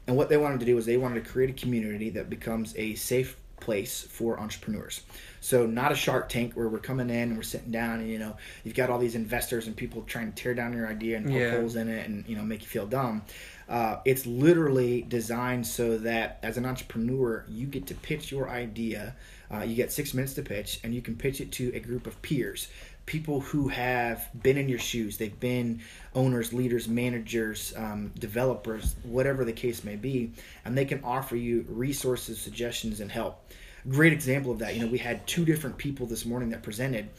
And 0.08 0.18
what 0.18 0.30
they 0.30 0.38
wanted 0.38 0.60
to 0.62 0.66
do 0.66 0.76
was 0.76 0.86
they 0.86 0.98
wanted 0.98 1.24
to 1.24 1.30
create 1.30 1.50
a 1.50 1.54
community 1.54 2.10
that 2.12 2.30
becomes 2.30 2.76
a 2.78 2.96
safe 2.96 3.38
place 3.60 4.02
for 4.10 4.40
entrepreneurs. 4.40 5.02
So 5.42 5.66
not 5.66 5.92
a 5.92 5.96
Shark 5.96 6.30
Tank 6.30 6.54
where 6.54 6.70
we're 6.70 6.80
coming 6.80 7.10
in 7.10 7.16
and 7.30 7.36
we're 7.38 7.44
sitting 7.44 7.72
down 7.72 8.00
and 8.00 8.10
you 8.10 8.18
know 8.18 8.36
you've 8.64 8.74
got 8.76 8.90
all 8.90 9.00
these 9.00 9.16
investors 9.16 9.68
and 9.68 9.76
people 9.76 10.02
trying 10.04 10.32
to 10.32 10.42
tear 10.42 10.54
down 10.54 10.74
your 10.74 10.88
idea 10.88 11.18
and 11.18 11.26
poke 11.28 11.36
Yeah. 11.36 11.52
holes 11.52 11.76
in 11.76 11.90
it 11.90 12.08
and 12.08 12.26
you 12.28 12.36
know 12.36 12.44
make 12.44 12.62
you 12.62 12.68
feel 12.68 12.86
dumb. 12.88 13.22
Uh, 13.70 14.00
it's 14.04 14.26
literally 14.26 15.04
designed 15.04 15.66
so 15.66 15.98
that 16.00 16.40
as 16.42 16.58
an 16.58 16.66
entrepreneur 16.66 17.46
you 17.48 17.68
get 17.68 17.88
to 17.88 17.96
pitch 17.96 18.32
your 18.32 18.50
idea. 18.50 19.16
Uh, 19.54 19.60
you 19.60 19.76
get 19.76 19.92
six 19.92 20.14
minutes 20.14 20.34
to 20.34 20.42
pitch 20.42 20.80
and 20.84 20.94
you 20.94 21.02
can 21.02 21.16
pitch 21.16 21.40
it 21.40 21.52
to 21.52 21.72
a 21.76 21.80
group 21.80 22.08
of 22.08 22.20
peers. 22.22 22.68
People 23.06 23.40
who 23.42 23.68
have 23.68 24.28
been 24.44 24.58
in 24.58 24.70
your 24.70 24.80
shoes, 24.80 25.18
they've 25.18 25.40
been 25.40 25.82
owners, 26.14 26.54
leaders, 26.54 26.88
managers, 26.88 27.74
um, 27.76 28.12
developers, 28.20 28.96
whatever 29.04 29.46
the 29.46 29.54
case 29.54 29.84
may 29.84 29.96
be, 29.96 30.32
and 30.66 30.78
they 30.78 30.86
can 30.86 31.04
offer 31.04 31.36
you 31.36 31.66
resources, 31.70 32.40
suggestions, 32.40 33.00
and 33.00 33.12
help 33.12 33.44
great 33.88 34.14
example 34.14 34.52
of 34.52 34.60
that. 34.60 34.76
You 34.76 34.82
know, 34.82 34.88
we 34.88 34.98
had 34.98 35.26
two 35.28 35.46
different 35.46 35.78
people 35.78 36.06
this 36.06 36.26
morning 36.26 36.50
that 36.50 36.64
presented, 36.64 37.10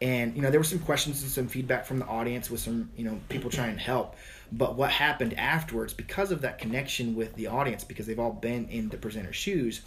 and 0.00 0.34
you 0.36 0.42
know 0.42 0.50
there 0.50 0.60
were 0.60 0.64
some 0.64 0.78
questions 0.78 1.22
and 1.22 1.30
some 1.30 1.48
feedback 1.48 1.86
from 1.86 1.98
the 1.98 2.06
audience 2.06 2.50
with 2.50 2.60
some 2.60 2.90
you 2.96 3.04
know 3.04 3.18
people 3.28 3.50
trying 3.50 3.74
to 3.74 3.80
help. 3.80 4.16
But 4.52 4.76
what 4.76 4.90
happened 4.90 5.34
afterwards, 5.38 5.92
because 5.92 6.30
of 6.30 6.40
that 6.42 6.58
connection 6.58 7.14
with 7.14 7.34
the 7.34 7.48
audience, 7.48 7.84
because 7.84 8.06
they've 8.06 8.18
all 8.18 8.32
been 8.32 8.68
in 8.68 8.88
the 8.88 8.96
presenter's 8.96 9.36
shoes, 9.36 9.82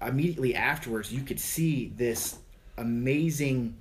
immediately 0.00 0.54
afterwards 0.54 1.12
you 1.12 1.22
could 1.22 1.38
see 1.38 1.92
this 1.96 2.36
amazing 2.76 3.76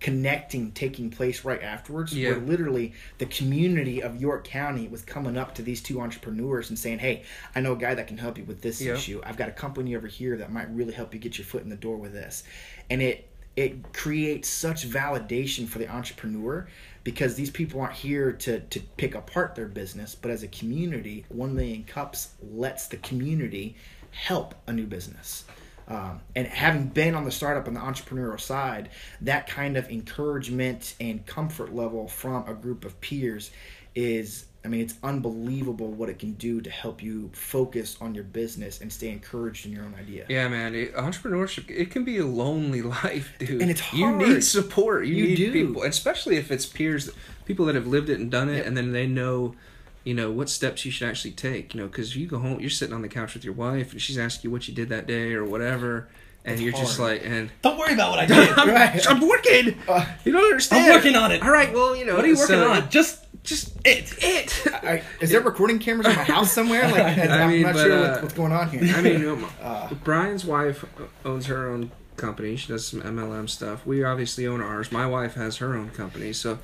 connecting 0.00 0.70
taking 0.72 1.08
place 1.10 1.46
right 1.46 1.62
afterwards 1.62 2.12
Yeah. 2.12 2.30
where 2.32 2.40
literally 2.40 2.92
the 3.16 3.24
community 3.26 4.02
of 4.02 4.20
York 4.20 4.44
County 4.46 4.86
was 4.86 5.00
coming 5.00 5.38
up 5.38 5.54
to 5.54 5.62
these 5.62 5.80
two 5.80 5.98
entrepreneurs 5.98 6.68
and 6.68 6.78
saying, 6.78 6.98
"Hey, 6.98 7.22
I 7.54 7.60
know 7.60 7.72
a 7.72 7.76
guy 7.76 7.94
that 7.94 8.06
can 8.06 8.18
help 8.18 8.36
you 8.36 8.44
with 8.44 8.60
this 8.60 8.82
Yeah. 8.82 8.94
issue. 8.94 9.22
I've 9.24 9.38
got 9.38 9.48
a 9.48 9.52
company 9.52 9.96
over 9.96 10.06
here 10.06 10.36
that 10.36 10.52
might 10.52 10.68
really 10.74 10.92
help 10.92 11.14
you 11.14 11.20
get 11.20 11.38
your 11.38 11.46
foot 11.46 11.62
in 11.62 11.70
the 11.70 11.76
door 11.76 11.96
with 11.96 12.12
this." 12.12 12.44
And 12.90 13.00
it 13.00 13.28
it 13.56 13.92
creates 13.92 14.48
such 14.48 14.84
validation 14.86 15.68
for 15.68 15.78
the 15.78 15.88
entrepreneur 15.88 16.66
because 17.04 17.34
these 17.34 17.50
people 17.50 17.80
aren't 17.80 17.94
here 17.94 18.32
to 18.32 18.60
to 18.60 18.80
pick 18.80 19.14
apart 19.14 19.54
their 19.54 19.68
business, 19.68 20.14
but 20.14 20.30
as 20.30 20.42
a 20.42 20.48
community, 20.48 21.24
1 21.28 21.54
million 21.54 21.84
cups 21.84 22.30
lets 22.42 22.88
the 22.88 22.96
community 22.96 23.76
help 24.10 24.54
a 24.66 24.72
new 24.72 24.86
business. 24.86 25.44
Um, 25.86 26.20
and 26.34 26.46
having 26.46 26.86
been 26.86 27.14
on 27.14 27.24
the 27.24 27.30
startup 27.30 27.66
and 27.68 27.76
the 27.76 27.80
entrepreneurial 27.80 28.40
side, 28.40 28.88
that 29.20 29.46
kind 29.46 29.76
of 29.76 29.90
encouragement 29.90 30.94
and 30.98 31.26
comfort 31.26 31.74
level 31.74 32.08
from 32.08 32.48
a 32.48 32.54
group 32.54 32.86
of 32.86 32.98
peers 33.02 33.50
is, 33.94 34.46
I 34.64 34.68
mean, 34.68 34.80
it's 34.80 34.94
unbelievable 35.02 35.88
what 35.92 36.08
it 36.08 36.18
can 36.18 36.32
do 36.34 36.60
to 36.62 36.70
help 36.70 37.02
you 37.02 37.30
focus 37.34 37.98
on 38.00 38.14
your 38.14 38.24
business 38.24 38.80
and 38.80 38.90
stay 38.92 39.10
encouraged 39.10 39.66
in 39.66 39.72
your 39.72 39.84
own 39.84 39.94
idea. 39.98 40.24
yeah, 40.28 40.48
man. 40.48 40.74
It, 40.74 40.94
entrepreneurship 40.94 41.70
it 41.70 41.90
can 41.90 42.04
be 42.04 42.16
a 42.18 42.24
lonely 42.26 42.80
life, 42.98 43.34
dude. 43.38 43.60
And 43.60 43.70
it's 43.70 43.80
hard. 43.80 44.20
You 44.22 44.28
need 44.34 44.42
support. 44.44 45.06
You, 45.06 45.14
You 45.16 45.24
need 45.28 45.36
do. 45.36 45.52
people, 45.52 45.82
especially 45.82 46.36
if 46.36 46.50
it's 46.50 46.64
peers, 46.66 47.10
people 47.44 47.66
that 47.66 47.74
have 47.74 47.86
lived 47.86 48.08
it 48.08 48.18
and 48.20 48.30
done 48.30 48.48
it, 48.48 48.56
Yep. 48.58 48.66
and 48.66 48.76
then 48.76 48.92
they 48.92 49.06
know, 49.06 49.54
you 50.02 50.14
know, 50.14 50.30
what 50.30 50.48
steps 50.48 50.84
you 50.84 50.90
should 50.90 51.08
actually 51.08 51.32
take. 51.32 51.74
You 51.74 51.80
know, 51.82 51.86
because 51.86 52.16
you 52.16 52.26
go 52.26 52.38
home, 52.38 52.58
you're 52.60 52.70
sitting 52.70 52.94
on 52.94 53.02
the 53.02 53.08
couch 53.08 53.34
with 53.34 53.44
your 53.44 53.54
wife, 53.54 53.92
and 53.92 54.00
she's 54.00 54.16
asking 54.18 54.48
you 54.48 54.52
what 54.52 54.66
you 54.68 54.74
did 54.74 54.88
that 54.88 55.06
day 55.06 55.34
or 55.34 55.44
whatever, 55.44 56.08
and 56.46 56.54
It's 56.54 56.62
you're 56.62 56.72
just 56.72 56.98
like, 56.98 57.22
and 57.24 57.50
Don't 57.62 57.78
worry 57.78 57.92
about 57.94 58.10
what 58.12 58.18
I 58.20 58.26
did. 58.34 58.48
I'm, 58.58 58.68
Right. 58.68 59.10
I'm 59.10 59.20
working. 59.28 59.76
Uh, 59.88 60.06
you 60.24 60.32
don't 60.32 60.44
understand. 60.44 60.86
I'm 60.86 60.92
working 60.94 61.16
on 61.16 61.32
it. 61.32 61.42
All 61.42 61.50
right. 61.50 61.72
Well, 61.72 61.94
you 61.94 62.04
know, 62.06 62.16
what 62.16 62.24
are 62.24 62.28
you 62.28 62.34
working 62.36 62.56
so- 62.56 62.70
on? 62.70 62.88
Just 62.90 63.23
Just 63.44 63.76
it. 63.84 64.12
it. 64.22 64.66
I, 64.72 65.02
is 65.20 65.30
there 65.30 65.40
recording 65.42 65.78
cameras 65.78 66.08
in 66.08 66.16
my 66.16 66.24
house 66.24 66.50
somewhere? 66.50 66.82
Like, 66.90 66.96
I 67.18 67.42
I'm 67.42 67.50
mean, 67.50 67.62
not 67.62 67.74
but, 67.74 67.82
sure 67.82 67.92
uh, 67.92 68.08
what's, 68.10 68.22
what's 68.22 68.34
going 68.34 68.52
on 68.52 68.70
here. 68.70 68.94
I 68.96 69.02
mean, 69.02 69.28
um, 69.28 69.46
Uh, 69.62 69.94
Brian's 70.02 70.44
wife 70.44 70.84
owns 71.24 71.46
her 71.46 71.68
own 71.68 71.90
company. 72.16 72.56
She 72.56 72.68
does 72.68 72.86
some 72.86 73.02
MLM 73.02 73.48
stuff. 73.48 73.86
We 73.86 74.02
obviously 74.02 74.46
own 74.46 74.60
ours. 74.60 74.90
My 74.90 75.06
wife 75.06 75.34
has 75.34 75.58
her 75.58 75.76
own 75.76 75.90
company, 75.90 76.32
so 76.32 76.58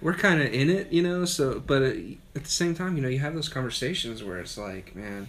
we're 0.00 0.14
kind 0.14 0.42
of 0.42 0.52
in 0.52 0.68
it, 0.68 0.92
you 0.92 1.02
know. 1.02 1.24
So, 1.24 1.60
but 1.60 1.82
uh, 1.82 1.92
at 2.34 2.42
the 2.44 2.50
same 2.50 2.74
time, 2.74 2.96
you 2.96 3.02
know, 3.02 3.08
you 3.08 3.20
have 3.20 3.34
those 3.34 3.48
conversations 3.48 4.22
where 4.24 4.38
it's 4.38 4.58
like, 4.58 4.96
man, 4.96 5.28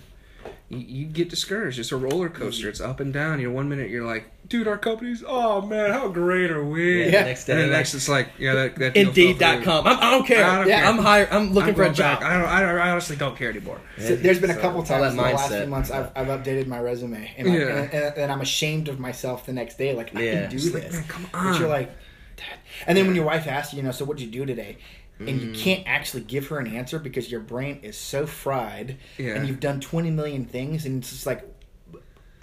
you, 0.69 0.77
you 0.79 1.05
get 1.05 1.29
discouraged. 1.29 1.79
It's 1.79 1.91
a 1.91 1.97
roller 1.97 2.29
coaster. 2.29 2.63
Mm-hmm. 2.63 2.69
It's 2.69 2.81
up 2.81 2.99
and 2.99 3.13
down. 3.13 3.39
You 3.39 3.47
know, 3.49 3.53
one 3.55 3.69
minute 3.69 3.89
you're 3.89 4.05
like, 4.05 4.29
dude, 4.47 4.67
our 4.67 4.77
company's, 4.77 5.23
oh 5.27 5.61
man, 5.61 5.91
how 5.91 6.07
great 6.09 6.51
are 6.51 6.63
we? 6.63 7.01
Yeah, 7.03 7.09
Yeah. 7.11 7.23
Next 7.23 7.45
day, 7.45 7.53
And 7.53 7.61
then 7.63 7.69
next, 7.71 7.93
it's 7.93 8.07
like, 8.09 8.29
yeah, 8.37 8.53
that, 8.53 8.75
that 8.77 8.93
deal. 8.93 9.07
Indeed.com. 9.09 9.87
I'm, 9.87 9.97
I 9.99 10.11
don't 10.11 10.25
care. 10.25 10.45
I 10.45 10.57
don't 10.59 10.67
yeah, 10.67 10.79
care. 10.81 10.85
I'm 10.89 10.97
hire, 10.97 11.27
I'm 11.31 11.53
looking 11.53 11.69
I'm 11.69 11.75
for 11.75 11.81
a 11.81 11.85
going 11.85 11.95
job. 11.95 12.23
I 12.23 12.33
don't. 12.33 12.45
I, 12.49 12.61
don't- 12.61 12.79
I 12.79 12.89
honestly 12.91 13.15
don't 13.15 13.35
care 13.37 13.49
anymore. 13.49 13.79
So 13.99 14.15
there's 14.15 14.39
been 14.39 14.51
a 14.51 14.55
couple 14.57 14.81
it's 14.81 14.89
times 14.89 15.11
in 15.11 15.17
that 15.17 15.29
the 15.29 15.35
last 15.35 15.51
few 15.53 15.67
months 15.67 15.91
I've, 15.91 16.11
I've 16.15 16.27
updated 16.27 16.67
my 16.67 16.79
resume, 16.79 17.33
and, 17.37 17.49
I, 17.49 17.55
Yeah. 17.57 17.65
and, 17.67 17.93
and, 17.93 18.17
and 18.17 18.31
I'm 18.31 18.41
ashamed 18.41 18.87
of 18.89 18.99
myself 18.99 19.45
the 19.45 19.53
next 19.53 19.77
day. 19.77 19.93
Like 19.93 20.15
I 20.15 20.21
Yeah. 20.21 20.41
can 20.41 20.49
do 20.51 20.55
It's 20.57 20.73
like, 20.73 20.83
this. 20.83 20.93
man, 20.93 21.03
come 21.07 21.25
But 21.31 21.59
you're 21.59 21.69
like, 21.69 21.89
Dad. 22.37 22.59
and 22.85 22.97
then 22.97 23.07
when 23.07 23.15
your 23.15 23.25
wife 23.25 23.47
asks 23.47 23.73
you, 23.73 23.77
you 23.77 23.83
know, 23.83 23.91
so 23.91 24.05
what'd 24.05 24.21
you 24.21 24.29
do 24.31 24.45
today? 24.45 24.77
And 25.19 25.27
Mm. 25.29 25.41
you 25.45 25.51
can't 25.63 25.83
actually 25.87 26.21
give 26.23 26.47
her 26.47 26.59
an 26.59 26.67
answer 26.67 26.99
because 26.99 27.31
your 27.31 27.39
brain 27.39 27.79
is 27.81 27.97
so 27.97 28.27
fried, 28.27 28.97
Yeah. 29.17 29.33
and 29.35 29.47
you've 29.47 29.59
done 29.59 29.79
20 29.79 30.11
million 30.11 30.45
things, 30.45 30.85
and 30.85 30.99
it's 31.01 31.09
just 31.11 31.25
like, 31.25 31.43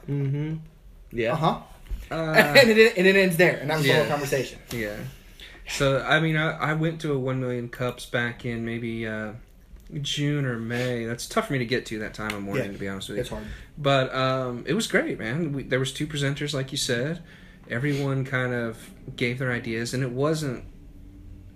Mm-hmm. 0.08 0.56
Yeah. 1.12 1.32
uh 1.32 1.36
huh, 1.36 1.60
Uh, 2.10 2.34
and, 2.56 2.68
it, 2.70 2.98
and 2.98 3.06
it 3.06 3.16
ends 3.16 3.36
there, 3.38 3.56
and 3.56 3.70
that 3.70 3.76
was 3.78 3.86
the 3.86 3.92
whole 3.94 4.06
conversation. 4.06 4.58
Yeah. 4.72 4.96
So 5.68 6.02
I 6.02 6.20
mean, 6.20 6.36
I, 6.36 6.50
I 6.52 6.72
went 6.74 7.00
to 7.00 7.12
a 7.12 7.18
one 7.18 7.40
million 7.40 7.68
cups 7.70 8.04
back 8.04 8.44
in 8.44 8.64
maybe 8.66 9.06
uh, 9.06 9.32
June 10.02 10.44
or 10.44 10.58
May. 10.58 11.06
That's 11.06 11.26
tough 11.26 11.46
for 11.46 11.54
me 11.54 11.60
to 11.60 11.64
get 11.64 11.86
to 11.86 11.98
that 12.00 12.12
time 12.12 12.34
of 12.34 12.42
morning, 12.42 12.66
Yeah. 12.66 12.72
to 12.72 12.78
be 12.78 12.88
honest 12.88 13.08
with 13.08 13.16
you. 13.16 13.20
It's 13.22 13.30
hard. 13.30 13.44
But 13.78 14.14
um, 14.14 14.64
it 14.66 14.74
was 14.74 14.86
great, 14.86 15.18
man. 15.18 15.52
We, 15.54 15.62
there 15.62 15.78
was 15.78 15.92
two 15.94 16.06
presenters, 16.06 16.52
like 16.52 16.72
you 16.72 16.78
said. 16.78 17.22
Everyone 17.70 18.26
kind 18.26 18.52
of 18.52 18.90
gave 19.16 19.38
their 19.38 19.50
ideas, 19.50 19.94
and 19.94 20.02
it 20.02 20.10
wasn't 20.10 20.64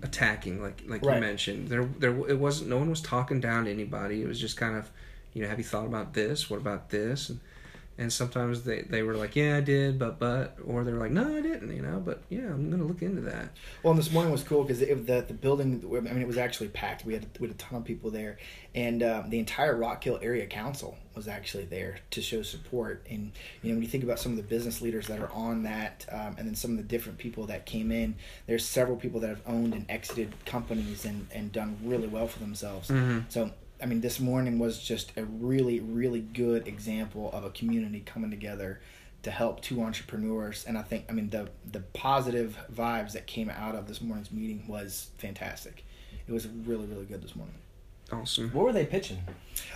attacking, 0.01 0.61
like 0.61 0.83
like 0.87 1.03
Right. 1.03 1.15
you 1.15 1.21
mentioned. 1.21 1.67
There 1.69 1.85
there 1.99 2.11
it 2.29 2.39
wasn't. 2.39 2.69
No 2.69 2.77
one 2.77 2.89
was 2.89 3.01
talking 3.01 3.39
down 3.39 3.65
to 3.65 3.71
anybody. 3.71 4.21
It 4.21 4.27
was 4.27 4.39
just 4.39 4.57
kind 4.57 4.75
of, 4.75 4.89
you 5.33 5.41
know, 5.43 5.49
have 5.49 5.57
you 5.57 5.63
thought 5.63 5.85
about 5.85 6.13
this? 6.13 6.49
What 6.49 6.57
about 6.57 6.89
this? 6.89 7.29
And 7.29 7.39
and 7.99 8.11
sometimes 8.11 8.63
they, 8.63 8.81
they 8.83 9.03
were 9.03 9.13
like, 9.13 9.35
yeah, 9.35 9.57
I 9.57 9.59
did, 9.61 9.99
but 9.99 10.19
but, 10.19 10.55
or 10.65 10.85
they 10.85 10.93
were 10.93 10.99
like, 10.99 11.11
no, 11.11 11.35
I 11.35 11.41
didn't, 11.41 11.75
you 11.75 11.81
know. 11.81 11.99
But 11.99 12.23
yeah, 12.29 12.45
I'm 12.45 12.71
gonna 12.71 12.85
look 12.85 13.01
into 13.01 13.21
that. 13.21 13.49
Well, 13.83 13.91
and 13.91 13.99
this 13.99 14.11
morning 14.11 14.31
was 14.31 14.41
cool 14.43 14.63
because 14.63 14.79
the 14.79 15.25
the 15.27 15.33
building. 15.33 15.83
I 15.85 15.99
mean, 15.99 16.21
it 16.21 16.27
was 16.27 16.37
actually 16.37 16.69
packed. 16.69 17.05
We 17.05 17.13
had 17.13 17.27
we 17.39 17.47
had 17.47 17.55
a 17.55 17.59
ton 17.59 17.79
of 17.79 17.85
people 17.85 18.09
there, 18.09 18.37
and 18.73 19.03
um, 19.03 19.29
the 19.29 19.37
entire 19.37 19.75
Rock 19.75 20.01
Hill 20.01 20.17
Area 20.21 20.47
Council 20.47 20.97
was 21.13 21.27
actually 21.27 21.65
there 21.65 21.97
to 22.11 22.21
show 22.21 22.41
support. 22.41 23.05
And 23.09 23.33
you 23.61 23.69
know, 23.69 23.75
when 23.75 23.83
you 23.83 23.89
think 23.89 24.05
about 24.05 24.19
some 24.19 24.31
of 24.31 24.37
the 24.37 24.43
business 24.43 24.81
leaders 24.81 25.07
that 25.07 25.19
are 25.19 25.31
on 25.33 25.63
that, 25.63 26.05
um, 26.09 26.35
and 26.37 26.47
then 26.47 26.55
some 26.55 26.71
of 26.71 26.77
the 26.77 26.83
different 26.83 27.17
people 27.17 27.47
that 27.47 27.65
came 27.65 27.91
in, 27.91 28.15
there's 28.47 28.63
several 28.65 28.95
people 28.95 29.19
that 29.19 29.29
have 29.29 29.41
owned 29.45 29.73
and 29.73 29.85
exited 29.89 30.33
companies 30.45 31.03
and 31.03 31.27
and 31.33 31.51
done 31.51 31.77
really 31.83 32.07
well 32.07 32.27
for 32.27 32.39
themselves. 32.39 32.87
Mhm. 32.89 33.25
So. 33.27 33.51
I 33.81 33.85
mean, 33.85 34.01
this 34.01 34.19
morning 34.19 34.59
was 34.59 34.81
just 34.81 35.11
a 35.17 35.23
really, 35.23 35.79
really 35.79 36.21
good 36.21 36.67
example 36.67 37.29
of 37.31 37.43
a 37.45 37.49
community 37.49 38.01
coming 38.05 38.29
together 38.29 38.79
to 39.23 39.31
help 39.31 39.61
two 39.61 39.81
entrepreneurs 39.81 40.63
and 40.65 40.77
i 40.77 40.81
think 40.81 41.05
i 41.09 41.11
mean 41.11 41.29
the 41.29 41.49
the 41.71 41.81
positive 41.93 42.57
vibes 42.73 43.13
that 43.13 43.27
came 43.27 43.49
out 43.49 43.75
of 43.75 43.87
this 43.87 44.01
morning's 44.01 44.31
meeting 44.31 44.63
was 44.67 45.09
fantastic 45.17 45.83
it 46.27 46.31
was 46.31 46.47
really 46.47 46.85
really 46.85 47.05
good 47.05 47.21
this 47.21 47.35
morning 47.35 47.55
Awesome. 48.11 48.49
What 48.53 48.65
were 48.65 48.73
they 48.73 48.87
pitching? 48.87 49.19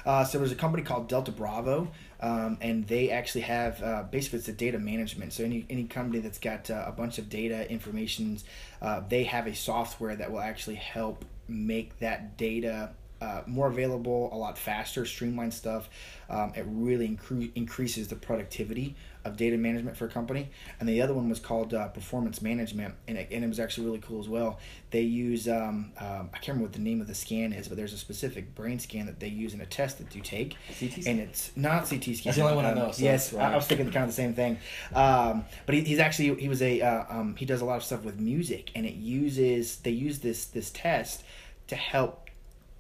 uh, 0.08 0.24
so 0.24 0.40
there's 0.40 0.52
a 0.52 0.56
company 0.56 0.82
called 0.82 1.08
delta 1.08 1.32
bravo 1.32 1.90
um, 2.20 2.58
and 2.62 2.88
they 2.88 3.12
actually 3.12 3.42
have 3.42 3.84
uh, 3.84 4.04
basically 4.10 4.40
it's 4.40 4.48
a 4.48 4.54
data 4.54 4.80
management 4.80 5.34
so 5.34 5.44
any 5.44 5.68
any 5.70 5.84
company 5.84 6.20
that's 6.20 6.40
got 6.40 6.72
uh, 6.72 6.86
a 6.88 6.92
bunch 6.92 7.20
of 7.20 7.30
data 7.30 7.70
informations 7.70 8.44
uh, 8.82 9.02
they 9.08 9.26
have 9.26 9.46
a 9.46 9.54
software 9.54 10.16
that 10.16 10.32
will 10.32 10.40
actually 10.40 10.76
help 10.76 11.26
make 11.48 12.00
that 12.00 12.38
data 12.38 12.92
uh, 13.24 13.42
more 13.46 13.68
available, 13.68 14.30
a 14.34 14.36
lot 14.36 14.58
faster, 14.58 15.06
streamline 15.06 15.52
stuff. 15.52 15.90
Um, 16.30 16.52
it 16.56 16.66
really 16.68 17.08
incre- 17.08 17.52
increases 17.56 18.08
the 18.10 18.16
productivity 18.16 18.96
of 19.24 19.38
data 19.38 19.56
management 19.56 19.96
for 19.96 20.06
a 20.06 20.10
company. 20.10 20.50
And 20.80 20.90
the 20.90 21.02
other 21.02 21.14
one 21.14 21.30
was 21.30 21.40
called 21.40 21.74
uh, 21.74 21.88
performance 21.88 22.42
management, 22.42 22.96
and 23.08 23.18
it, 23.18 23.30
and 23.32 23.44
it 23.44 23.48
was 23.48 23.60
actually 23.60 23.86
really 23.86 24.00
cool 24.00 24.20
as 24.20 24.28
well. 24.28 24.60
They 24.92 25.02
use 25.02 25.48
um, 25.48 25.94
um, 25.98 26.30
I 26.34 26.38
can't 26.38 26.50
remember 26.50 26.66
what 26.66 26.74
the 26.74 26.80
name 26.80 27.00
of 27.00 27.08
the 27.08 27.16
scan 27.16 27.54
is, 27.54 27.70
but 27.70 27.78
there's 27.78 27.94
a 27.94 27.98
specific 27.98 28.56
brain 28.56 28.80
scan 28.80 29.06
that 29.06 29.22
they 29.22 29.30
use 29.30 29.54
in 29.54 29.62
a 29.62 29.66
test 29.66 30.00
that 30.00 30.14
you 30.16 30.22
take, 30.22 30.58
CT 30.78 31.08
and 31.08 31.20
it's 31.22 31.52
not 31.56 31.88
CT 31.88 32.04
scan. 32.04 32.16
That's 32.26 32.38
the 32.38 32.44
only 32.44 32.56
one 32.56 32.66
I 32.66 32.74
know, 32.74 32.92
so 32.92 33.04
yes. 33.04 33.34
I, 33.34 33.54
I 33.54 33.56
was 33.56 33.68
thinking 33.68 33.90
kind 33.92 34.04
of 34.04 34.10
the 34.10 34.16
same 34.16 34.34
thing. 34.34 34.58
Um, 34.94 35.46
but 35.66 35.76
he, 35.76 35.82
he's 35.82 36.00
actually 36.00 36.36
he 36.36 36.50
was 36.50 36.62
a 36.62 36.82
uh, 36.82 37.06
um, 37.10 37.36
he 37.38 37.46
does 37.46 37.62
a 37.62 37.66
lot 37.66 37.78
of 37.78 37.84
stuff 37.84 38.04
with 38.04 38.20
music, 38.20 38.72
and 38.76 38.86
it 38.86 38.96
uses 38.96 39.78
they 39.78 39.92
use 39.92 40.20
this 40.20 40.46
this 40.46 40.72
test 40.72 41.24
to 41.68 41.76
help 41.76 42.23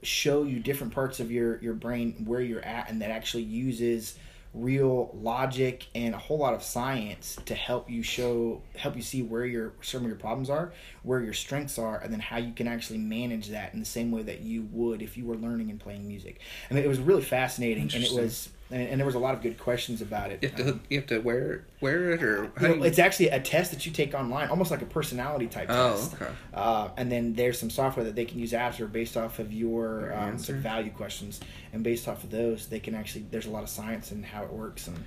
show 0.03 0.43
you 0.43 0.59
different 0.59 0.93
parts 0.93 1.19
of 1.19 1.31
your 1.31 1.57
your 1.61 1.73
brain 1.73 2.23
where 2.25 2.41
you're 2.41 2.63
at, 2.63 2.89
and 2.89 3.01
that 3.01 3.11
actually 3.11 3.43
uses 3.43 4.17
real 4.53 5.09
logic 5.19 5.87
and 5.95 6.13
a 6.13 6.17
whole 6.17 6.37
lot 6.37 6.53
of 6.53 6.61
science 6.61 7.39
to 7.45 7.55
help 7.55 7.89
you 7.89 8.03
show 8.03 8.61
help 8.75 8.95
you 8.95 9.01
see 9.01 9.23
where 9.23 9.45
your 9.45 9.73
some 9.81 10.01
of 10.01 10.07
your 10.07 10.15
problems 10.15 10.47
are 10.47 10.71
where 11.01 11.21
your 11.21 11.33
strengths 11.33 11.79
are 11.79 11.99
and 12.01 12.13
then 12.13 12.19
how 12.19 12.37
you 12.37 12.53
can 12.53 12.67
actually 12.67 12.99
manage 12.99 13.47
that 13.47 13.73
in 13.73 13.79
the 13.79 13.85
same 13.85 14.11
way 14.11 14.21
that 14.21 14.41
you 14.41 14.67
would 14.71 15.01
if 15.01 15.17
you 15.17 15.25
were 15.25 15.35
learning 15.35 15.71
and 15.71 15.79
playing 15.79 16.07
music. 16.07 16.39
I 16.69 16.73
mean 16.75 16.83
it 16.83 16.87
was 16.87 16.99
really 16.99 17.23
fascinating 17.23 17.89
and 17.95 18.03
it 18.03 18.11
was 18.11 18.49
and, 18.73 18.89
and 18.89 18.99
there 18.99 19.05
was 19.05 19.15
a 19.15 19.19
lot 19.19 19.33
of 19.35 19.41
good 19.41 19.57
questions 19.57 20.01
about 20.01 20.31
it 20.31 20.41
You 20.41 20.49
have 20.49 20.57
to 20.57 20.79
you 20.89 20.97
have 20.99 21.07
to 21.07 21.19
wear 21.19 21.63
wear 21.81 22.11
it 22.11 22.23
or 22.23 22.51
how 22.57 22.67
you 22.73 22.83
it's 22.83 22.99
actually 22.99 23.29
a 23.29 23.39
test 23.39 23.71
that 23.71 23.85
you 23.85 23.91
take 23.91 24.13
online, 24.13 24.49
almost 24.49 24.71
like 24.71 24.81
a 24.81 24.85
personality 24.85 25.47
type 25.47 25.67
Oh, 25.69 25.91
test. 25.95 26.13
okay. 26.15 26.31
Uh, 26.53 26.89
and 26.97 27.11
then 27.11 27.33
there's 27.33 27.59
some 27.59 27.69
software 27.69 28.03
that 28.05 28.15
they 28.15 28.25
can 28.25 28.39
use 28.39 28.53
after 28.53 28.87
based 28.87 29.15
off 29.17 29.39
of 29.39 29.53
your 29.53 30.01
Your 30.01 30.17
um, 30.17 30.37
value 30.37 30.91
questions, 30.91 31.39
and 31.71 31.83
based 31.83 32.07
off 32.07 32.23
of 32.23 32.31
those, 32.31 32.67
they 32.67 32.79
can 32.79 32.95
actually. 32.95 33.25
There's 33.31 33.45
a 33.45 33.51
lot 33.51 33.63
of 33.63 33.69
science 33.69 34.11
in 34.11 34.23
how 34.23 34.43
it 34.43 34.51
works, 34.51 34.87
and 34.87 34.97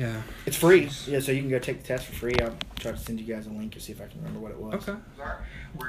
yeah. 0.00 0.22
it's 0.46 0.56
free. 0.56 0.88
Yeah, 1.06 1.20
so 1.20 1.32
you 1.32 1.40
can 1.40 1.50
go 1.50 1.58
take 1.58 1.82
the 1.82 1.86
test 1.86 2.06
for 2.06 2.14
free. 2.14 2.34
I'll 2.40 2.56
try 2.76 2.92
to 2.92 2.96
send 2.96 3.20
you 3.20 3.32
guys 3.32 3.46
a 3.46 3.50
link 3.50 3.72
to 3.72 3.80
see 3.80 3.92
if 3.92 4.00
I 4.00 4.06
can 4.06 4.18
remember 4.18 4.40
what 4.40 4.50
it 4.50 4.58
was. 4.58 4.74
Okay. 4.74 4.98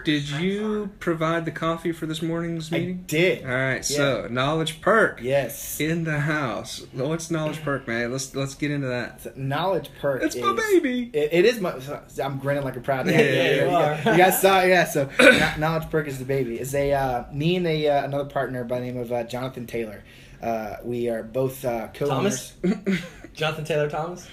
Did 0.03 0.29
you 0.29 0.91
provide 0.99 1.45
the 1.45 1.51
coffee 1.51 1.91
for 1.91 2.05
this 2.05 2.21
morning's 2.21 2.71
meeting? 2.71 2.99
I 3.03 3.07
did. 3.07 3.45
All 3.45 3.51
right. 3.51 3.83
So 3.83 4.27
knowledge 4.29 4.81
perk 4.81 5.19
Yes. 5.21 5.79
in 5.79 6.03
the 6.03 6.19
house. 6.19 6.85
What's 6.91 7.31
knowledge 7.31 7.61
perk, 7.63 7.87
man? 7.87 8.11
Let's 8.11 8.35
let's 8.35 8.53
get 8.53 8.71
into 8.71 8.87
that. 8.87 9.21
So 9.21 9.31
knowledge 9.35 9.89
perk. 9.99 10.21
It's 10.23 10.35
is, 10.35 10.41
my 10.41 10.53
baby. 10.53 11.09
It, 11.13 11.29
it 11.31 11.45
is 11.45 11.59
my. 11.59 11.79
I'm 12.21 12.37
grinning 12.39 12.63
like 12.63 12.75
a 12.75 12.81
proud 12.81 13.05
dad. 13.07 13.13
Yeah, 13.13 13.31
yeah, 13.31 13.95
you, 13.95 14.05
you 14.05 14.11
you 14.11 14.17
guys 14.17 14.41
saw, 14.41 14.61
it, 14.61 14.69
yeah. 14.69 14.85
So, 14.85 15.09
knowledge 15.57 15.89
perk 15.89 16.07
is 16.07 16.19
the 16.19 16.25
baby. 16.25 16.59
Is 16.59 16.75
a 16.75 16.93
uh, 16.93 17.25
me 17.33 17.55
and 17.55 17.65
a 17.65 17.87
uh, 17.87 18.03
another 18.05 18.29
partner 18.29 18.63
by 18.63 18.79
the 18.79 18.85
name 18.85 18.97
of 18.97 19.11
uh, 19.11 19.23
Jonathan 19.23 19.65
Taylor. 19.65 20.03
Uh, 20.41 20.77
we 20.83 21.09
are 21.09 21.23
both 21.23 21.63
uh, 21.65 21.87
co-owners. 21.93 22.53
Thomas? 22.63 23.01
Jonathan 23.33 23.65
Taylor 23.65 23.89
Thomas? 23.89 24.27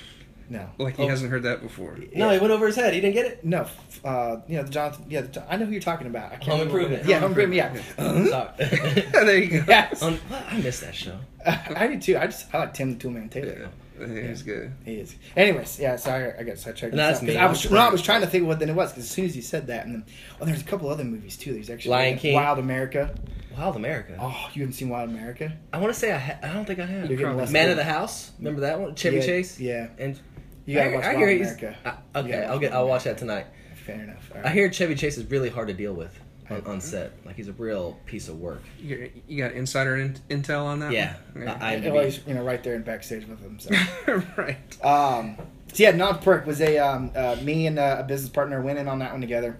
No, 0.51 0.66
Like 0.79 0.97
he 0.97 1.03
Oh. 1.03 1.09
hasn't 1.09 1.31
heard 1.31 1.42
that 1.42 1.61
before. 1.61 1.99
No, 2.14 2.31
he 2.31 2.38
went 2.38 2.51
over 2.53 2.66
his 2.66 2.77
head. 2.77 2.94
He 2.94 3.01
didn't 3.03 3.14
get 3.14 3.27
it. 3.27 3.44
no. 3.44 3.66
Uh, 4.03 4.37
you 4.49 4.57
know 4.57 4.62
the 4.62 4.71
Jonathan. 4.71 5.05
Yeah, 5.11 5.21
the, 5.23 5.44
I 5.53 5.57
know 5.57 5.66
who 5.66 5.73
you're 5.73 5.81
talking 5.83 6.07
about. 6.07 6.27
I 6.33 6.37
can't 6.37 6.44
Home 6.44 6.61
remember- 6.61 6.79
Improvement. 6.81 7.07
Yeah, 7.09 7.18
home 7.18 7.31
improvement. 7.33 7.83
Yeah. 7.99 8.27
Sorry. 8.31 9.05
there 9.12 9.37
you 9.38 9.51
go. 9.61 9.64
yes. 9.68 10.03
Um, 10.03 10.18
I 10.49 10.57
missed 10.59 10.81
that 10.81 10.94
show. 10.94 11.18
I 11.47 11.87
do 11.88 12.01
too. 12.01 12.16
I 12.16 12.27
just 12.27 12.47
I 12.55 12.59
like 12.61 12.73
Tim 12.75 12.97
the 12.97 13.05
Toolman 13.09 13.31
Taylor. 13.31 13.68
Yeah, 14.01 14.29
he's 14.29 14.42
good. 14.42 14.73
He 14.87 14.94
is. 14.94 15.16
Anyways, 15.37 15.79
yeah. 15.81 15.97
Sorry, 15.97 16.33
I 16.38 16.42
got 16.44 16.66
I 16.66 16.73
checked. 16.73 16.94
No, 16.94 17.09
that's 17.09 17.21
me. 17.21 17.37
I 17.37 17.47
was 17.47 17.71
no, 17.71 17.77
I 17.79 17.90
was 17.90 18.01
trying 18.01 18.21
to 18.23 18.27
think 18.29 18.47
what 18.47 18.59
then 18.61 18.71
it 18.71 18.75
was 18.75 18.92
because 18.92 19.05
as 19.05 19.11
soon 19.11 19.25
as 19.27 19.37
you 19.37 19.42
said 19.42 19.66
that, 19.66 19.85
and 19.85 19.97
then 19.97 20.05
well, 20.38 20.47
there's 20.47 20.62
a 20.62 20.64
couple 20.64 20.88
other 20.88 21.05
movies 21.05 21.37
too. 21.37 21.53
There's 21.53 21.68
actually 21.68 21.90
Lion 21.90 22.16
King. 22.18 22.35
Wild 22.35 22.59
America. 22.59 23.14
Wild 23.59 23.77
America. 23.77 24.16
Oh, 24.21 24.49
you 24.55 24.62
haven't 24.62 24.75
seen 24.75 24.88
Wild 24.88 25.11
America? 25.11 25.53
I 25.73 25.79
want 25.79 25.92
to 25.92 25.99
say 25.99 26.12
I, 26.12 26.18
ha- 26.18 26.38
I 26.42 26.53
don't 26.53 26.64
think 26.64 26.79
I 26.79 26.87
have. 26.87 27.09
You're 27.11 27.18
getting 27.18 27.37
less 27.37 27.51
Man 27.51 27.66
good. 27.66 27.71
of 27.73 27.77
the 27.79 27.85
House. 27.85 28.31
Remember 28.38 28.61
that 28.62 28.79
one? 28.81 28.94
Chevy 28.94 29.16
Yeah, 29.16 29.23
Chase. 29.27 29.59
Yeah. 29.61 29.88
And 29.99 30.18
You 30.66 30.75
gotta 30.77 30.90
I, 30.90 30.94
watch 30.94 31.05
I 31.05 31.09
Wild 31.14 31.18
hear 31.29 31.37
America. 31.40 31.77
I- 31.85 31.88
You 31.88 31.94
okay, 32.27 32.31
gotta 32.31 32.47
I'll 32.47 32.59
get. 32.59 32.71
Wild 32.73 32.81
I'll 32.83 32.88
watch 32.88 33.03
America. 33.07 33.09
that 33.09 33.18
tonight. 33.18 33.47
Fair 33.85 34.01
enough. 34.03 34.31
All 34.35 34.42
I 34.44 34.51
hear 34.51 34.71
Chevy 34.71 34.94
Chase 34.94 35.18
is 35.18 35.29
really 35.31 35.49
hard 35.49 35.68
to 35.68 35.75
deal 35.75 35.92
with 35.94 36.18
on, 36.51 36.62
on 36.66 36.81
set. 36.81 37.12
Like 37.25 37.37
he's 37.37 37.49
a 37.49 37.53
real 37.53 37.99
piece 38.07 38.29
of 38.29 38.38
work. 38.38 38.62
You, 38.81 39.11
you 39.27 39.42
got 39.42 39.53
insider 39.53 39.97
in, 39.97 40.14
intel 40.31 40.64
on 40.64 40.79
that? 40.81 40.92
Yeah. 40.92 41.14
one? 41.35 41.49
I, 41.49 41.73
And 41.75 41.87
always, 41.88 42.21
you 42.27 42.35
know, 42.35 42.42
right 42.44 42.62
there 42.62 42.75
in 42.75 42.83
backstage 42.83 43.27
with 43.27 43.40
him. 43.40 43.59
So, 43.59 43.71
right. 44.37 44.85
um, 44.85 45.37
so 45.73 45.83
yeah, 45.83 45.90
non 45.92 46.18
perk 46.21 46.47
was 46.47 46.61
a 46.61 46.79
um, 46.79 47.11
uh, 47.16 47.37
me 47.42 47.66
and 47.66 47.79
uh, 47.79 47.97
a 48.01 48.03
business 48.05 48.31
partner 48.31 48.61
went 48.62 48.79
in 48.79 48.88
on 48.88 48.99
that 49.01 49.12
one 49.12 49.21
together. 49.21 49.59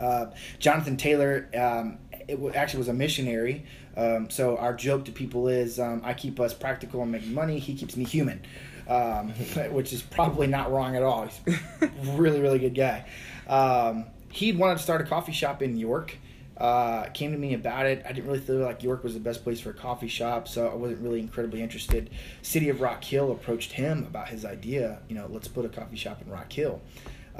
Uh, 0.00 0.26
Jonathan 0.58 0.96
Taylor, 0.96 1.48
um, 1.54 1.98
it 2.30 2.36
w- 2.36 2.54
actually 2.54 2.78
was 2.78 2.88
a 2.88 2.92
missionary. 2.94 3.64
Um, 3.96 4.30
so 4.30 4.56
our 4.56 4.74
joke 4.74 5.04
to 5.06 5.12
people 5.12 5.48
is, 5.48 5.78
um, 5.78 6.00
I 6.04 6.14
keep 6.14 6.38
us 6.40 6.54
practical 6.54 7.02
and 7.02 7.10
making 7.12 7.34
money. 7.34 7.58
He 7.58 7.74
keeps 7.74 7.96
me 7.96 8.04
human, 8.04 8.40
um, 8.88 9.30
which 9.72 9.92
is 9.92 10.02
probably 10.02 10.46
not 10.46 10.70
wrong 10.72 10.96
at 10.96 11.02
all. 11.02 11.26
He's 11.26 11.58
a 11.82 11.86
really, 12.16 12.40
really 12.40 12.58
good 12.58 12.74
guy. 12.74 13.04
Um, 13.48 14.06
he 14.30 14.52
wanted 14.52 14.76
to 14.78 14.82
start 14.82 15.00
a 15.00 15.04
coffee 15.04 15.32
shop 15.32 15.60
in 15.60 15.76
York. 15.76 16.16
uh, 16.56 17.06
came 17.14 17.32
to 17.32 17.38
me 17.38 17.54
about 17.54 17.86
it. 17.86 18.04
I 18.06 18.12
didn't 18.12 18.26
really 18.26 18.40
feel 18.40 18.56
like 18.58 18.82
York 18.82 19.02
was 19.02 19.14
the 19.14 19.20
best 19.20 19.42
place 19.42 19.60
for 19.60 19.70
a 19.70 19.74
coffee 19.74 20.08
shop, 20.08 20.46
so 20.46 20.68
I 20.68 20.74
wasn't 20.74 21.00
really 21.00 21.18
incredibly 21.18 21.62
interested. 21.62 22.10
City 22.42 22.68
of 22.68 22.80
Rock 22.82 23.02
Hill 23.02 23.32
approached 23.32 23.72
him 23.72 24.04
about 24.06 24.28
his 24.28 24.44
idea. 24.44 24.98
You 25.08 25.14
know, 25.16 25.26
let's 25.30 25.48
put 25.48 25.64
a 25.64 25.68
coffee 25.70 25.96
shop 25.96 26.20
in 26.22 26.30
Rock 26.30 26.52
Hill. 26.52 26.80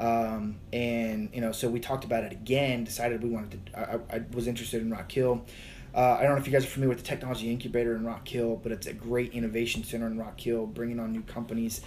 Um, 0.01 0.55
and 0.73 1.29
you 1.33 1.41
know, 1.41 1.51
so 1.51 1.69
we 1.69 1.79
talked 1.79 2.03
about 2.05 2.23
it 2.23 2.31
again. 2.31 2.83
Decided 2.83 3.21
we 3.21 3.29
wanted 3.29 3.65
to. 3.67 3.79
I, 3.79 4.15
I 4.17 4.21
was 4.33 4.47
interested 4.47 4.81
in 4.81 4.89
Rock 4.89 5.11
Hill. 5.11 5.45
Uh, 5.93 6.17
I 6.19 6.23
don't 6.23 6.31
know 6.35 6.37
if 6.41 6.47
you 6.47 6.53
guys 6.53 6.63
are 6.63 6.69
familiar 6.69 6.89
with 6.95 6.99
the 7.03 7.07
technology 7.07 7.51
incubator 7.51 7.95
in 7.95 8.05
Rock 8.05 8.27
Hill, 8.27 8.59
but 8.63 8.71
it's 8.71 8.87
a 8.87 8.93
great 8.93 9.33
innovation 9.33 9.83
center 9.83 10.07
in 10.07 10.17
Rock 10.17 10.39
Hill, 10.39 10.65
bringing 10.65 10.99
on 10.99 11.11
new 11.11 11.21
companies. 11.21 11.81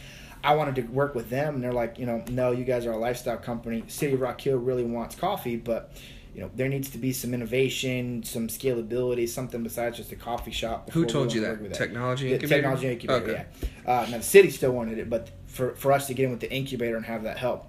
I 0.44 0.55
wanted 0.55 0.74
to 0.77 0.83
work 0.83 1.14
with 1.14 1.31
them, 1.31 1.55
and 1.57 1.64
they're 1.64 1.72
like, 1.72 1.98
you 1.98 2.05
know, 2.05 2.22
no, 2.29 2.53
you 2.53 2.64
guys 2.64 2.85
are 2.87 2.92
a 2.92 2.98
lifestyle 2.98 3.38
company. 3.38 3.83
City 3.88 4.12
of 4.12 4.20
Rock 4.20 4.40
Hill 4.40 4.59
really 4.59 4.85
wants 4.85 5.14
coffee, 5.16 5.57
but 5.57 5.92
you 6.35 6.42
know, 6.42 6.50
there 6.55 6.68
needs 6.68 6.90
to 6.90 6.98
be 6.98 7.12
some 7.12 7.33
innovation, 7.33 8.22
some 8.24 8.48
scalability, 8.48 9.29
something 9.29 9.62
besides 9.62 9.96
just 9.96 10.12
a 10.12 10.16
coffee 10.16 10.50
shop. 10.50 10.90
Who 10.90 11.07
told 11.07 11.33
you 11.33 11.40
to 11.40 11.57
that? 11.57 11.74
Technology 11.74 12.29
The 12.29 12.35
incubator? 12.35 12.57
Technology 12.57 12.88
incubator, 12.92 13.24
Okay. 13.24 13.44
yeah. 13.87 14.00
Uh, 14.00 14.07
now 14.11 14.18
the 14.18 14.22
city 14.22 14.50
still 14.50 14.72
wanted 14.72 14.98
it, 14.98 15.09
but 15.09 15.31
for 15.46 15.74
for 15.77 15.92
us 15.92 16.07
to 16.09 16.14
get 16.14 16.24
in 16.27 16.31
with 16.31 16.40
the 16.40 16.53
incubator 16.53 16.96
and 16.96 17.07
have 17.07 17.22
that 17.22 17.38
help. 17.38 17.66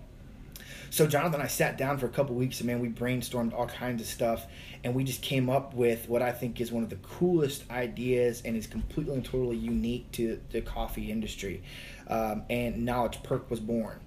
So 0.96 1.06
Jonathan 1.06 1.42
I 1.42 1.48
sat 1.48 1.78
down 1.78 1.98
for 1.98 2.06
a 2.06 2.10
couple 2.10 2.36
weeks 2.36 2.62
and 2.62 2.68
man, 2.68 2.80
we 2.80 2.88
brainstormed 2.88 3.52
all 3.52 3.68
kinds 3.68 4.02
of 4.02 4.08
stuff 4.08 4.46
and 4.82 4.96
we 4.96 5.04
just 5.04 5.22
came 5.22 5.50
up 5.50 5.74
with 5.74 6.08
what 6.08 6.22
I 6.22 6.32
think 6.32 6.62
is 6.62 6.72
one 6.72 6.84
of 6.84 6.90
the 6.90 6.96
coolest 6.96 7.70
ideas 7.70 8.42
and 8.46 8.56
is 8.56 8.66
completely 8.66 9.14
and 9.16 9.26
totally 9.26 9.58
unique 9.58 10.10
to 10.14 10.40
the 10.52 10.62
coffee 10.62 11.12
industry. 11.12 11.64
Um, 12.08 12.44
and 12.50 12.86
Knowledge 12.86 13.22
Perk 13.24 13.52
was 13.52 13.60
born. 13.60 14.00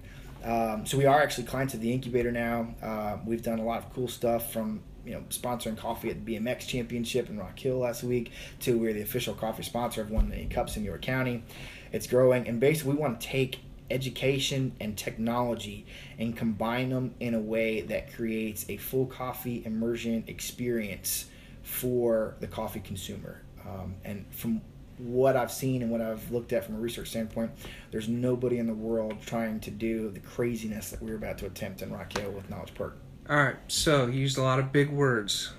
Um, 0.43 0.87
so 0.87 0.97
we 0.97 1.05
are 1.05 1.21
actually 1.21 1.43
clients 1.43 1.75
of 1.75 1.81
the 1.81 1.93
incubator 1.93 2.31
now. 2.31 2.73
Uh, 2.81 3.17
we've 3.23 3.43
done 3.43 3.59
a 3.59 3.63
lot 3.63 3.85
of 3.85 3.93
cool 3.93 4.07
stuff 4.07 4.51
from 4.51 4.81
you 5.05 5.13
know 5.13 5.21
sponsoring 5.29 5.77
coffee 5.77 6.09
at 6.09 6.25
the 6.25 6.37
BMX 6.37 6.65
Championship 6.65 7.29
in 7.29 7.37
Rock 7.37 7.59
Hill 7.59 7.77
last 7.77 8.01
week 8.03 8.31
to 8.61 8.79
we're 8.79 8.93
the 8.93 9.03
official 9.03 9.35
coffee 9.35 9.61
sponsor 9.61 10.01
of 10.01 10.09
one 10.09 10.29
million 10.29 10.49
cups 10.49 10.75
in 10.75 10.83
York 10.83 11.03
County. 11.03 11.43
It's 11.91 12.07
growing, 12.07 12.47
and 12.47 12.59
basically 12.59 12.93
we 12.93 12.99
want 12.99 13.21
to 13.21 13.27
take 13.27 13.59
education 13.91 14.73
and 14.79 14.97
technology 14.97 15.85
and 16.17 16.35
combine 16.35 16.89
them 16.89 17.13
in 17.19 17.33
a 17.33 17.39
way 17.39 17.81
that 17.81 18.13
creates 18.13 18.65
a 18.69 18.77
full 18.77 19.05
coffee 19.05 19.63
immersion 19.65 20.23
experience 20.27 21.25
for 21.63 22.35
the 22.39 22.47
coffee 22.47 22.79
consumer. 22.79 23.41
Um, 23.65 23.95
and 24.03 24.25
from 24.31 24.61
what 24.97 25.35
I've 25.37 25.51
seen 25.51 25.81
and 25.81 25.91
what 25.91 26.01
I've 26.01 26.29
looked 26.31 26.51
at 26.53 26.65
from 26.65 26.75
a 26.75 26.79
research 26.79 27.09
standpoint, 27.09 27.51
there's 27.91 28.09
nobody 28.09 28.57
in 28.57 28.67
the 28.67 28.73
world 28.73 29.17
trying 29.25 29.59
to 29.61 29.71
do 29.71 30.09
the 30.09 30.19
craziness 30.19 30.89
that 30.91 31.01
we're 31.01 31.15
about 31.15 31.37
to 31.39 31.45
attempt 31.45 31.81
in 31.81 31.91
Rock 31.91 32.17
Hill 32.17 32.31
with 32.31 32.49
Knowledge 32.49 32.73
Perk. 32.73 32.97
All 33.29 33.37
right, 33.37 33.55
so 33.67 34.07
you 34.07 34.19
used 34.19 34.37
a 34.37 34.41
lot 34.41 34.59
of 34.59 34.71
big 34.71 34.89
words. 34.89 35.53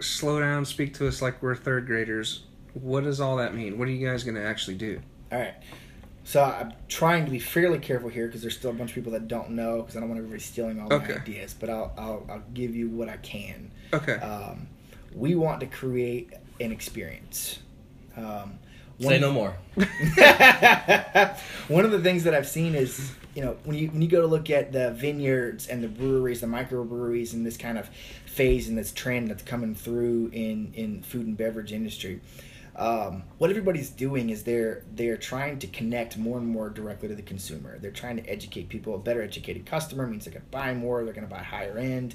Slow 0.00 0.40
down, 0.40 0.64
speak 0.64 0.94
to 0.94 1.06
us 1.06 1.22
like 1.22 1.42
we're 1.42 1.54
third 1.54 1.86
graders. 1.86 2.44
What 2.72 3.04
does 3.04 3.20
all 3.20 3.36
that 3.36 3.54
mean? 3.54 3.78
What 3.78 3.88
are 3.88 3.92
you 3.92 4.06
guys 4.06 4.24
going 4.24 4.34
to 4.34 4.42
actually 4.42 4.76
do? 4.76 5.00
All 5.30 5.38
right. 5.38 5.54
So 6.26 6.42
I'm 6.42 6.72
trying 6.88 7.26
to 7.26 7.30
be 7.30 7.38
fairly 7.38 7.78
careful 7.78 8.08
here 8.08 8.26
because 8.26 8.40
there's 8.40 8.56
still 8.56 8.70
a 8.70 8.74
bunch 8.74 8.90
of 8.90 8.94
people 8.94 9.12
that 9.12 9.28
don't 9.28 9.50
know 9.50 9.82
because 9.82 9.96
I 9.96 10.00
don't 10.00 10.08
want 10.08 10.18
everybody 10.18 10.40
stealing 10.40 10.80
all 10.80 10.92
Okay. 10.92 11.12
my 11.14 11.20
ideas. 11.20 11.54
But 11.58 11.70
I'll, 11.70 11.92
I'll 11.98 12.26
I'll 12.30 12.42
give 12.54 12.74
you 12.74 12.88
what 12.88 13.08
I 13.08 13.18
can. 13.18 13.70
Okay. 13.92 14.14
Um, 14.14 14.66
we 15.14 15.34
want 15.34 15.60
to 15.60 15.66
create 15.66 16.32
an 16.60 16.72
experience. 16.72 17.58
Um, 18.16 18.58
Say 19.00 19.18
no 19.18 19.32
more. 19.32 19.56
One 21.68 21.84
of 21.84 21.90
the 21.90 22.00
things 22.00 22.24
that 22.24 22.32
I've 22.34 22.46
seen 22.46 22.74
is, 22.76 23.10
you 23.34 23.42
know, 23.44 23.56
when 23.64 23.76
you 23.76 23.88
when 23.88 24.00
you 24.02 24.08
go 24.08 24.20
to 24.20 24.26
look 24.26 24.50
at 24.50 24.72
the 24.72 24.92
vineyards 24.92 25.66
and 25.66 25.82
the 25.82 25.88
breweries, 25.88 26.40
the 26.40 26.46
microbreweries, 26.46 27.32
and 27.32 27.44
this 27.44 27.56
kind 27.56 27.76
of 27.76 27.88
phase 28.26 28.68
and 28.68 28.78
this 28.78 28.92
trend 28.92 29.28
that's 29.30 29.42
coming 29.42 29.74
through 29.74 30.30
in 30.32 30.72
in 30.74 31.02
food 31.02 31.26
and 31.26 31.36
beverage 31.36 31.72
industry, 31.72 32.20
um, 32.76 33.22
what 33.38 33.50
everybody's 33.50 33.90
doing 33.90 34.30
is 34.30 34.42
they're 34.42 34.84
they're 34.94 35.16
trying 35.16 35.58
to 35.60 35.66
connect 35.68 36.18
more 36.18 36.38
and 36.38 36.46
more 36.46 36.70
directly 36.70 37.08
to 37.08 37.14
the 37.14 37.22
consumer. 37.22 37.78
They're 37.78 37.90
trying 37.90 38.16
to 38.16 38.28
educate 38.28 38.68
people. 38.68 38.94
A 38.94 38.98
better 38.98 39.22
educated 39.22 39.64
customer 39.64 40.06
means 40.06 40.24
they're 40.24 40.32
going 40.32 40.44
to 40.44 40.50
buy 40.50 40.74
more. 40.74 41.04
They're 41.04 41.14
going 41.14 41.26
to 41.26 41.32
buy 41.32 41.42
higher 41.42 41.78
end. 41.78 42.14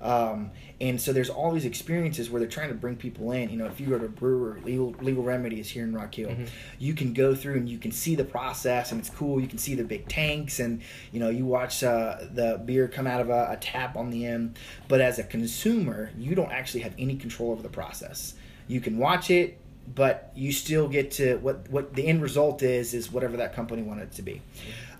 Um, 0.00 0.52
and 0.80 1.00
so 1.00 1.12
there's 1.12 1.28
all 1.28 1.50
these 1.50 1.64
experiences 1.64 2.30
where 2.30 2.38
they're 2.38 2.48
trying 2.48 2.68
to 2.68 2.74
bring 2.74 2.96
people 2.96 3.32
in. 3.32 3.50
You 3.50 3.56
know, 3.56 3.66
if 3.66 3.80
you 3.80 3.88
go 3.88 3.98
to 3.98 4.04
a 4.04 4.08
brewer, 4.08 4.60
legal, 4.64 4.94
Legal 5.00 5.24
Remedy's 5.24 5.68
here 5.68 5.82
in 5.82 5.92
Rock 5.92 6.14
Hill, 6.14 6.30
you 6.78 6.94
can 6.94 7.12
go 7.12 7.34
through 7.34 7.56
and 7.56 7.68
you 7.68 7.78
can 7.78 7.90
see 7.90 8.14
the 8.14 8.24
process, 8.24 8.92
and 8.92 9.00
it's 9.00 9.10
cool. 9.10 9.40
You 9.40 9.48
can 9.48 9.58
see 9.58 9.74
the 9.74 9.82
big 9.84 10.08
tanks, 10.08 10.60
and 10.60 10.82
you 11.12 11.18
know, 11.20 11.30
you 11.30 11.44
watch 11.44 11.82
uh, 11.82 12.18
the 12.32 12.62
beer 12.64 12.86
come 12.86 13.06
out 13.08 13.20
of 13.20 13.28
a, 13.28 13.48
a 13.50 13.56
tap 13.60 13.96
on 13.96 14.10
the 14.10 14.24
end. 14.24 14.56
But 14.86 15.00
as 15.00 15.18
a 15.18 15.24
consumer, 15.24 16.12
you 16.16 16.34
don't 16.36 16.52
actually 16.52 16.80
have 16.82 16.94
any 16.96 17.16
control 17.16 17.50
over 17.50 17.62
the 17.62 17.68
process. 17.68 18.34
You 18.68 18.80
can 18.80 18.98
watch 18.98 19.30
it, 19.30 19.58
but 19.94 20.32
you 20.34 20.52
still 20.52 20.88
get 20.88 21.12
to 21.12 21.36
what 21.38 21.68
what 21.70 21.94
the 21.94 22.06
end 22.06 22.20
result 22.22 22.62
is 22.62 22.94
is 22.94 23.10
whatever 23.10 23.38
that 23.38 23.54
company 23.54 23.82
wanted 23.82 24.04
it 24.04 24.12
to 24.12 24.22
be. 24.22 24.42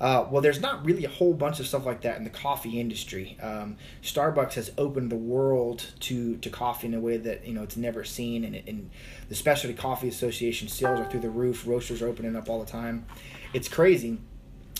Uh, 0.00 0.26
well, 0.30 0.40
there's 0.40 0.60
not 0.60 0.84
really 0.84 1.04
a 1.04 1.08
whole 1.08 1.34
bunch 1.34 1.58
of 1.58 1.66
stuff 1.66 1.84
like 1.84 2.02
that 2.02 2.16
in 2.16 2.24
the 2.24 2.30
coffee 2.30 2.78
industry. 2.80 3.36
Um, 3.42 3.76
Starbucks 4.02 4.54
has 4.54 4.70
opened 4.78 5.10
the 5.10 5.16
world 5.16 5.84
to, 6.00 6.36
to 6.36 6.50
coffee 6.50 6.86
in 6.86 6.94
a 6.94 7.00
way 7.00 7.16
that 7.16 7.46
you 7.46 7.52
know 7.52 7.64
it's 7.64 7.76
never 7.76 8.04
seen, 8.04 8.44
and, 8.44 8.54
it, 8.54 8.64
and 8.68 8.90
the 9.28 9.34
Specialty 9.34 9.76
Coffee 9.76 10.08
Association 10.08 10.68
sales 10.68 11.00
are 11.00 11.10
through 11.10 11.20
the 11.20 11.30
roof. 11.30 11.66
Roasters 11.66 12.00
are 12.00 12.08
opening 12.08 12.36
up 12.36 12.48
all 12.48 12.60
the 12.60 12.70
time. 12.70 13.06
It's 13.52 13.68
crazy. 13.68 14.18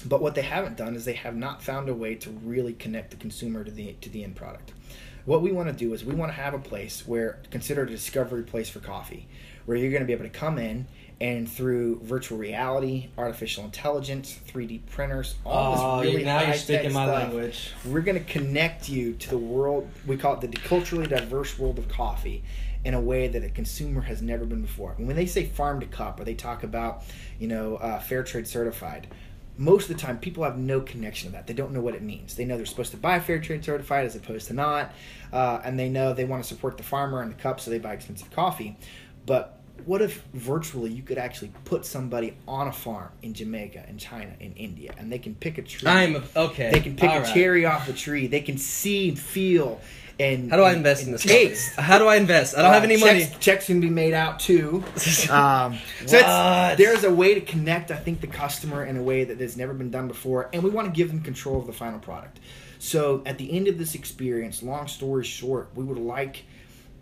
But 0.07 0.23
what 0.23 0.37
they 0.37 0.43
haven't 0.43 0.77
done 0.77 0.95
is 0.95 1.05
they 1.05 1.15
have 1.15 1.35
not 1.35 1.61
found 1.61 1.89
a 1.89 1.95
way 1.95 2.15
to 2.15 2.31
really 2.31 2.73
connect 2.73 3.11
the 3.11 3.17
consumer 3.17 3.65
to 3.65 3.71
the 3.71 3.95
to 4.01 4.09
the 4.09 4.23
end 4.23 4.37
product. 4.37 4.73
What 5.25 5.43
we 5.43 5.53
want 5.53 5.69
to 5.69 5.75
do 5.75 5.93
is 5.93 6.05
we 6.05 6.15
want 6.15 6.31
to 6.31 6.41
have 6.41 6.55
a 6.55 6.59
place 6.59 7.07
where 7.07 7.41
consider 7.51 7.83
a 7.83 7.87
discovery 7.87 8.45
place 8.45 8.71
for 8.71 8.79
coffee, 8.79 9.29
where 9.69 9.77
you're 9.77 9.91
going 9.91 10.01
to 10.01 10.07
be 10.07 10.15
able 10.15 10.25
to 10.25 10.31
come 10.31 10.57
in 10.57 10.87
and 11.21 11.47
through 11.47 12.01
virtual 12.03 12.39
reality, 12.39 13.11
artificial 13.19 13.65
intelligence, 13.65 14.41
3D 14.49 14.81
printers, 14.87 15.35
all 15.45 15.99
Oh, 15.99 16.01
this 16.03 16.13
really 16.13 16.25
now 16.25 16.39
you're 16.39 16.47
high-tech 16.47 16.61
speaking 16.61 16.93
my 16.95 17.05
stuff, 17.05 17.23
language. 17.23 17.71
We're 17.85 18.01
going 18.01 18.19
to 18.25 18.33
connect 18.33 18.89
you 18.89 19.13
to 19.13 19.29
the 19.29 19.37
world. 19.37 19.87
We 20.07 20.17
call 20.17 20.33
it 20.35 20.41
the 20.41 20.49
culturally 20.49 21.07
diverse 21.07 21.59
world 21.59 21.79
of 21.79 21.87
coffee 21.87 22.43
in 22.87 22.95
a 22.95 23.01
way 23.01 23.29
that 23.29 23.45
a 23.45 23.51
consumer 23.51 24.01
has 24.01 24.23
never 24.23 24.47
been 24.47 24.63
before. 24.63 24.95
And 24.97 25.07
when 25.07 25.17
they 25.17 25.27
say 25.27 25.45
farm 25.45 25.81
to 25.81 25.87
cup, 25.87 26.19
or 26.19 26.25
they 26.25 26.35
talk 26.35 26.63
about, 26.63 27.03
you 27.39 27.49
know, 27.49 27.77
uh, 27.77 28.01
fair 28.01 28.23
trade 28.23 28.49
certified, 28.49 29.07
most 29.59 29.91
of 29.91 29.97
the 29.97 30.01
time 30.01 30.19
people 30.19 30.45
have 30.45 30.57
no 30.57 30.81
connection 30.81 31.29
to 31.29 31.33
that. 31.35 31.47
They 31.47 31.53
don't 31.53 31.73
know 31.73 31.83
what 31.83 31.95
it 31.95 32.01
means. 32.01 32.37
They 32.37 32.47
know 32.47 32.57
they're 32.57 32.65
supposed 32.65 32.93
to 32.93 32.97
buy 32.97 33.21
fair 33.21 33.39
trade 33.39 33.63
certified 33.63 34.07
as 34.07 34.17
opposed 34.17 34.47
to 34.47 34.55
not, 34.55 34.95
uh, 35.31 35.61
and 35.63 35.79
they 35.79 35.91
know 35.91 36.15
they 36.15 36.25
want 36.25 36.43
to 36.43 36.49
support 36.49 36.79
the 36.79 36.85
farmer 36.85 37.21
and 37.21 37.31
the 37.31 37.37
cup, 37.37 37.61
so 37.61 37.71
they 37.71 37.79
buy 37.79 37.93
expensive 37.93 38.31
coffee. 38.31 38.79
But 39.27 39.58
what 39.87 40.03
if 40.03 40.23
virtually 40.35 40.91
you 40.91 41.03
could 41.03 41.19
actually 41.19 41.51
put 41.65 41.85
somebody 41.87 42.37
on 42.47 42.69
a 42.69 42.73
farm 42.73 43.11
in 43.23 43.35
Jamaica, 43.35 43.85
in 43.89 43.99
China, 43.99 44.33
in 44.41 44.53
India, 44.55 44.95
and 44.99 45.11
they 45.11 45.19
can 45.19 45.35
pick 45.35 45.59
a 45.59 45.63
tree? 45.63 45.89
I'm 45.89 46.23
okay. 46.37 46.71
They 46.71 46.81
can 46.81 46.97
pick 46.97 47.11
all 47.11 47.19
a 47.19 47.21
right. 47.23 47.35
cherry 47.35 47.65
off 47.67 47.87
the 47.87 47.93
tree. 47.93 48.27
They 48.27 48.41
can 48.41 48.59
see, 48.59 49.15
feel, 49.15 49.81
and 50.21 50.51
How 50.51 50.57
do 50.57 50.63
I 50.65 50.69
and- 50.71 50.79
invest 50.79 51.03
in 51.03 51.09
and 51.09 51.15
this? 51.15 51.23
taste. 51.23 51.75
How 51.77 51.99
do 51.99 52.07
I 52.09 52.17
invest? 52.17 52.57
I 52.57 52.63
don't 52.63 52.73
have 52.73 52.83
Uh, 52.83 52.87
any 52.87 52.97
checks, 52.99 53.25
money. 53.31 53.37
Checks 53.41 53.67
can 53.67 53.81
be 53.81 53.91
made 53.91 54.15
out 54.15 54.41
too. 54.41 54.83
Um, 55.31 55.79
so 56.07 56.75
there's 56.79 57.05
a 57.05 57.11
way 57.13 57.35
to 57.35 57.41
connect, 57.41 57.91
I 57.91 57.97
think, 57.97 58.21
the 58.21 58.27
customer 58.27 58.85
in 58.85 58.97
a 58.97 59.03
way 59.03 59.25
that 59.25 59.41
has 59.41 59.57
never 59.57 59.75
been 59.75 59.91
done 59.91 60.09
before, 60.09 60.49
and 60.53 60.63
we 60.63 60.71
want 60.71 60.87
to 60.87 60.93
give 60.97 61.09
them 61.09 61.21
control 61.21 61.61
of 61.61 61.67
the 61.67 61.73
final 61.73 61.99
product. 61.99 62.41
So 62.81 63.23
at 63.27 63.39
the 63.39 63.51
end 63.53 63.69
of 63.69 63.77
this 63.79 63.95
experience, 63.95 64.63
long 64.63 64.87
story 64.89 65.25
short, 65.25 65.71
we 65.75 65.85
would 65.85 65.99
like 65.99 66.45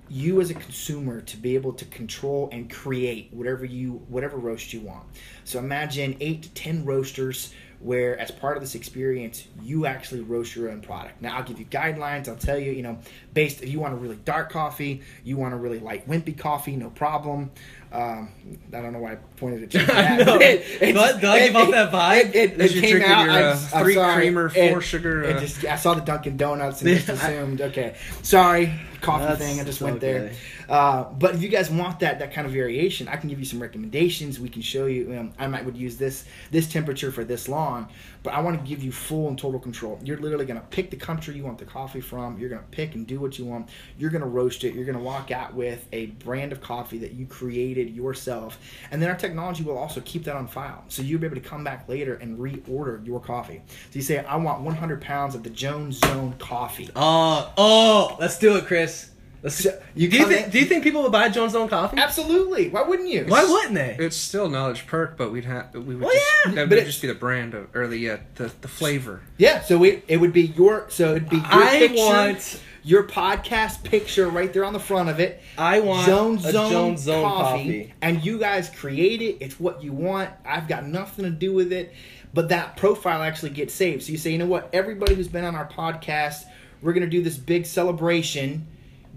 you 0.08 0.40
as 0.40 0.50
a 0.50 0.54
consumer 0.54 1.20
to 1.20 1.36
be 1.36 1.54
able 1.54 1.72
to 1.72 1.84
control 1.86 2.48
and 2.52 2.70
create 2.70 3.28
whatever 3.32 3.64
you 3.64 4.02
whatever 4.08 4.36
roast 4.36 4.72
you 4.72 4.80
want. 4.80 5.04
So 5.44 5.58
imagine 5.58 6.16
eight 6.20 6.42
to 6.42 6.48
ten 6.50 6.84
roasters 6.84 7.52
where 7.80 8.18
as 8.18 8.30
part 8.30 8.56
of 8.56 8.62
this 8.62 8.74
experience 8.74 9.46
you 9.62 9.84
actually 9.84 10.22
roast 10.22 10.56
your 10.56 10.70
own 10.70 10.80
product. 10.80 11.20
Now 11.20 11.36
I'll 11.36 11.44
give 11.44 11.58
you 11.58 11.66
guidelines. 11.66 12.28
I'll 12.28 12.36
tell 12.36 12.58
you, 12.58 12.72
you 12.72 12.82
know, 12.82 12.98
based 13.34 13.62
if 13.62 13.68
you 13.68 13.80
want 13.80 13.94
a 13.94 13.96
really 13.96 14.16
dark 14.16 14.50
coffee, 14.50 15.02
you 15.24 15.36
want 15.36 15.54
a 15.54 15.56
really 15.56 15.78
light 15.78 16.08
wimpy 16.08 16.36
coffee, 16.36 16.76
no 16.76 16.90
problem. 16.90 17.50
Um, 17.96 18.28
I 18.74 18.80
don't 18.82 18.92
know 18.92 18.98
why 18.98 19.12
I 19.12 19.16
pointed 19.36 19.62
at 19.64 19.74
you. 19.74 19.80
I 19.80 19.84
that. 19.84 20.26
know. 20.26 20.36
It- 20.36 20.64
it 20.82 20.92
Do 20.92 20.98
I- 21.00 21.36
it- 21.38 21.46
give 21.46 21.56
off 21.56 21.68
it- 21.68 21.70
that 21.72 21.92
vibe? 21.92 22.34
It, 22.34 22.60
it, 22.60 22.76
it 22.76 22.80
came 22.82 23.02
out. 23.02 23.24
your, 23.24 23.32
uh, 23.32 23.56
three 23.56 23.94
sorry. 23.94 24.14
creamer, 24.16 24.52
It- 24.54 24.70
four 24.70 24.80
sugar, 24.82 25.24
uh, 25.24 25.40
just 25.40 25.64
I 25.64 25.76
saw 25.76 25.94
the 25.94 26.02
Dunkin' 26.02 26.36
Donuts 26.36 26.82
and 26.82 26.90
just 26.96 27.08
assumed. 27.08 27.60
Okay, 27.62 27.94
sorry, 28.22 28.72
coffee 29.00 29.24
That's 29.24 29.38
thing. 29.38 29.60
I 29.60 29.64
just 29.64 29.80
went 29.80 30.00
there. 30.00 30.24
okay. 30.24 30.36
Uh, 30.68 31.04
but 31.04 31.34
if 31.34 31.42
you 31.42 31.48
guys 31.48 31.70
want 31.70 32.00
that 32.00 32.18
that 32.18 32.32
kind 32.32 32.46
of 32.46 32.52
variation, 32.52 33.08
I 33.08 33.16
can 33.16 33.28
give 33.28 33.38
you 33.38 33.44
some 33.44 33.60
recommendations. 33.60 34.40
We 34.40 34.48
can 34.48 34.62
show 34.62 34.86
you. 34.86 35.16
Um, 35.18 35.32
I 35.38 35.46
might 35.46 35.64
would 35.64 35.76
use 35.76 35.96
this 35.96 36.24
this 36.50 36.68
temperature 36.68 37.12
for 37.12 37.24
this 37.24 37.48
long, 37.48 37.88
but 38.22 38.34
I 38.34 38.40
want 38.40 38.58
to 38.60 38.68
give 38.68 38.82
you 38.82 38.92
full 38.92 39.28
and 39.28 39.38
total 39.38 39.60
control. 39.60 39.98
You're 40.02 40.18
literally 40.18 40.46
going 40.46 40.60
to 40.60 40.66
pick 40.66 40.90
the 40.90 40.96
country 40.96 41.36
you 41.36 41.44
want 41.44 41.58
the 41.58 41.64
coffee 41.64 42.00
from. 42.00 42.38
You're 42.38 42.48
going 42.48 42.62
to 42.62 42.68
pick 42.68 42.94
and 42.94 43.06
do 43.06 43.20
what 43.20 43.38
you 43.38 43.44
want. 43.44 43.68
You're 43.98 44.10
going 44.10 44.22
to 44.22 44.28
roast 44.28 44.64
it. 44.64 44.74
You're 44.74 44.84
going 44.84 44.98
to 44.98 45.04
walk 45.04 45.30
out 45.30 45.54
with 45.54 45.86
a 45.92 46.06
brand 46.06 46.52
of 46.52 46.60
coffee 46.60 46.98
that 46.98 47.12
you 47.12 47.26
created 47.26 47.90
yourself, 47.94 48.58
and 48.90 49.00
then 49.00 49.10
our 49.10 49.16
technology 49.16 49.62
will 49.62 49.78
also 49.78 50.00
keep 50.04 50.24
that 50.24 50.36
on 50.36 50.48
file. 50.48 50.84
So 50.88 51.02
you'll 51.02 51.20
be 51.20 51.26
able 51.26 51.36
to 51.36 51.42
come 51.42 51.64
back 51.64 51.88
later 51.88 52.14
and 52.14 52.38
reorder 52.38 53.04
your 53.06 53.20
coffee. 53.20 53.62
So 53.90 53.96
you 53.96 54.02
say, 54.02 54.18
I 54.18 54.36
want 54.36 54.62
100 54.62 55.00
pounds 55.00 55.34
of 55.34 55.42
the 55.42 55.50
Jones 55.50 55.98
Zone 55.98 56.34
coffee. 56.38 56.90
Oh, 56.96 57.52
oh, 57.56 58.16
let's 58.18 58.38
do 58.38 58.56
it, 58.56 58.66
Chris. 58.66 59.10
Let's- 59.46 59.64
you 59.94 60.08
do 60.08 60.16
you 60.18 60.26
think? 60.26 60.50
Do 60.50 60.58
you 60.58 60.64
think 60.64 60.82
people 60.82 61.02
would 61.04 61.12
buy 61.12 61.28
Jones 61.28 61.52
Zone 61.52 61.68
coffee? 61.68 61.98
Absolutely. 61.98 62.68
Why 62.68 62.82
wouldn't 62.82 63.08
you? 63.08 63.24
Why 63.28 63.44
wouldn't 63.44 63.74
they? 63.74 63.96
It's 63.98 64.16
still 64.16 64.48
knowledge 64.48 64.86
perk, 64.86 65.16
but 65.16 65.30
we'd 65.30 65.44
have 65.44 65.72
we 65.72 65.94
would 65.94 66.00
Well, 66.04 66.12
just, 66.12 66.24
yeah, 66.46 66.52
that 66.54 66.68
but 66.68 66.76
would 66.76 66.78
it- 66.82 66.86
just 66.86 67.00
be 67.00 67.06
the 67.08 67.14
brand 67.14 67.54
of 67.54 67.74
or 67.74 67.86
the 67.86 68.10
uh, 68.10 68.16
the 68.34 68.50
the 68.60 68.68
flavor. 68.68 69.20
Yeah, 69.38 69.60
so 69.60 69.84
it, 69.84 70.04
it 70.08 70.16
would 70.16 70.32
be 70.32 70.42
your 70.42 70.86
so 70.90 71.12
it'd 71.12 71.28
be 71.30 71.36
your 71.36 71.44
I 71.46 71.78
picture, 71.78 71.96
want- 71.96 72.60
your 72.82 73.02
podcast 73.04 73.82
picture 73.84 74.28
right 74.28 74.52
there 74.52 74.64
on 74.64 74.72
the 74.72 74.78
front 74.80 75.08
of 75.08 75.20
it. 75.20 75.40
I 75.56 75.80
want 75.80 76.06
Zone 76.06 76.36
a 76.38 76.52
Zone, 76.52 76.70
Jones 76.70 77.00
Zone 77.02 77.22
coffee, 77.24 77.58
coffee. 77.82 77.94
and 78.02 78.24
you 78.24 78.38
guys 78.38 78.68
create 78.68 79.22
it. 79.22 79.38
It's 79.40 79.58
what 79.60 79.82
you 79.82 79.92
want. 79.92 80.30
I've 80.44 80.66
got 80.68 80.86
nothing 80.86 81.24
to 81.24 81.30
do 81.30 81.52
with 81.52 81.72
it, 81.72 81.92
but 82.34 82.48
that 82.50 82.76
profile 82.76 83.22
actually 83.22 83.50
gets 83.50 83.74
saved. 83.74 84.02
So 84.04 84.12
you 84.12 84.18
say, 84.18 84.30
you 84.32 84.38
know 84.38 84.46
what? 84.46 84.70
Everybody 84.72 85.14
who's 85.14 85.28
been 85.28 85.44
on 85.44 85.54
our 85.54 85.68
podcast, 85.68 86.44
we're 86.82 86.92
gonna 86.92 87.06
do 87.06 87.22
this 87.22 87.36
big 87.36 87.64
celebration. 87.66 88.66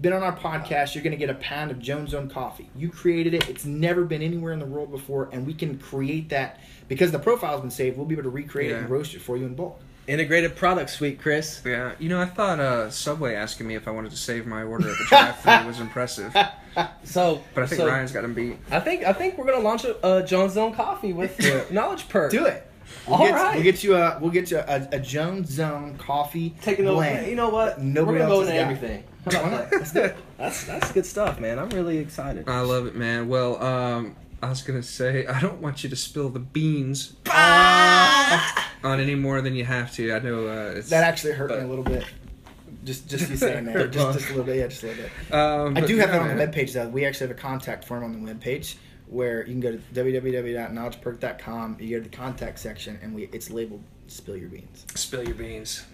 Been 0.00 0.14
on 0.14 0.22
our 0.22 0.34
podcast, 0.34 0.94
you're 0.94 1.04
gonna 1.04 1.16
get 1.16 1.28
a 1.28 1.34
pound 1.34 1.70
of 1.70 1.78
Jones 1.78 2.10
Zone 2.10 2.30
coffee. 2.30 2.70
You 2.74 2.88
created 2.88 3.34
it. 3.34 3.48
It's 3.50 3.66
never 3.66 4.04
been 4.04 4.22
anywhere 4.22 4.52
in 4.52 4.58
the 4.58 4.64
world 4.64 4.90
before, 4.90 5.28
and 5.30 5.46
we 5.46 5.52
can 5.52 5.78
create 5.78 6.30
that 6.30 6.58
because 6.88 7.12
the 7.12 7.18
profile's 7.18 7.60
been 7.60 7.70
saved. 7.70 7.98
We'll 7.98 8.06
be 8.06 8.14
able 8.14 8.22
to 8.22 8.30
recreate 8.30 8.70
it 8.70 8.78
and 8.78 8.88
roast 8.88 9.14
it 9.14 9.20
for 9.20 9.36
you 9.36 9.44
in 9.44 9.54
bulk. 9.54 9.78
Integrated 10.06 10.56
product 10.56 10.88
suite, 10.88 11.20
Chris. 11.20 11.60
Yeah, 11.66 11.92
you 11.98 12.08
know, 12.08 12.18
I 12.18 12.24
thought 12.24 12.58
uh, 12.58 12.90
Subway 12.90 13.34
asking 13.34 13.68
me 13.68 13.74
if 13.74 13.86
I 13.86 13.90
wanted 13.90 14.10
to 14.12 14.16
save 14.16 14.46
my 14.46 14.62
order 14.62 14.90
at 14.90 14.96
the 14.96 15.04
drive-thru 15.08 15.66
was 15.66 15.80
impressive, 15.80 16.34
So, 17.04 17.42
but 17.54 17.64
I 17.64 17.66
think 17.66 17.80
so 17.80 17.86
Ryan's 17.86 18.12
got 18.12 18.24
him 18.24 18.32
beat. 18.32 18.56
I 18.70 18.80
think 18.80 19.04
I 19.04 19.12
think 19.12 19.36
we're 19.36 19.46
gonna 19.46 19.58
launch 19.62 19.84
a, 19.84 20.18
a 20.18 20.24
Jones 20.24 20.54
Zone 20.54 20.72
coffee 20.72 21.12
with 21.12 21.36
the 21.36 21.66
Knowledge 21.70 22.08
Perk. 22.08 22.30
Do 22.30 22.46
it. 22.46 22.69
We'll 23.06 23.16
All 23.16 23.24
get, 23.26 23.34
right. 23.34 23.54
We'll 23.54 23.64
get 23.64 23.82
you 23.84 23.96
a 23.96 24.18
we'll 24.20 24.30
get 24.30 24.50
you 24.50 24.58
a, 24.58 24.88
a 24.92 25.00
Jones 25.00 25.50
Zone 25.50 25.96
coffee 25.98 26.54
Taking 26.60 26.86
over. 26.86 26.96
blend. 26.96 27.26
You 27.28 27.36
know 27.36 27.48
what? 27.48 27.80
Nobody 27.80 28.18
we're 28.18 28.24
gonna 28.24 28.30
go 28.30 28.40
else 28.40 28.48
into 28.50 28.60
everything. 28.60 29.04
that's, 29.24 29.36
about 29.36 29.70
that? 29.70 29.72
Let's 29.78 29.92
do 29.92 30.00
it. 30.04 30.16
That's 30.38 30.64
that's 30.64 30.92
good 30.92 31.04
stuff, 31.04 31.38
man. 31.38 31.58
I'm 31.58 31.68
really 31.70 31.98
excited. 31.98 32.48
I 32.48 32.60
love 32.60 32.86
it, 32.86 32.94
man. 32.96 33.28
Well, 33.28 33.62
um, 33.62 34.16
I 34.42 34.48
was 34.48 34.62
gonna 34.62 34.82
say 34.82 35.26
I 35.26 35.38
don't 35.40 35.60
want 35.60 35.84
you 35.84 35.90
to 35.90 35.96
spill 35.96 36.30
the 36.30 36.38
beans 36.40 37.14
on 37.28 39.00
any 39.00 39.14
more 39.14 39.40
than 39.42 39.54
you 39.54 39.64
have 39.64 39.92
to. 39.94 40.12
I 40.14 40.18
know 40.20 40.46
uh, 40.48 40.72
it's 40.76 40.88
That 40.90 41.04
actually 41.04 41.32
hurt 41.34 41.48
but- 41.48 41.58
me 41.58 41.64
a 41.64 41.68
little 41.68 41.84
bit. 41.84 42.04
Just 42.82 43.10
just 43.10 43.28
you 43.28 43.36
saying 43.36 43.66
there, 43.66 43.86
just, 43.88 44.18
just 44.18 44.26
a 44.26 44.28
little 44.30 44.44
bit, 44.44 44.56
yeah, 44.56 44.66
just 44.68 44.82
a 44.82 44.86
little 44.86 45.02
bit. 45.04 45.34
Um, 45.34 45.76
I 45.76 45.80
do 45.82 45.98
have 45.98 46.08
yeah, 46.08 46.12
that 46.18 46.22
on 46.22 46.28
the 46.28 46.34
man. 46.36 46.50
webpage 46.50 46.72
though. 46.72 46.88
We 46.88 47.04
actually 47.04 47.28
have 47.28 47.36
a 47.36 47.40
contact 47.40 47.84
form 47.84 48.02
on 48.02 48.24
the 48.24 48.32
webpage 48.32 48.76
where 49.10 49.40
you 49.40 49.52
can 49.52 49.60
go 49.60 49.72
to 49.72 49.78
www.knowledgeperk.com. 49.92 51.76
You 51.80 51.98
go 51.98 52.04
to 52.04 52.08
the 52.08 52.16
contact 52.16 52.58
section 52.58 52.98
and 53.02 53.14
we 53.14 53.24
it's 53.32 53.50
labeled 53.50 53.82
"Spill 54.06 54.36
Your 54.36 54.48
Beans." 54.48 54.86
Spill 54.94 55.24
your 55.24 55.34
beans. 55.34 55.84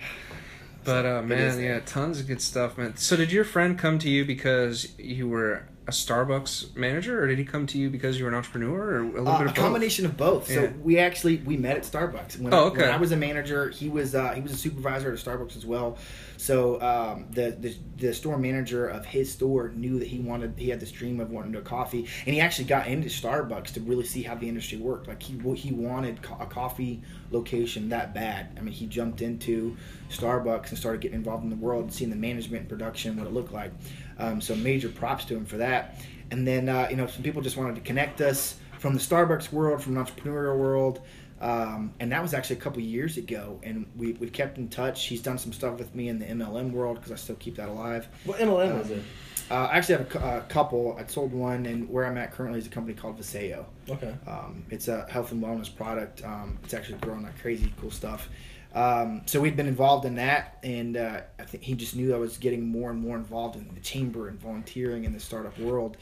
But 0.84 1.04
uh, 1.04 1.22
man, 1.22 1.60
yeah, 1.60 1.80
tons 1.80 2.20
of 2.20 2.28
good 2.28 2.40
stuff, 2.40 2.78
man. 2.78 2.96
So 2.96 3.16
did 3.16 3.32
your 3.32 3.44
friend 3.44 3.76
come 3.76 3.98
to 3.98 4.08
you 4.08 4.24
because 4.24 4.96
you 4.98 5.28
were 5.28 5.66
a 5.88 5.92
Starbucks 5.92 6.74
manager, 6.74 7.22
or 7.22 7.28
did 7.28 7.38
he 7.38 7.44
come 7.44 7.64
to 7.68 7.78
you 7.78 7.88
because 7.90 8.18
you 8.18 8.24
were 8.24 8.30
an 8.30 8.36
entrepreneur, 8.36 8.80
or 8.96 8.98
a 9.02 9.06
little 9.06 9.28
Uh, 9.28 9.38
bit 9.38 9.46
a 9.46 9.50
of 9.50 9.54
both? 9.54 9.64
combination 9.64 10.04
of 10.04 10.16
both. 10.16 10.48
So 10.48 10.72
we 10.82 10.98
actually 10.98 11.36
we 11.38 11.56
met 11.56 11.76
at 11.76 11.82
Starbucks. 11.84 12.40
When, 12.40 12.52
Oh, 12.52 12.64
I, 12.64 12.66
okay. 12.68 12.80
when 12.82 12.90
I 12.90 12.96
was 12.96 13.12
a 13.12 13.16
manager, 13.16 13.68
he 13.70 13.88
was 13.88 14.14
uh, 14.14 14.32
he 14.32 14.40
was 14.40 14.52
a 14.52 14.56
supervisor 14.56 15.12
at 15.12 15.18
a 15.20 15.22
Starbucks 15.30 15.56
as 15.56 15.64
well. 15.64 15.96
So 16.38 16.80
um, 16.82 17.26
the, 17.30 17.56
the 17.58 17.74
the 17.98 18.12
store 18.14 18.36
manager 18.36 18.88
of 18.88 19.06
his 19.06 19.32
store 19.32 19.68
knew 19.70 19.98
that 20.00 20.08
he 20.08 20.18
wanted 20.18 20.54
he 20.58 20.68
had 20.68 20.80
this 20.80 20.90
dream 20.92 21.20
of 21.20 21.30
wanting 21.30 21.52
to 21.52 21.58
do 21.58 21.62
a 21.64 21.68
coffee, 21.68 22.06
and 22.26 22.34
he 22.34 22.40
actually 22.40 22.64
got 22.66 22.88
into 22.88 23.08
Starbucks 23.08 23.72
to 23.74 23.80
really 23.80 24.04
see 24.04 24.22
how 24.22 24.34
the 24.34 24.48
industry 24.48 24.78
worked. 24.78 25.06
Like 25.06 25.22
he 25.22 25.38
he 25.54 25.72
wanted 25.72 26.20
co- 26.20 26.36
a 26.40 26.46
coffee 26.46 27.00
location 27.30 27.88
that 27.90 28.12
bad. 28.12 28.56
I 28.58 28.60
mean, 28.60 28.74
he 28.74 28.86
jumped 28.86 29.22
into 29.22 29.76
Starbucks 30.10 30.70
and 30.70 30.78
started 30.78 31.00
getting 31.00 31.16
involved 31.16 31.44
in 31.44 31.50
the 31.50 31.56
world 31.56 31.84
and 31.84 31.92
seeing 31.92 32.10
the 32.10 32.16
management 32.16 32.62
and 32.62 32.68
production 32.68 33.16
what 33.16 33.26
it 33.26 33.32
looked 33.32 33.52
like. 33.52 33.72
Um, 34.18 34.40
so 34.40 34.54
major 34.54 34.88
props 34.88 35.24
to 35.26 35.36
him 35.36 35.44
for 35.44 35.58
that. 35.58 36.00
And 36.30 36.46
then 36.46 36.68
uh, 36.68 36.88
you 36.90 36.96
know 36.96 37.06
some 37.06 37.22
people 37.22 37.42
just 37.42 37.56
wanted 37.56 37.76
to 37.76 37.82
connect 37.82 38.20
us 38.20 38.56
from 38.78 38.94
the 38.94 39.00
Starbucks 39.00 39.52
world, 39.52 39.82
from 39.82 39.94
the 39.94 40.00
entrepreneurial 40.02 40.58
world. 40.58 41.00
Um, 41.40 41.92
and 42.00 42.10
that 42.12 42.22
was 42.22 42.32
actually 42.32 42.56
a 42.56 42.60
couple 42.60 42.80
years 42.80 43.18
ago, 43.18 43.60
and 43.62 43.86
we, 43.94 44.12
we've 44.14 44.32
kept 44.32 44.56
in 44.56 44.68
touch. 44.68 45.04
He's 45.04 45.20
done 45.20 45.36
some 45.36 45.52
stuff 45.52 45.78
with 45.78 45.94
me 45.94 46.08
in 46.08 46.18
the 46.18 46.24
MLM 46.24 46.72
world 46.72 46.96
because 46.96 47.12
I 47.12 47.16
still 47.16 47.36
keep 47.36 47.56
that 47.56 47.68
alive. 47.68 48.08
What 48.24 48.38
MLM 48.38 48.78
was 48.78 48.90
it? 48.90 49.02
Uh, 49.50 49.68
I 49.70 49.76
actually 49.76 49.98
have 49.98 50.14
a, 50.16 50.38
a 50.38 50.40
couple. 50.48 50.96
I 50.98 51.06
sold 51.06 51.32
one, 51.32 51.66
and 51.66 51.88
where 51.90 52.06
I'm 52.06 52.16
at 52.16 52.32
currently 52.32 52.58
is 52.58 52.66
a 52.66 52.70
company 52.70 52.94
called 52.94 53.20
Vasayo. 53.20 53.66
Okay. 53.88 54.14
Um, 54.26 54.64
it's 54.70 54.88
a 54.88 55.06
health 55.10 55.30
and 55.30 55.42
wellness 55.42 55.74
product. 55.74 56.24
Um, 56.24 56.58
it's 56.64 56.74
actually 56.74 56.98
growing 56.98 57.22
like 57.22 57.38
crazy, 57.40 57.72
cool 57.80 57.90
stuff. 57.90 58.28
Um, 58.74 59.22
so 59.26 59.40
we'd 59.40 59.56
been 59.56 59.68
involved 59.68 60.04
in 60.04 60.16
that, 60.16 60.58
and 60.62 60.96
uh, 60.96 61.20
I 61.38 61.44
think 61.44 61.64
he 61.64 61.74
just 61.74 61.96
knew 61.96 62.14
I 62.14 62.18
was 62.18 62.36
getting 62.36 62.66
more 62.66 62.90
and 62.90 63.00
more 63.00 63.16
involved 63.16 63.56
in 63.56 63.68
the 63.74 63.80
chamber 63.80 64.28
and 64.28 64.38
volunteering 64.38 65.04
in 65.04 65.12
the 65.12 65.20
startup 65.20 65.58
world. 65.58 65.96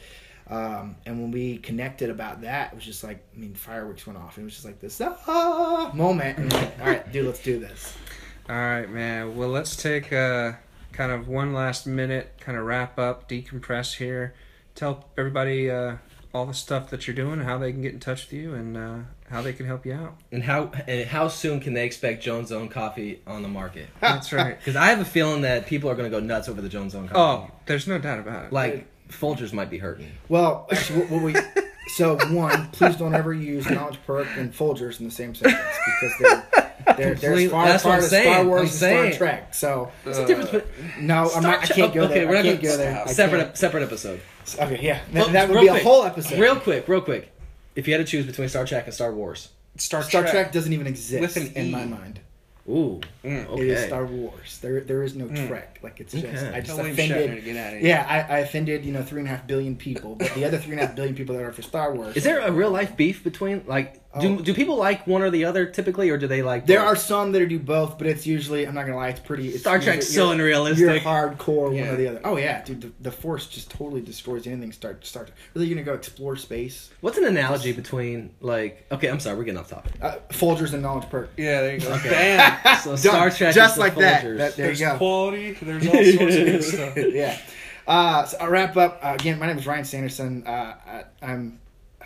Um, 0.47 0.95
and 1.05 1.21
when 1.21 1.31
we 1.31 1.57
connected 1.57 2.09
about 2.09 2.41
that, 2.41 2.71
it 2.71 2.75
was 2.75 2.83
just 2.83 3.03
like, 3.03 3.23
I 3.35 3.39
mean, 3.39 3.55
fireworks 3.55 4.05
went 4.05 4.19
off. 4.19 4.37
It 4.37 4.43
was 4.43 4.53
just 4.53 4.65
like 4.65 4.79
this 4.79 5.01
ah, 5.01 5.91
moment. 5.93 6.37
And 6.37 6.53
like, 6.53 6.79
all 6.79 6.87
right, 6.87 7.11
dude, 7.11 7.25
let's 7.25 7.41
do 7.41 7.59
this. 7.59 7.95
All 8.47 8.55
right, 8.55 8.89
man. 8.89 9.35
Well, 9.35 9.49
let's 9.49 9.75
take 9.75 10.13
uh, 10.13 10.53
kind 10.91 11.11
of 11.11 11.27
one 11.27 11.53
last 11.53 11.87
minute, 11.87 12.33
kind 12.39 12.57
of 12.57 12.65
wrap 12.65 12.99
up, 12.99 13.27
decompress 13.27 13.95
here. 13.95 14.35
Tell 14.75 15.05
everybody 15.17 15.71
uh, 15.71 15.97
all 16.33 16.45
the 16.45 16.53
stuff 16.53 16.89
that 16.91 17.07
you're 17.07 17.15
doing, 17.15 17.39
how 17.39 17.57
they 17.57 17.71
can 17.71 17.81
get 17.81 17.93
in 17.93 17.99
touch 17.99 18.25
with 18.25 18.33
you, 18.33 18.53
and 18.53 18.77
uh, 18.77 18.97
how 19.29 19.41
they 19.41 19.53
can 19.53 19.65
help 19.65 19.85
you 19.85 19.93
out. 19.93 20.15
And 20.31 20.43
how 20.43 20.71
and 20.87 21.07
how 21.07 21.27
soon 21.27 21.59
can 21.59 21.73
they 21.73 21.85
expect 21.85 22.23
Jones 22.23 22.49
Zone 22.49 22.69
coffee 22.69 23.21
on 23.25 23.41
the 23.41 23.47
market? 23.49 23.87
That's 23.99 24.31
right. 24.31 24.57
Because 24.59 24.75
I 24.75 24.87
have 24.87 24.99
a 24.99 25.05
feeling 25.05 25.41
that 25.41 25.65
people 25.67 25.89
are 25.89 25.95
gonna 25.95 26.09
go 26.09 26.19
nuts 26.19 26.47
over 26.49 26.61
the 26.61 26.69
Jones 26.69 26.93
Zone 26.93 27.07
coffee. 27.07 27.49
Oh, 27.51 27.55
there's 27.65 27.87
no 27.87 27.97
doubt 27.97 28.19
about 28.19 28.45
it. 28.45 28.53
like 28.53 28.87
Folgers 29.09 29.53
might 29.53 29.69
be 29.69 29.77
hurting. 29.77 30.11
Well, 30.29 30.67
actually, 30.71 31.01
what, 31.01 31.09
what 31.11 31.21
we 31.23 31.35
so 31.95 32.17
one, 32.33 32.69
please 32.71 32.95
don't 32.95 33.13
ever 33.13 33.33
use 33.33 33.69
Knowledge 33.69 33.99
Perk 34.07 34.27
and 34.37 34.51
Folgers 34.53 34.99
in 34.99 35.05
the 35.05 35.11
same 35.11 35.35
sentence 35.35 35.61
because 35.85 36.13
they're 36.19 36.47
they're, 36.97 37.15
they're 37.15 37.15
Complete- 37.15 37.45
as 37.45 37.51
far 37.51 37.65
what 37.65 37.75
apart 37.81 37.93
I'm 37.93 37.99
as 37.99 38.09
saying, 38.09 38.33
Star 38.33 38.45
Wars 38.45 38.59
I'm 38.59 38.65
and 38.65 38.71
saying. 38.73 39.13
Star 39.13 39.17
Trek. 39.27 39.53
So 39.55 39.91
What's 40.03 40.17
the 40.19 40.25
difference 40.25 40.49
uh, 40.49 40.59
between 40.59 41.07
no, 41.07 41.29
I'm 41.35 41.43
not. 41.43 41.63
I 41.63 41.65
can't 41.67 41.93
go 41.93 42.07
there. 42.07 42.17
Okay, 42.17 42.25
we're 42.27 42.35
not 42.35 42.43
gonna 42.43 42.57
go 42.57 42.77
there. 42.77 43.07
Separate 43.07 43.57
separate 43.57 43.83
episode. 43.83 44.21
Okay, 44.59 44.79
yeah, 44.81 45.01
Well, 45.11 45.25
that, 45.25 45.33
that 45.33 45.49
would 45.49 45.61
be 45.61 45.67
a 45.67 45.71
quick, 45.71 45.83
whole 45.83 46.03
episode. 46.03 46.39
Real 46.39 46.55
quick, 46.59 46.87
real 46.87 47.01
quick. 47.01 47.31
If 47.75 47.87
you 47.87 47.93
had 47.93 48.05
to 48.05 48.09
choose 48.09 48.25
between 48.25 48.49
Star 48.49 48.65
Trek 48.65 48.85
and 48.85 48.93
Star 48.93 49.13
Wars, 49.13 49.49
Star, 49.77 50.01
Star 50.03 50.23
Trek 50.27 50.51
doesn't 50.51 50.71
even 50.71 50.87
exist 50.87 51.21
With 51.21 51.37
an 51.37 51.53
in 51.55 51.65
E. 51.67 51.71
my 51.71 51.85
mind. 51.85 52.19
ooh, 52.69 53.01
Mm. 53.23 53.47
okay. 53.49 53.61
It 53.63 53.67
is 53.69 53.85
Star 53.87 54.05
Wars. 54.05 54.59
There, 54.61 54.79
there 54.81 55.03
is 55.03 55.13
no 55.15 55.27
Trek. 55.47 55.79
Like 55.83 55.99
it's 55.99 56.13
just, 56.13 56.25
Okay. 56.25 56.47
I 56.53 56.61
just 56.61 56.67
Tell 56.67 56.77
William 56.77 56.95
Shatner 56.95 57.07
to 57.09 57.23
offended. 57.23 57.43
get 57.45 57.57
out 57.57 57.73
of. 57.73 57.81
Yeah, 57.81 58.05
I, 58.07 58.35
I 58.35 58.39
offended 58.39 58.85
you 58.85 58.91
know 58.93 59.03
three 59.03 59.19
and 59.19 59.27
a 59.27 59.31
half 59.31 59.45
billion 59.45 59.75
people, 59.75 60.15
but 60.15 60.33
the 60.33 60.45
other 60.45 60.57
three 60.57 60.71
and 60.71 60.81
a 60.81 60.85
half 60.87 60.95
billion 60.95 61.15
people 61.15 61.35
that 61.35 61.43
are 61.43 61.51
for 61.51 61.61
Star 61.61 61.93
Wars. 61.93 62.15
Is 62.15 62.23
there 62.23 62.39
a 62.39 62.51
real 62.51 62.71
life 62.71 62.95
beef 62.95 63.23
between 63.23 63.63
like 63.67 63.95
do 63.95 63.99
Oh. 64.15 64.37
do 64.37 64.53
people 64.53 64.77
like 64.77 65.05
one 65.07 65.21
or 65.21 65.29
the 65.29 65.45
other 65.45 65.65
typically, 65.65 66.09
or 66.09 66.17
do 66.17 66.27
they 66.27 66.41
like? 66.41 66.65
There 66.65 66.79
both? 66.79 66.87
are 66.87 66.95
some 66.95 67.31
that 67.33 67.47
do 67.49 67.59
both, 67.59 67.97
but 67.97 68.07
it's 68.07 68.25
usually 68.25 68.65
I'm 68.65 68.73
not 68.73 68.85
gonna 68.85 68.97
lie, 68.97 69.09
it's 69.09 69.19
pretty. 69.19 69.49
It's, 69.49 69.59
Star 69.59 69.77
Trek's 69.79 70.05
you're- 70.13 70.15
so 70.15 70.23
you're- 70.31 70.33
unrealistic. 70.35 70.79
You're 70.79 70.99
hardcore 70.99 71.71
one 71.73 71.87
or 71.87 71.95
the 71.95 72.07
other. 72.07 72.21
Oh 72.23 72.37
yeah, 72.37 72.63
dude, 72.63 72.81
the, 72.81 72.91
the 73.01 73.11
Force 73.11 73.47
just 73.47 73.69
totally 73.71 74.01
destroys 74.01 74.47
anything. 74.47 74.71
Start 74.71 75.05
start. 75.05 75.31
Really, 75.53 75.67
you're 75.67 75.75
gonna 75.75 75.85
go 75.85 75.93
explore 75.93 76.35
space? 76.37 76.89
What's 77.01 77.17
an 77.17 77.25
analogy 77.25 77.71
between 77.73 78.33
like? 78.41 78.85
Okay, 78.91 79.09
I'm 79.09 79.19
sorry, 79.19 79.37
we're 79.37 79.43
getting 79.43 79.59
off 79.59 79.69
topic. 79.69 79.93
Uh, 80.01 80.15
Folgers 80.29 80.73
and 80.73 80.81
knowledge 80.81 81.09
perk. 81.09 81.31
Yeah, 81.37 81.61
there 81.61 81.73
you 81.75 81.81
go. 81.81 81.93
Okay. 81.95 82.09
Bam. 82.09 82.77
So 82.85 82.95
Star 82.95 83.29
Trek, 83.31 83.53
just 83.55 83.75
is 83.75 83.79
like 83.79 83.95
that. 83.95 84.23
Folgers. 84.23 84.37
That- 84.37 84.55
There 84.55 84.71
you 84.71 84.75
There's 84.75 84.79
go. 84.93 84.97
quality. 84.97 85.51
There's 85.53 85.87
all 85.87 85.93
sorts 85.93 86.35
of 86.35 86.45
good 86.45 86.63
stuff. 86.95 86.97
yeah. 86.97 87.37
Uh, 87.87 88.25
so 88.25 88.37
I'll 88.39 88.49
wrap 88.49 88.75
up. 88.77 88.99
Uh, 89.03 89.15
again, 89.19 89.37
my 89.39 89.45
name 89.47 89.57
is 89.57 89.67
Ryan 89.67 89.85
Sanderson. 89.85 90.43
Uh, 90.47 90.75
I, 90.87 91.03
I'm, 91.21 91.59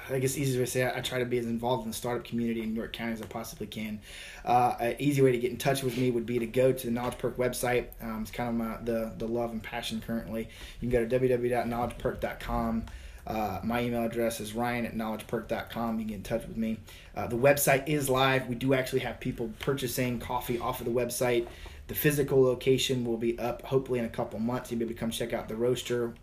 I 0.09 0.19
guess, 0.19 0.37
easy 0.37 0.57
to 0.57 0.67
say, 0.67 0.83
I, 0.83 0.97
I 0.97 1.01
try 1.01 1.19
to 1.19 1.25
be 1.25 1.37
as 1.37 1.45
involved 1.45 1.83
in 1.83 1.89
the 1.89 1.95
startup 1.95 2.25
community 2.25 2.61
in 2.61 2.75
York 2.75 2.93
County 2.93 3.13
as 3.13 3.21
I 3.21 3.25
possibly 3.25 3.67
can. 3.67 3.99
Uh, 4.43 4.75
an 4.79 4.95
easy 4.99 5.21
way 5.21 5.31
to 5.31 5.37
get 5.37 5.51
in 5.51 5.57
touch 5.57 5.83
with 5.83 5.97
me 5.97 6.11
would 6.11 6.25
be 6.25 6.39
to 6.39 6.47
go 6.47 6.71
to 6.71 6.85
the 6.85 6.91
Knowledge 6.91 7.17
Perk 7.17 7.37
website. 7.37 7.87
Um, 8.01 8.21
it's 8.21 8.31
kind 8.31 8.49
of 8.49 8.55
my, 8.55 8.77
the, 8.83 9.13
the 9.17 9.27
love 9.27 9.51
and 9.51 9.61
passion 9.61 10.01
currently. 10.05 10.49
You 10.79 10.89
can 10.89 10.89
go 10.89 11.05
to 11.05 11.19
www.knowledgeperk.com. 11.19 12.85
Uh, 13.27 13.59
my 13.63 13.83
email 13.83 14.03
address 14.03 14.39
is 14.39 14.53
ryan 14.53 14.85
at 14.85 14.95
knowledgeperk.com. 14.95 15.99
You 15.99 16.05
can 16.05 16.07
get 16.07 16.15
in 16.15 16.23
touch 16.23 16.47
with 16.47 16.57
me. 16.57 16.79
Uh, 17.15 17.27
the 17.27 17.37
website 17.37 17.87
is 17.87 18.09
live. 18.09 18.47
We 18.47 18.55
do 18.55 18.73
actually 18.73 19.01
have 19.01 19.19
people 19.19 19.51
purchasing 19.59 20.19
coffee 20.19 20.59
off 20.59 20.79
of 20.79 20.85
the 20.85 20.91
website. 20.91 21.47
The 21.87 21.95
physical 21.95 22.41
location 22.41 23.05
will 23.05 23.17
be 23.17 23.37
up 23.37 23.63
hopefully 23.63 23.99
in 23.99 24.05
a 24.05 24.09
couple 24.09 24.39
months. 24.39 24.71
You'll 24.71 24.79
be 24.79 24.85
able 24.85 24.95
to 24.95 24.99
come 24.99 25.11
check 25.11 25.33
out 25.33 25.47
the 25.47 25.55
roaster. 25.55 26.13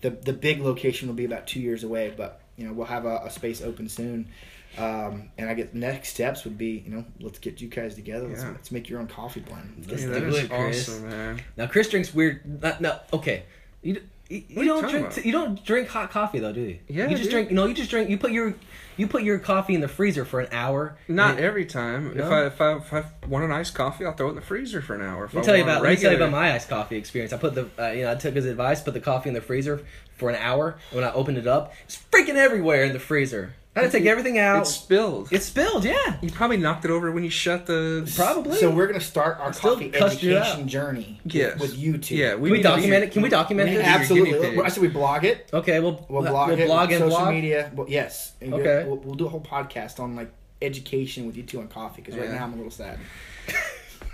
The, 0.00 0.10
the 0.10 0.32
big 0.32 0.60
location 0.60 1.08
will 1.08 1.14
be 1.14 1.24
about 1.24 1.46
two 1.46 1.60
years 1.60 1.82
away, 1.82 2.12
but 2.14 2.40
you 2.56 2.66
know 2.66 2.72
we'll 2.72 2.86
have 2.86 3.04
a, 3.04 3.22
a 3.24 3.30
space 3.30 3.62
open 3.62 3.88
soon. 3.88 4.28
Um, 4.76 5.30
and 5.38 5.48
I 5.48 5.54
get 5.54 5.72
next 5.72 6.08
steps 6.08 6.42
would 6.44 6.58
be 6.58 6.82
you 6.84 6.90
know 6.90 7.04
let's 7.20 7.38
get 7.38 7.60
you 7.60 7.68
guys 7.68 7.94
together. 7.94 8.26
Let's, 8.28 8.42
Yeah. 8.42 8.50
let's 8.50 8.72
make 8.72 8.88
your 8.88 8.98
own 9.00 9.06
coffee 9.06 9.40
blend. 9.40 9.86
Let's 9.88 10.02
Yeah, 10.02 10.08
do 10.08 10.14
that 10.14 10.22
is 10.24 10.36
it, 10.38 10.50
Chris. 10.50 10.88
awesome, 10.88 11.08
man. 11.10 11.42
Now 11.56 11.66
Chris 11.68 11.88
drinks 11.88 12.12
weird. 12.12 12.60
Not, 12.62 12.80
no, 12.80 12.98
okay. 13.12 13.44
You, 13.82 13.94
d- 13.94 14.02
You, 14.28 14.42
you 14.48 14.64
don't 14.64 14.88
drink. 14.88 15.06
about? 15.12 15.24
you 15.24 15.32
don't 15.32 15.64
drink 15.64 15.88
hot 15.88 16.10
coffee 16.10 16.38
though, 16.38 16.52
do 16.52 16.60
you? 16.62 16.78
Yeah, 16.88 17.04
You 17.08 17.10
just 17.16 17.24
dude. 17.24 17.30
drink. 17.30 17.50
No, 17.50 17.66
you 17.66 17.74
just 17.74 17.90
drink. 17.90 18.08
You 18.08 18.16
put 18.16 18.32
your 18.32 18.54
you 18.96 19.06
put 19.06 19.22
your 19.22 19.38
coffee 19.38 19.74
in 19.74 19.80
the 19.82 19.88
freezer 19.88 20.24
for 20.24 20.40
an 20.40 20.48
hour. 20.50 20.96
Not 21.08 21.38
it- 21.38 21.44
every 21.44 21.66
time. 21.66 22.18
If 22.18 22.24
I 22.24 22.46
if 22.46 22.60
I 22.60 22.76
if 22.76 22.94
I 22.94 23.04
want 23.26 23.44
an 23.44 23.52
iced 23.52 23.74
coffee, 23.74 24.06
I'll 24.06 24.12
throw 24.14 24.28
it 24.28 24.30
in 24.30 24.36
the 24.36 24.40
freezer 24.42 24.80
for 24.80 24.94
an 24.94 25.02
hour. 25.02 25.26
If 25.26 25.34
Let 25.34 25.40
me 25.40 25.42
I 25.42 25.44
tell 25.44 25.56
you 25.56 25.62
about. 25.64 25.82
Let 25.82 25.90
me 25.90 25.96
tell 25.96 26.10
you 26.12 26.16
about 26.16 26.30
my 26.30 26.52
iced 26.54 26.68
coffee 26.70 26.96
experience. 26.96 27.32
I 27.32 27.36
put 27.36 27.54
the. 27.54 27.68
Uh, 27.78 27.90
you 27.90 28.04
know, 28.04 28.12
I 28.12 28.14
took 28.14 28.34
his 28.34 28.46
advice. 28.46 28.80
Put 28.80 28.94
the 28.94 29.00
coffee 29.00 29.28
in 29.28 29.34
the 29.34 29.40
freezer 29.42 29.84
for 30.16 30.30
an 30.30 30.36
hour. 30.36 30.78
And 30.90 31.00
when 31.00 31.04
I 31.04 31.12
opened 31.12 31.36
it 31.38 31.46
up, 31.46 31.74
it's 31.84 32.00
freaking 32.10 32.36
everywhere 32.36 32.84
in 32.84 32.92
the 32.94 33.00
freezer. 33.00 33.54
I 33.76 33.80
had 33.80 33.90
to 33.90 33.98
take 33.98 34.06
everything 34.06 34.38
out. 34.38 34.62
It 34.62 34.66
spilled. 34.66 35.32
It 35.32 35.42
spilled. 35.42 35.84
Yeah. 35.84 36.16
you 36.22 36.30
probably 36.30 36.58
knocked 36.58 36.84
it 36.84 36.92
over 36.92 37.10
when 37.10 37.24
you 37.24 37.30
shut 37.30 37.66
the. 37.66 38.10
Probably. 38.14 38.56
So 38.58 38.70
we're 38.70 38.86
gonna 38.86 39.00
start 39.00 39.40
our 39.40 39.52
Still 39.52 39.72
coffee 39.74 39.88
cussed 39.90 40.22
you 40.22 40.36
education 40.36 40.62
out. 40.62 40.66
journey 40.68 41.20
with- 41.24 41.34
Yes. 41.34 41.58
with 41.60 41.76
YouTube. 41.76 42.10
Yeah, 42.12 42.30
Can 42.32 42.40
we 42.40 42.50
need 42.50 42.56
to 42.56 42.58
be 42.58 42.62
document 42.62 42.92
your- 42.92 43.02
it? 43.02 43.12
Can 43.12 43.22
we 43.22 43.28
document 43.28 43.68
we 43.70 43.74
this? 43.76 43.86
need 43.86 43.92
to 43.92 43.98
be 44.14 44.14
your 44.20 44.26
absolutely. 44.38 44.64
I 44.64 44.68
said 44.68 44.82
we 44.82 44.88
blog 44.88 45.24
it. 45.24 45.50
Okay, 45.52 45.80
we'll 45.80 46.06
We'll 46.08 46.22
blog 46.22 46.50
it. 46.50 46.66
blog 46.66 46.92
and 46.92 47.00
social 47.00 47.18
blog. 47.18 47.34
media. 47.34 47.70
Well, 47.74 47.86
yes. 47.88 48.32
And 48.40 48.54
Okay. 48.54 48.84
We'll, 48.86 48.98
we'll 48.98 49.14
do 49.16 49.26
a 49.26 49.28
whole 49.28 49.40
podcast 49.42 49.98
on 49.98 50.14
like 50.14 50.30
education 50.62 51.26
with 51.26 51.36
you 51.36 51.42
two 51.42 51.58
on 51.60 51.66
coffee 51.66 52.00
because 52.00 52.14
right 52.18 52.28
Yeah. 52.28 52.36
now 52.36 52.44
I'm 52.44 52.52
a 52.52 52.56
little 52.56 52.70
sad. 52.70 52.98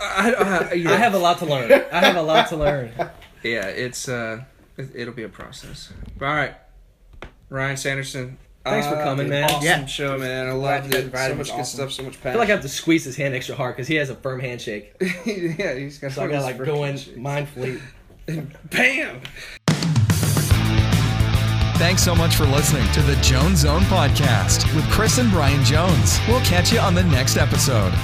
I, 0.01 0.33
I, 0.33 0.73
yeah. 0.75 0.91
I 0.93 0.97
have 0.97 1.13
a 1.13 1.19
lot 1.19 1.39
to 1.41 1.45
learn. 1.47 1.71
I 1.93 1.99
have 2.01 2.17
a 2.17 2.23
lot 2.23 2.49
to 2.49 2.57
learn. 2.57 2.93
Yeah, 3.43 3.67
it's 3.69 4.07
uh, 4.07 4.43
it, 4.77 4.91
it'll 4.95 5.15
be 5.15 5.23
a 5.23 5.29
process. 5.31 5.91
All 6.21 6.27
right, 6.29 6.55
Ryan 7.49 7.79
Sanderson. 7.79 8.37
Thanks 8.65 8.87
for 8.87 8.97
uh, 8.97 9.03
coming, 9.05 9.29
man. 9.29 9.45
Awesome 9.45 9.63
Yeah. 9.65 9.87
show, 9.87 10.19
man. 10.19 10.47
I 10.49 10.51
Glad 10.51 10.83
loved 10.91 10.95
it. 10.95 11.11
So 11.17 11.35
much 11.35 11.47
good 11.47 11.53
awesome. 11.61 11.65
stuff. 11.65 11.93
So 11.93 12.03
much 12.03 12.15
I 12.15 12.17
passion. 12.17 12.33
feel 12.33 12.39
like 12.41 12.49
I 12.49 12.53
have 12.53 12.63
to 12.63 12.69
squeeze 12.81 13.05
his 13.05 13.17
hand 13.17 13.35
extra 13.35 13.55
hard 13.55 13.75
because 13.77 13.89
he 13.89 13.95
has 13.97 14.11
a 14.11 14.15
firm 14.15 14.41
handshake. 14.41 14.95
yeah, 15.25 15.75
he's 15.75 15.99
got. 15.99 16.13
So 16.13 16.23
I 16.25 16.29
gotta 16.29 16.43
like 16.45 16.59
go 16.59 16.85
in 16.85 16.95
mindfully. 16.97 17.81
Bam. 18.71 19.21
Thanks 21.79 22.03
so 22.03 22.15
much 22.15 22.35
for 22.37 22.45
listening 22.45 22.87
to 22.93 23.01
the 23.01 23.17
Jones 23.23 23.61
Zone 23.61 23.81
Podcast 23.85 24.73
with 24.77 24.85
Chris 24.91 25.17
and 25.17 25.31
Brian 25.31 25.65
Jones. 25.65 26.21
We'll 26.29 26.41
catch 26.41 26.71
you 26.73 26.79
on 26.79 26.95
the 26.95 27.05
next 27.05 27.39
episode. 27.39 27.95